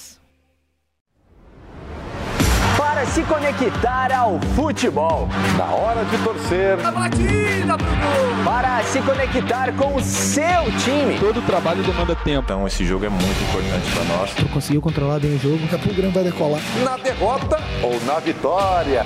[3.02, 5.28] para se conectar ao futebol.
[5.58, 6.78] Na hora de torcer.
[6.86, 8.44] A batida, Bruno!
[8.44, 11.18] Para se conectar com o seu time.
[11.18, 12.44] Todo o trabalho demanda tempo.
[12.44, 14.30] Então esse jogo é muito importante para nós.
[14.34, 15.58] Tu conseguiu controlar bem o jogo.
[15.58, 16.60] Daqui a pouco o Grêmio vai decolar.
[16.84, 19.04] Na derrota ou na vitória.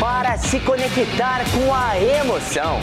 [0.00, 2.80] Para se conectar com a emoção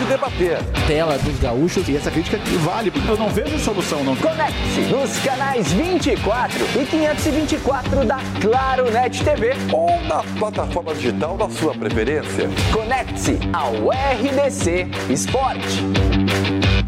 [0.00, 0.58] de debater.
[0.86, 4.16] Tela dos gaúchos e essa crítica vale, porque eu não vejo solução não.
[4.16, 11.48] Conecte-se nos canais 24 e 524 da Claro Net TV ou na plataforma digital da
[11.50, 12.48] sua preferência.
[12.72, 16.79] Conecte-se ao RDC Esporte.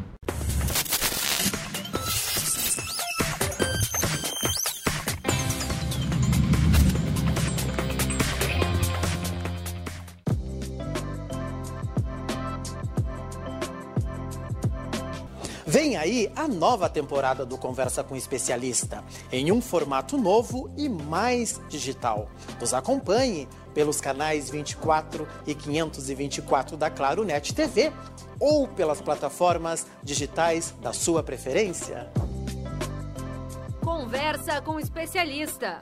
[15.83, 19.03] Vem aí a nova temporada do Conversa com Especialista,
[19.33, 22.31] em um formato novo e mais digital.
[22.61, 27.93] Nos acompanhe pelos canais 24 e 524 da Claro Net TV
[28.39, 32.09] ou pelas plataformas digitais da sua preferência.
[33.85, 35.81] Conversa com Especialista.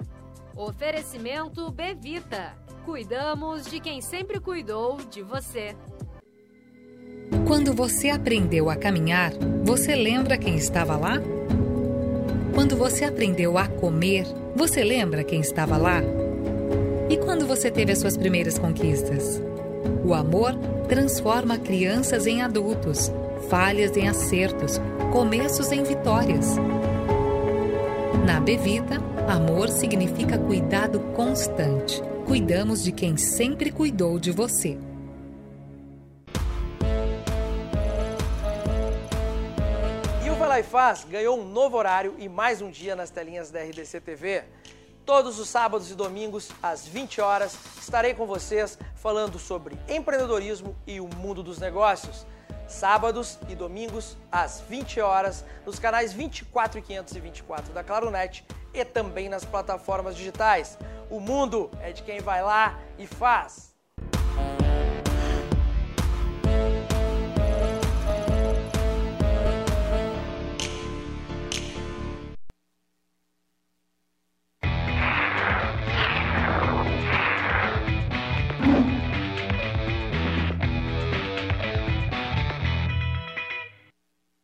[0.57, 2.57] Oferecimento Bevita.
[2.87, 5.77] Cuidamos de quem sempre cuidou de você.
[7.47, 9.33] Quando você aprendeu a caminhar,
[9.63, 11.21] você lembra quem estava lá?
[12.55, 16.03] Quando você aprendeu a comer, você lembra quem estava lá?
[17.09, 19.41] E quando você teve as suas primeiras conquistas?
[20.05, 20.55] O amor
[20.89, 23.13] transforma crianças em adultos,
[23.49, 24.81] falhas em acertos,
[25.13, 26.57] começos em vitórias.
[28.27, 28.97] Na Bevita,
[29.29, 32.03] amor significa cuidado constante.
[32.27, 34.77] Cuidamos de quem sempre cuidou de você.
[40.71, 44.45] Faz ganhou um novo horário e mais um dia nas telinhas da RDC TV.
[45.05, 51.01] Todos os sábados e domingos, às 20 horas, estarei com vocês falando sobre empreendedorismo e
[51.01, 52.25] o mundo dos negócios.
[52.69, 59.29] Sábados e domingos, às 20 horas, nos canais 24 e 524 da Claronet e também
[59.29, 60.79] nas plataformas digitais.
[61.11, 63.75] O mundo é de quem vai lá e faz.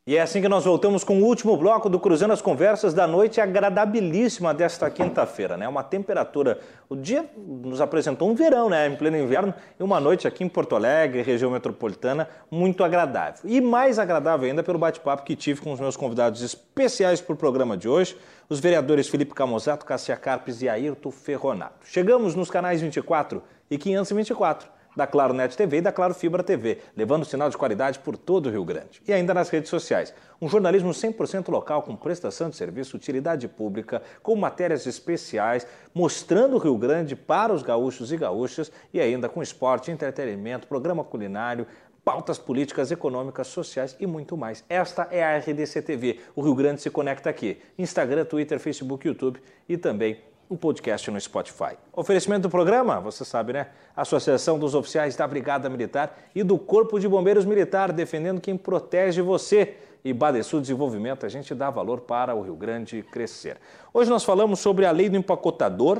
[0.08, 3.08] E é assim que nós voltamos com o último bloco do Cruzando as Conversas da
[3.08, 5.66] noite agradabilíssima desta quinta-feira, né?
[5.66, 8.86] Uma temperatura, o dia nos apresentou um verão, né?
[8.86, 13.40] Em pleno inverno e uma noite aqui em Porto Alegre, região metropolitana, muito agradável.
[13.42, 17.36] E mais agradável ainda pelo bate-papo que tive com os meus convidados especiais para o
[17.36, 18.16] programa de hoje,
[18.48, 21.84] os vereadores Felipe Camozato, Cassia Carpes e Ayrton Ferronato.
[21.84, 26.78] Chegamos nos canais 24 e 524 da Claro Net TV e da Claro Fibra TV,
[26.96, 29.02] levando sinal de qualidade por todo o Rio Grande.
[29.06, 30.14] E ainda nas redes sociais.
[30.40, 36.58] Um jornalismo 100% local com prestação de serviço, utilidade pública, com matérias especiais, mostrando o
[36.58, 41.66] Rio Grande para os gaúchos e gaúchas e ainda com esporte, entretenimento, programa culinário,
[42.06, 44.64] pautas políticas, econômicas, sociais e muito mais.
[44.68, 46.20] Esta é a RDC TV.
[46.36, 47.60] O Rio Grande se conecta aqui.
[47.76, 50.20] Instagram, Twitter, Facebook, YouTube e também
[50.50, 51.76] um podcast no Spotify.
[51.92, 53.68] Oferecimento do programa, você sabe, né?
[53.96, 59.20] Associação dos Oficiais da Brigada Militar e do Corpo de Bombeiros Militar, defendendo quem protege
[59.20, 59.76] você.
[60.04, 63.56] E Badesul Desenvolvimento, a gente dá valor para o Rio Grande crescer.
[63.92, 65.98] Hoje nós falamos sobre a lei do empacotador,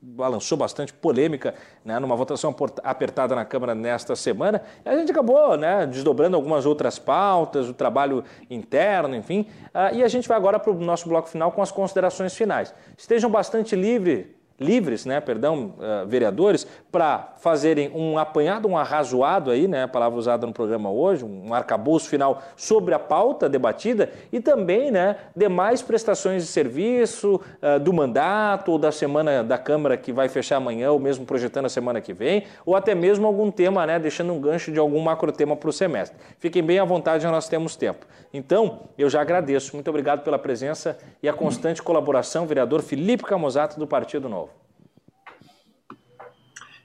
[0.00, 1.54] balançou bastante polêmica
[1.84, 4.62] né, numa votação apertada na Câmara nesta semana.
[4.84, 9.46] A gente acabou né, desdobrando algumas outras pautas, o trabalho interno, enfim.
[9.66, 12.74] Uh, e a gente vai agora para o nosso bloco final com as considerações finais.
[12.96, 19.66] Estejam bastante livres livres, né, perdão, uh, vereadores, para fazerem um apanhado, um arrazoado aí,
[19.66, 24.40] né, a palavra usada no programa hoje, um arcabouço final sobre a pauta debatida e
[24.40, 30.12] também, né, demais prestações de serviço uh, do mandato ou da semana da Câmara que
[30.12, 33.86] vai fechar amanhã ou mesmo projetando a semana que vem, ou até mesmo algum tema,
[33.86, 36.18] né, deixando um gancho de algum macro tema para o semestre.
[36.38, 38.06] Fiquem bem à vontade, nós temos tempo.
[38.32, 39.74] Então, eu já agradeço.
[39.74, 44.67] Muito obrigado pela presença e a constante colaboração, vereador Felipe Camozato do Partido Novo.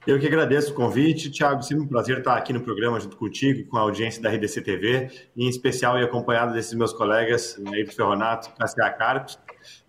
[0.06, 1.64] Eu que agradeço o convite, Thiago.
[1.64, 5.10] Sempre um prazer estar aqui no programa junto contigo, com a audiência da RDC TV,
[5.34, 9.40] e em especial e acompanhado desses meus colegas, Ayrton Ferronato e Cassia Carpes.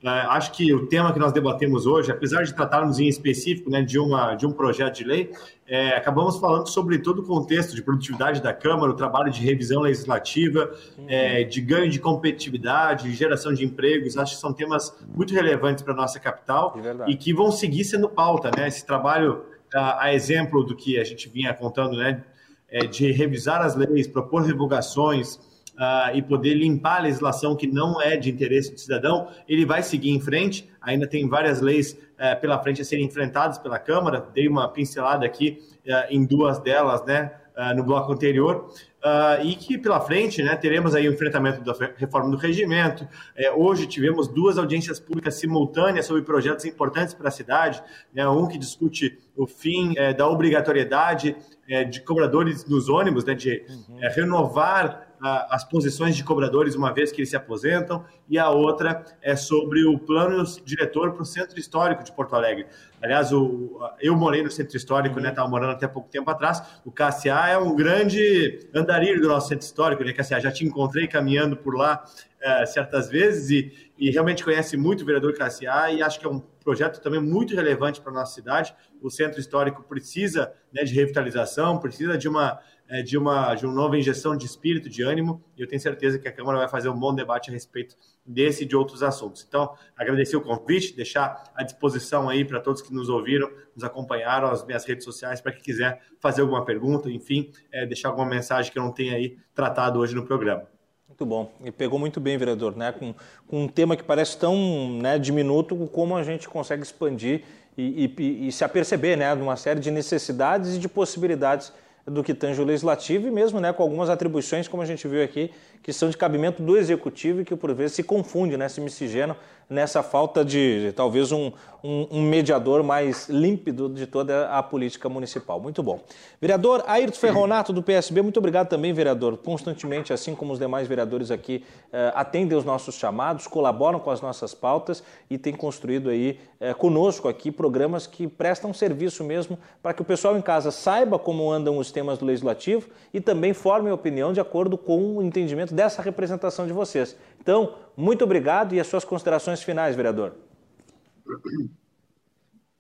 [0.05, 3.83] Uh, acho que o tema que nós debatemos hoje, apesar de tratarmos em específico né,
[3.83, 5.33] de, uma, de um projeto de lei,
[5.67, 9.81] é, acabamos falando sobre todo o contexto de produtividade da Câmara, o trabalho de revisão
[9.81, 10.71] legislativa,
[11.09, 14.17] é, de ganho de competitividade, de geração de empregos.
[14.17, 17.83] Acho que são temas muito relevantes para a nossa capital é e que vão seguir
[17.85, 18.51] sendo pauta.
[18.57, 18.69] Né?
[18.69, 19.43] Esse trabalho
[19.75, 22.23] a, exemplo do que a gente vinha contando, né,
[22.69, 25.37] é, de revisar as leis, propor revogações
[25.75, 29.83] uh, e poder limpar a legislação que não é de interesse do cidadão, ele vai
[29.83, 30.69] seguir em frente.
[30.81, 34.27] Ainda tem várias leis uh, pela frente a serem enfrentadas pela Câmara.
[34.35, 37.33] Dei uma pincelada aqui uh, em duas delas, né,
[37.77, 38.69] no bloco anterior.
[39.05, 43.07] Uh, e que pela frente né, teremos aí o enfrentamento da reforma do regimento.
[43.37, 47.83] É, hoje tivemos duas audiências públicas simultâneas sobre projetos importantes para a cidade,
[48.15, 51.37] né, um que discute o fim é, da obrigatoriedade
[51.69, 53.63] é, de cobradores nos ônibus, né, de.
[54.01, 58.51] É, renovar a, as posições de cobradores uma vez que eles se aposentam, e a
[58.51, 62.67] outra é sobre o plano diretor para o Centro Histórico de Porto Alegre.
[63.03, 65.31] Aliás, o, eu morei no Centro Histórico, né?
[65.31, 66.63] Estava morando até pouco tempo atrás.
[66.85, 70.41] O KCA é um grande andarilho do nosso Centro Histórico, né, KCA?
[70.41, 72.05] Já te encontrei caminhando por lá
[72.43, 76.29] é, certas vezes e, e, realmente conhece muito o vereador KCA e acho que é
[76.29, 78.75] um projeto também muito relevante para a nossa cidade.
[79.01, 82.61] O Centro Histórico precisa né, de revitalização, precisa de uma
[83.03, 86.29] de, uma, de uma nova injeção de espírito, de ânimo, e eu tenho certeza que
[86.29, 89.45] a Câmara vai fazer um bom debate a respeito desse e de outros assuntos.
[89.47, 94.49] Então, agradecer o convite, deixar à disposição aí para todos que nos ouviram, nos acompanharam,
[94.49, 98.73] as minhas redes sociais, para quem quiser fazer alguma pergunta, enfim, é, deixar alguma mensagem
[98.73, 100.67] que eu não tenha aí tratado hoje no programa.
[101.09, 101.53] Muito bom.
[101.65, 102.91] E pegou muito bem, vereador, né?
[102.91, 103.15] Com,
[103.47, 107.43] com um tema que parece tão né, diminuto, como a gente consegue expandir
[107.79, 111.73] e, e, e se aperceber né, de uma série de necessidades e de possibilidades
[112.07, 115.23] do que tange o legislativo e mesmo né, com algumas atribuições, como a gente viu
[115.23, 115.51] aqui,
[115.85, 119.37] que são de cabimento do executivo e que por vezes se confunde, né, se miscigenam
[119.69, 121.53] nessa falta de, talvez, um,
[121.83, 125.61] um, um, mediador mais límpido de toda a política municipal.
[125.61, 126.01] Muito bom.
[126.41, 129.37] Vereador Ayrton Ferronato, do PSB, muito obrigado também, vereador.
[129.39, 134.21] Constantemente, assim como os demais vereadores aqui, eh, atendem os nossos chamados, colaboram com as
[134.21, 139.93] nossas pautas e têm construído aí eh, conosco aqui programas que prestam serviço mesmo para
[139.93, 143.91] que o pessoal em casa saiba como andam os temas do Legislativo e também forme
[143.91, 147.19] opinião de acordo com o entendimento dessa representação de vocês.
[147.41, 150.35] Então, muito obrigado e as suas considerações finais, vereador.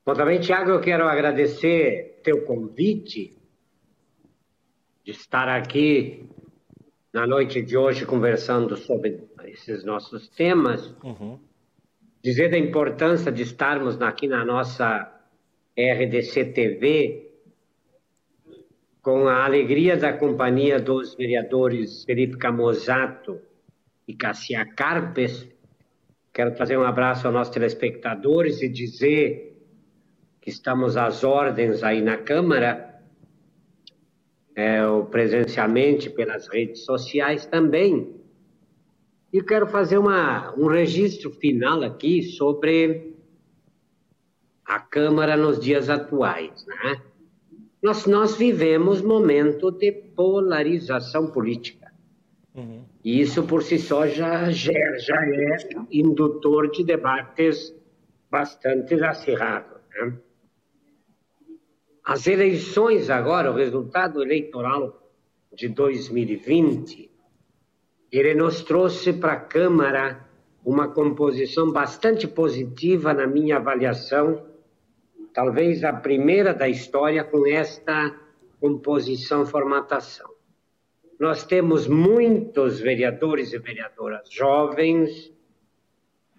[0.07, 3.37] Bom, também, Tiago, eu quero agradecer teu convite
[5.03, 6.29] de estar aqui
[7.13, 10.95] na noite de hoje conversando sobre esses nossos temas.
[11.03, 11.39] Uhum.
[12.23, 15.11] Dizer da importância de estarmos aqui na nossa
[15.77, 17.24] RDC TV
[19.05, 23.39] com a alegria da companhia dos vereadores Felipe Camozato
[24.09, 25.55] e Cassia Carpes,
[26.35, 29.57] Quero trazer um abraço aos nossos telespectadores e dizer
[30.41, 33.01] que estamos às ordens aí na Câmara,
[34.57, 34.81] é,
[35.13, 38.21] presencialmente pelas redes sociais também.
[39.33, 43.15] E quero fazer uma, um registro final aqui sobre
[44.65, 46.67] a Câmara nos dias atuais.
[46.67, 47.01] Né?
[47.85, 51.93] Nós, nós vivemos momento de polarização política.
[52.55, 52.83] Uhum.
[53.05, 55.57] E isso por si só já, já, já é
[55.93, 57.75] indutor de debates
[58.31, 59.83] bastante acirrados.
[59.95, 60.17] Né?
[62.03, 65.13] As eleições agora, o resultado eleitoral
[65.53, 67.11] de 2020,
[68.11, 70.27] ele nos trouxe para a Câmara
[70.65, 74.54] uma composição bastante positiva na minha avaliação,
[75.35, 78.17] talvez a primeira da história com esta
[78.61, 80.33] composição, formatação.
[81.19, 85.33] Nós temos muitos vereadores e vereadoras jovens,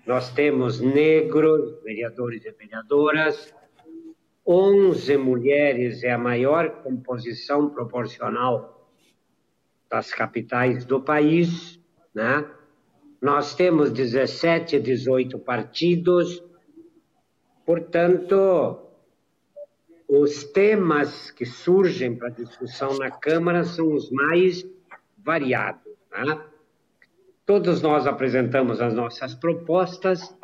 [0.07, 3.53] nós temos negros, vereadores e vereadoras,
[4.47, 8.89] 11 mulheres é a maior composição proporcional
[9.89, 11.79] das capitais do país,
[12.13, 12.45] né?
[13.19, 16.43] Nós temos 17, 18 partidos,
[17.65, 18.84] portanto,
[20.07, 24.65] os temas que surgem para discussão na Câmara são os mais
[25.17, 25.93] variados.
[26.09, 26.45] Tá?
[27.45, 30.35] Todos nós apresentamos as nossas propostas,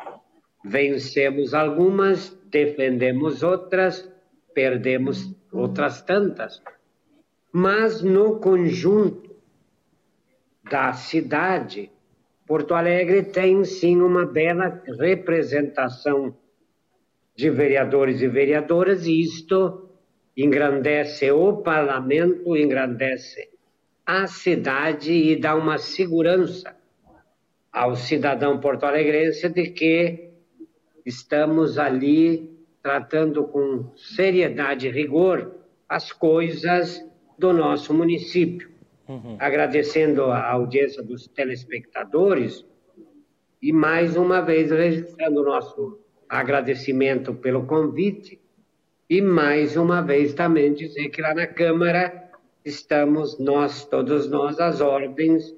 [0.64, 4.08] vencemos algumas, defendemos outras,
[4.54, 6.62] perdemos outras tantas.
[7.52, 9.34] Mas no conjunto
[10.70, 11.90] da cidade,
[12.46, 16.36] Porto Alegre tem sim uma bela representação
[17.42, 19.88] de vereadores e vereadoras, e isto
[20.36, 23.50] engrandece o parlamento, engrandece
[24.06, 26.76] a cidade e dá uma segurança
[27.72, 30.30] ao cidadão porto-alegrense de que
[31.04, 32.48] estamos ali
[32.80, 35.52] tratando com seriedade e rigor
[35.88, 37.04] as coisas
[37.36, 38.70] do nosso município.
[39.08, 39.36] Uhum.
[39.40, 42.64] Agradecendo a audiência dos telespectadores
[43.60, 46.01] e mais uma vez registrando o nosso
[46.32, 48.40] agradecimento pelo convite
[49.08, 52.30] e mais uma vez também dizer que lá na Câmara
[52.64, 55.54] estamos nós, todos nós, às ordens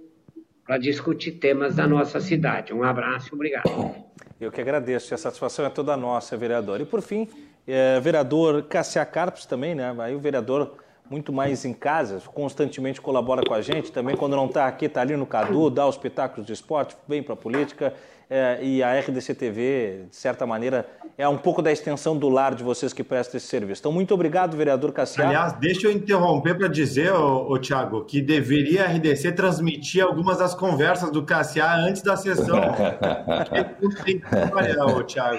[0.66, 2.74] para discutir temas da nossa cidade.
[2.74, 3.94] Um abraço, obrigado.
[4.40, 6.80] Eu que agradeço, a satisfação é toda nossa, vereador.
[6.80, 7.28] E por fim,
[7.68, 9.94] é, vereador Cassia Carpes também, né?
[10.00, 10.74] Aí o vereador
[11.10, 15.02] muito mais em casa, constantemente colabora com a gente, também quando não está aqui, está
[15.02, 17.92] ali no Cadu, dá os espetáculos de esporte, vem para a política
[18.28, 20.86] é, e a RDC TV, de certa maneira,
[21.16, 23.80] é um pouco da extensão do lar de vocês que prestam esse serviço.
[23.80, 25.30] Então, muito obrigado, vereador Cassiano.
[25.30, 30.38] Aliás, deixa eu interromper para dizer, ô, ô, Tiago, que deveria a RDC transmitir algumas
[30.38, 32.58] das conversas do Cassiá antes da sessão.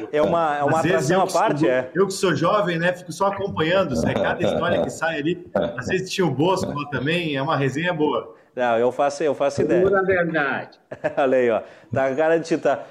[0.04, 0.08] ô.
[0.12, 1.90] É uma, é uma atração à parte, sou, é?
[1.94, 5.46] Eu que sou jovem, né, fico só acompanhando, é cada história que sai ali.
[5.78, 8.36] Às vezes tinha o Bosco lá também, é uma resenha boa.
[8.56, 9.82] Não, eu faço, eu faço ideia.
[9.82, 10.80] Pura verdade.
[11.18, 11.62] Olha aí, ó.
[11.94, 12.86] Tá garantido, tá,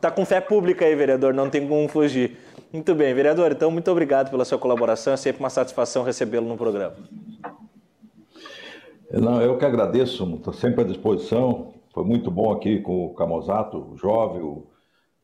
[0.00, 2.38] tá com fé pública aí, vereador, não tem como fugir.
[2.72, 6.56] Muito bem, vereador, então muito obrigado pela sua colaboração, é sempre uma satisfação recebê-lo no
[6.56, 6.94] programa.
[9.12, 11.74] Não, eu que agradeço, estou sempre à disposição.
[11.92, 14.68] Foi muito bom aqui com o Camozato, o jovem, o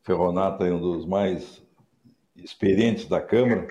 [0.03, 1.61] Ferronato é um dos mais
[2.35, 3.67] experientes da Câmara.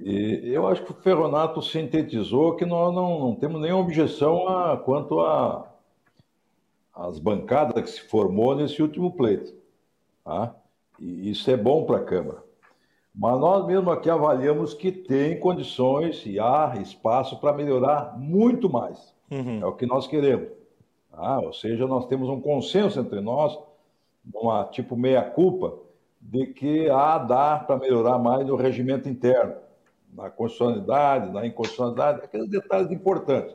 [0.00, 4.76] E eu acho que o Ferronato sintetizou que nós não, não temos nenhuma objeção a,
[4.76, 5.20] quanto
[6.94, 9.54] as bancadas que se formou nesse último pleito.
[10.24, 10.54] Tá?
[10.98, 12.42] E isso é bom para a Câmara.
[13.14, 19.14] Mas nós mesmo aqui avaliamos que tem condições e há espaço para melhorar muito mais.
[19.30, 19.60] Uhum.
[19.60, 20.48] É o que nós queremos.
[21.10, 21.40] Tá?
[21.40, 23.58] Ou seja, nós temos um consenso entre nós
[24.34, 25.74] uma tipo meia-culpa
[26.20, 29.54] de que há dá para melhorar mais o regimento interno,
[30.14, 33.54] na constitucionalidade, na inconstitucionalidade, aqueles detalhes importantes.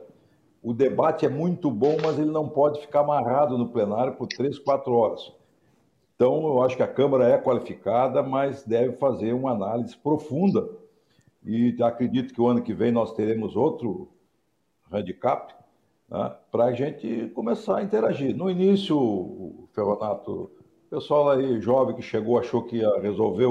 [0.62, 4.58] O debate é muito bom, mas ele não pode ficar amarrado no plenário por três,
[4.58, 5.32] quatro horas.
[6.14, 10.68] Então, eu acho que a Câmara é qualificada, mas deve fazer uma análise profunda.
[11.44, 14.08] E acredito que o ano que vem nós teremos outro
[14.90, 15.54] handicap
[16.08, 18.34] né, para a gente começar a interagir.
[18.34, 20.50] No início, o Ferronato,
[20.86, 23.46] o pessoal aí jovem que chegou achou que ia resolver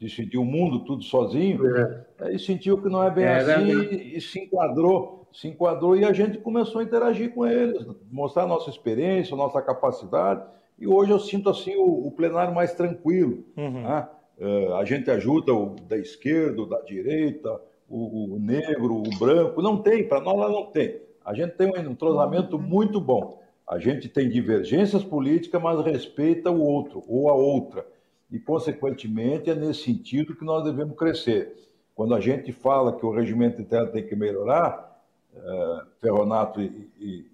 [0.00, 2.32] decidir o mundo tudo sozinho, é.
[2.32, 6.04] e sentiu que não é bem é, assim e, e se enquadrou, se enquadrou e
[6.04, 10.42] a gente começou a interagir com eles, mostrar a nossa experiência, a nossa capacidade.
[10.78, 13.44] E hoje eu sinto assim o, o plenário mais tranquilo.
[13.56, 13.82] Uhum.
[13.82, 14.08] Né?
[14.40, 19.60] Uh, a gente ajuda o da esquerda, o da direita, o, o negro, o branco.
[19.60, 20.98] Não tem, para nós lá não tem.
[21.22, 23.38] A gente tem um entrosamento muito bom.
[23.68, 27.86] A gente tem divergências políticas, mas respeita o outro ou a outra.
[28.30, 31.56] E, consequentemente, é nesse sentido que nós devemos crescer.
[31.94, 35.02] Quando a gente fala que o regimento interno tem que melhorar,
[35.34, 37.26] uh, Ferronato e, e,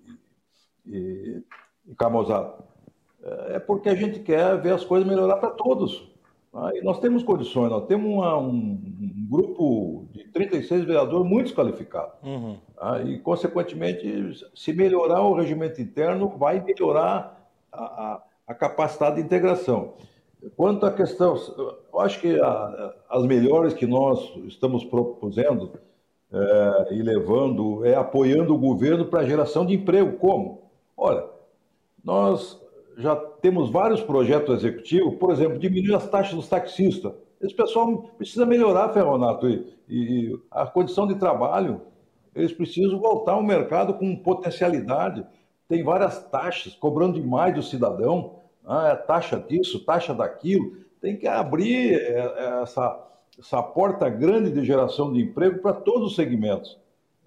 [0.87, 1.43] e,
[1.87, 2.65] e Camozato,
[3.49, 6.09] é porque a gente quer ver as coisas melhorar para todos.
[6.53, 6.71] Tá?
[6.75, 12.13] E nós temos condições, nós temos uma, um, um, grupo de 36 vereadores muito qualificado.
[12.23, 12.57] Uhum.
[12.77, 13.03] Tá?
[13.03, 19.95] E, consequentemente, se melhorar o regimento interno, vai melhorar a, a, a capacidade de integração.
[20.55, 21.37] Quanto à questão,
[21.93, 25.73] eu acho que a, as melhores que nós estamos propusendo
[26.33, 30.19] é, e levando é apoiando o governo para a geração de emprego.
[30.19, 30.71] Como?
[30.97, 31.25] Olha,
[32.05, 32.61] nós
[32.97, 37.13] já temos vários projetos executivos, por exemplo, diminuir as taxas dos taxistas.
[37.41, 41.83] Esse pessoal precisa melhorar, Ferronato, e, e a condição de trabalho.
[42.35, 45.27] Eles precisam voltar ao mercado com potencialidade.
[45.69, 48.36] Tem várias taxas, cobrando demais do cidadão.
[48.67, 50.77] Ah, é taxa disso, taxa daquilo.
[51.01, 53.07] Tem que abrir é, é, essa,
[53.39, 56.79] essa porta grande de geração de emprego para todos os segmentos.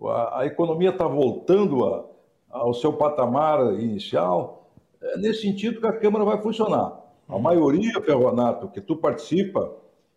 [0.04, 2.06] A, a economia está voltando a,
[2.50, 4.60] ao seu patamar inicial
[5.02, 7.00] é nesse sentido que a Câmara vai funcionar.
[7.28, 7.42] A uhum.
[7.42, 9.72] maioria, Ferronato, que tu participa,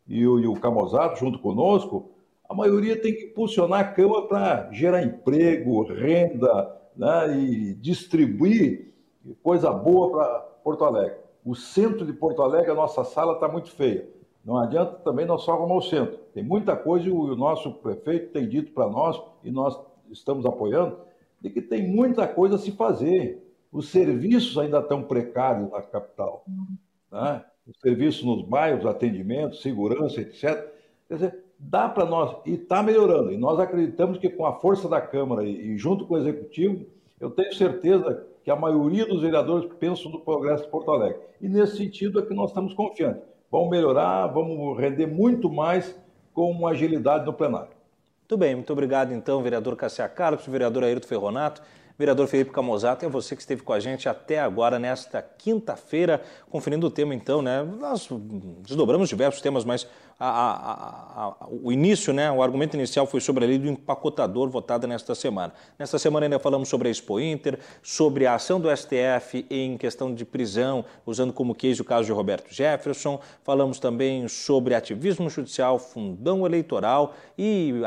[0.09, 2.11] e o, e o Camozato junto conosco,
[2.49, 8.93] a maioria tem que impulsionar a Câmara para gerar emprego, renda né, e distribuir
[9.43, 11.17] coisa boa para Porto Alegre.
[11.45, 14.09] O centro de Porto Alegre, a nossa sala está muito feia.
[14.45, 16.19] Não adianta também nós só arrumar o centro.
[16.35, 19.79] Tem muita coisa e o nosso prefeito tem dito para nós, e nós
[20.11, 20.99] estamos apoiando,
[21.41, 23.43] de que tem muita coisa a se fazer.
[23.71, 26.45] Os serviços ainda estão precários na capital.
[27.11, 27.45] Né?
[27.67, 30.73] Os serviços nos bairros, atendimento, segurança, etc.
[31.09, 33.33] Quer dizer, dá para nós, e está melhorando.
[33.33, 36.85] E nós acreditamos que com a força da Câmara e, junto com o Executivo,
[37.21, 41.21] eu tenho certeza que a maioria dos vereadores pensam no progresso de Porto Alegre.
[41.41, 43.23] E nesse sentido é que nós estamos confiantes.
[43.51, 45.95] Vamos melhorar, vamos render muito mais
[46.33, 47.71] com agilidade no plenário.
[48.21, 51.63] Muito bem, muito obrigado então, vereador Cassia Carlos, vereador Ayrton Ferronato.
[51.99, 56.87] Vereador Felipe Camozato, é você que esteve com a gente até agora, nesta quinta-feira, conferindo
[56.87, 57.63] o tema, então, né?
[57.63, 58.09] Nós
[58.67, 59.87] desdobramos diversos temas, mas
[60.25, 64.49] a, a, a, o início, né, o argumento inicial foi sobre a lei do empacotador
[64.49, 65.53] votada nesta semana.
[65.77, 70.15] Nesta semana ainda falamos sobre a Expo Inter, sobre a ação do STF em questão
[70.15, 73.21] de prisão, usando como case o caso de Roberto Jefferson.
[73.43, 77.83] Falamos também sobre ativismo judicial, fundão eleitoral e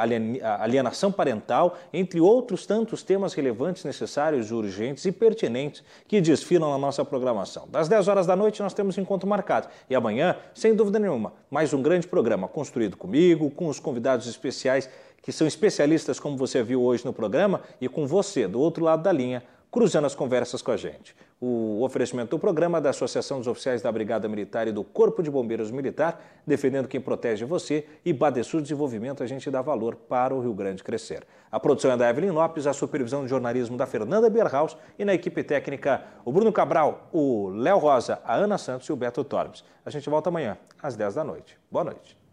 [0.59, 7.05] alienação parental, entre outros tantos temas relevantes, necessários, urgentes e pertinentes que desfilam na nossa
[7.05, 7.65] programação.
[7.69, 9.69] Das 10 horas da noite nós temos encontro marcado.
[9.89, 14.25] E amanhã, sem dúvida nenhuma, mais um grande programa programa construído comigo, com os convidados
[14.25, 14.89] especiais
[15.21, 19.03] que são especialistas, como você viu hoje no programa, e com você, do outro lado
[19.03, 19.43] da linha,
[19.75, 21.13] cruzando as conversas com a gente.
[21.37, 25.29] O oferecimento do programa da Associação dos Oficiais da Brigada Militar e do Corpo de
[25.29, 30.39] Bombeiros Militar, defendendo quem protege você, e Badesul Desenvolvimento, a gente dá valor para o
[30.39, 31.27] Rio Grande crescer.
[31.51, 35.13] A produção é da Evelyn Lopes, a supervisão de jornalismo da Fernanda Bierhaus e na
[35.13, 39.61] equipe técnica o Bruno Cabral, o Léo Rosa, a Ana Santos e o Beto Tormes.
[39.85, 41.59] A gente volta amanhã, às 10 da noite.
[41.69, 42.24] Boa noite.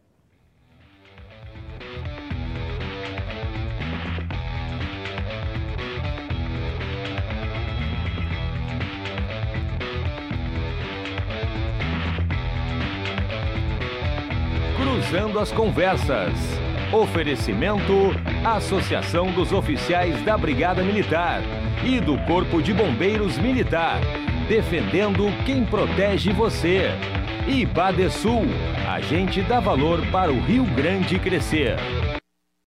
[15.13, 16.33] Cruzando as Conversas.
[16.91, 17.93] Oferecimento:
[18.43, 21.43] Associação dos Oficiais da Brigada Militar
[21.85, 24.01] e do Corpo de Bombeiros Militar.
[24.49, 26.93] Defendendo quem protege você.
[27.47, 28.47] E Badesul,
[28.89, 31.77] a gente dá valor para o Rio Grande crescer.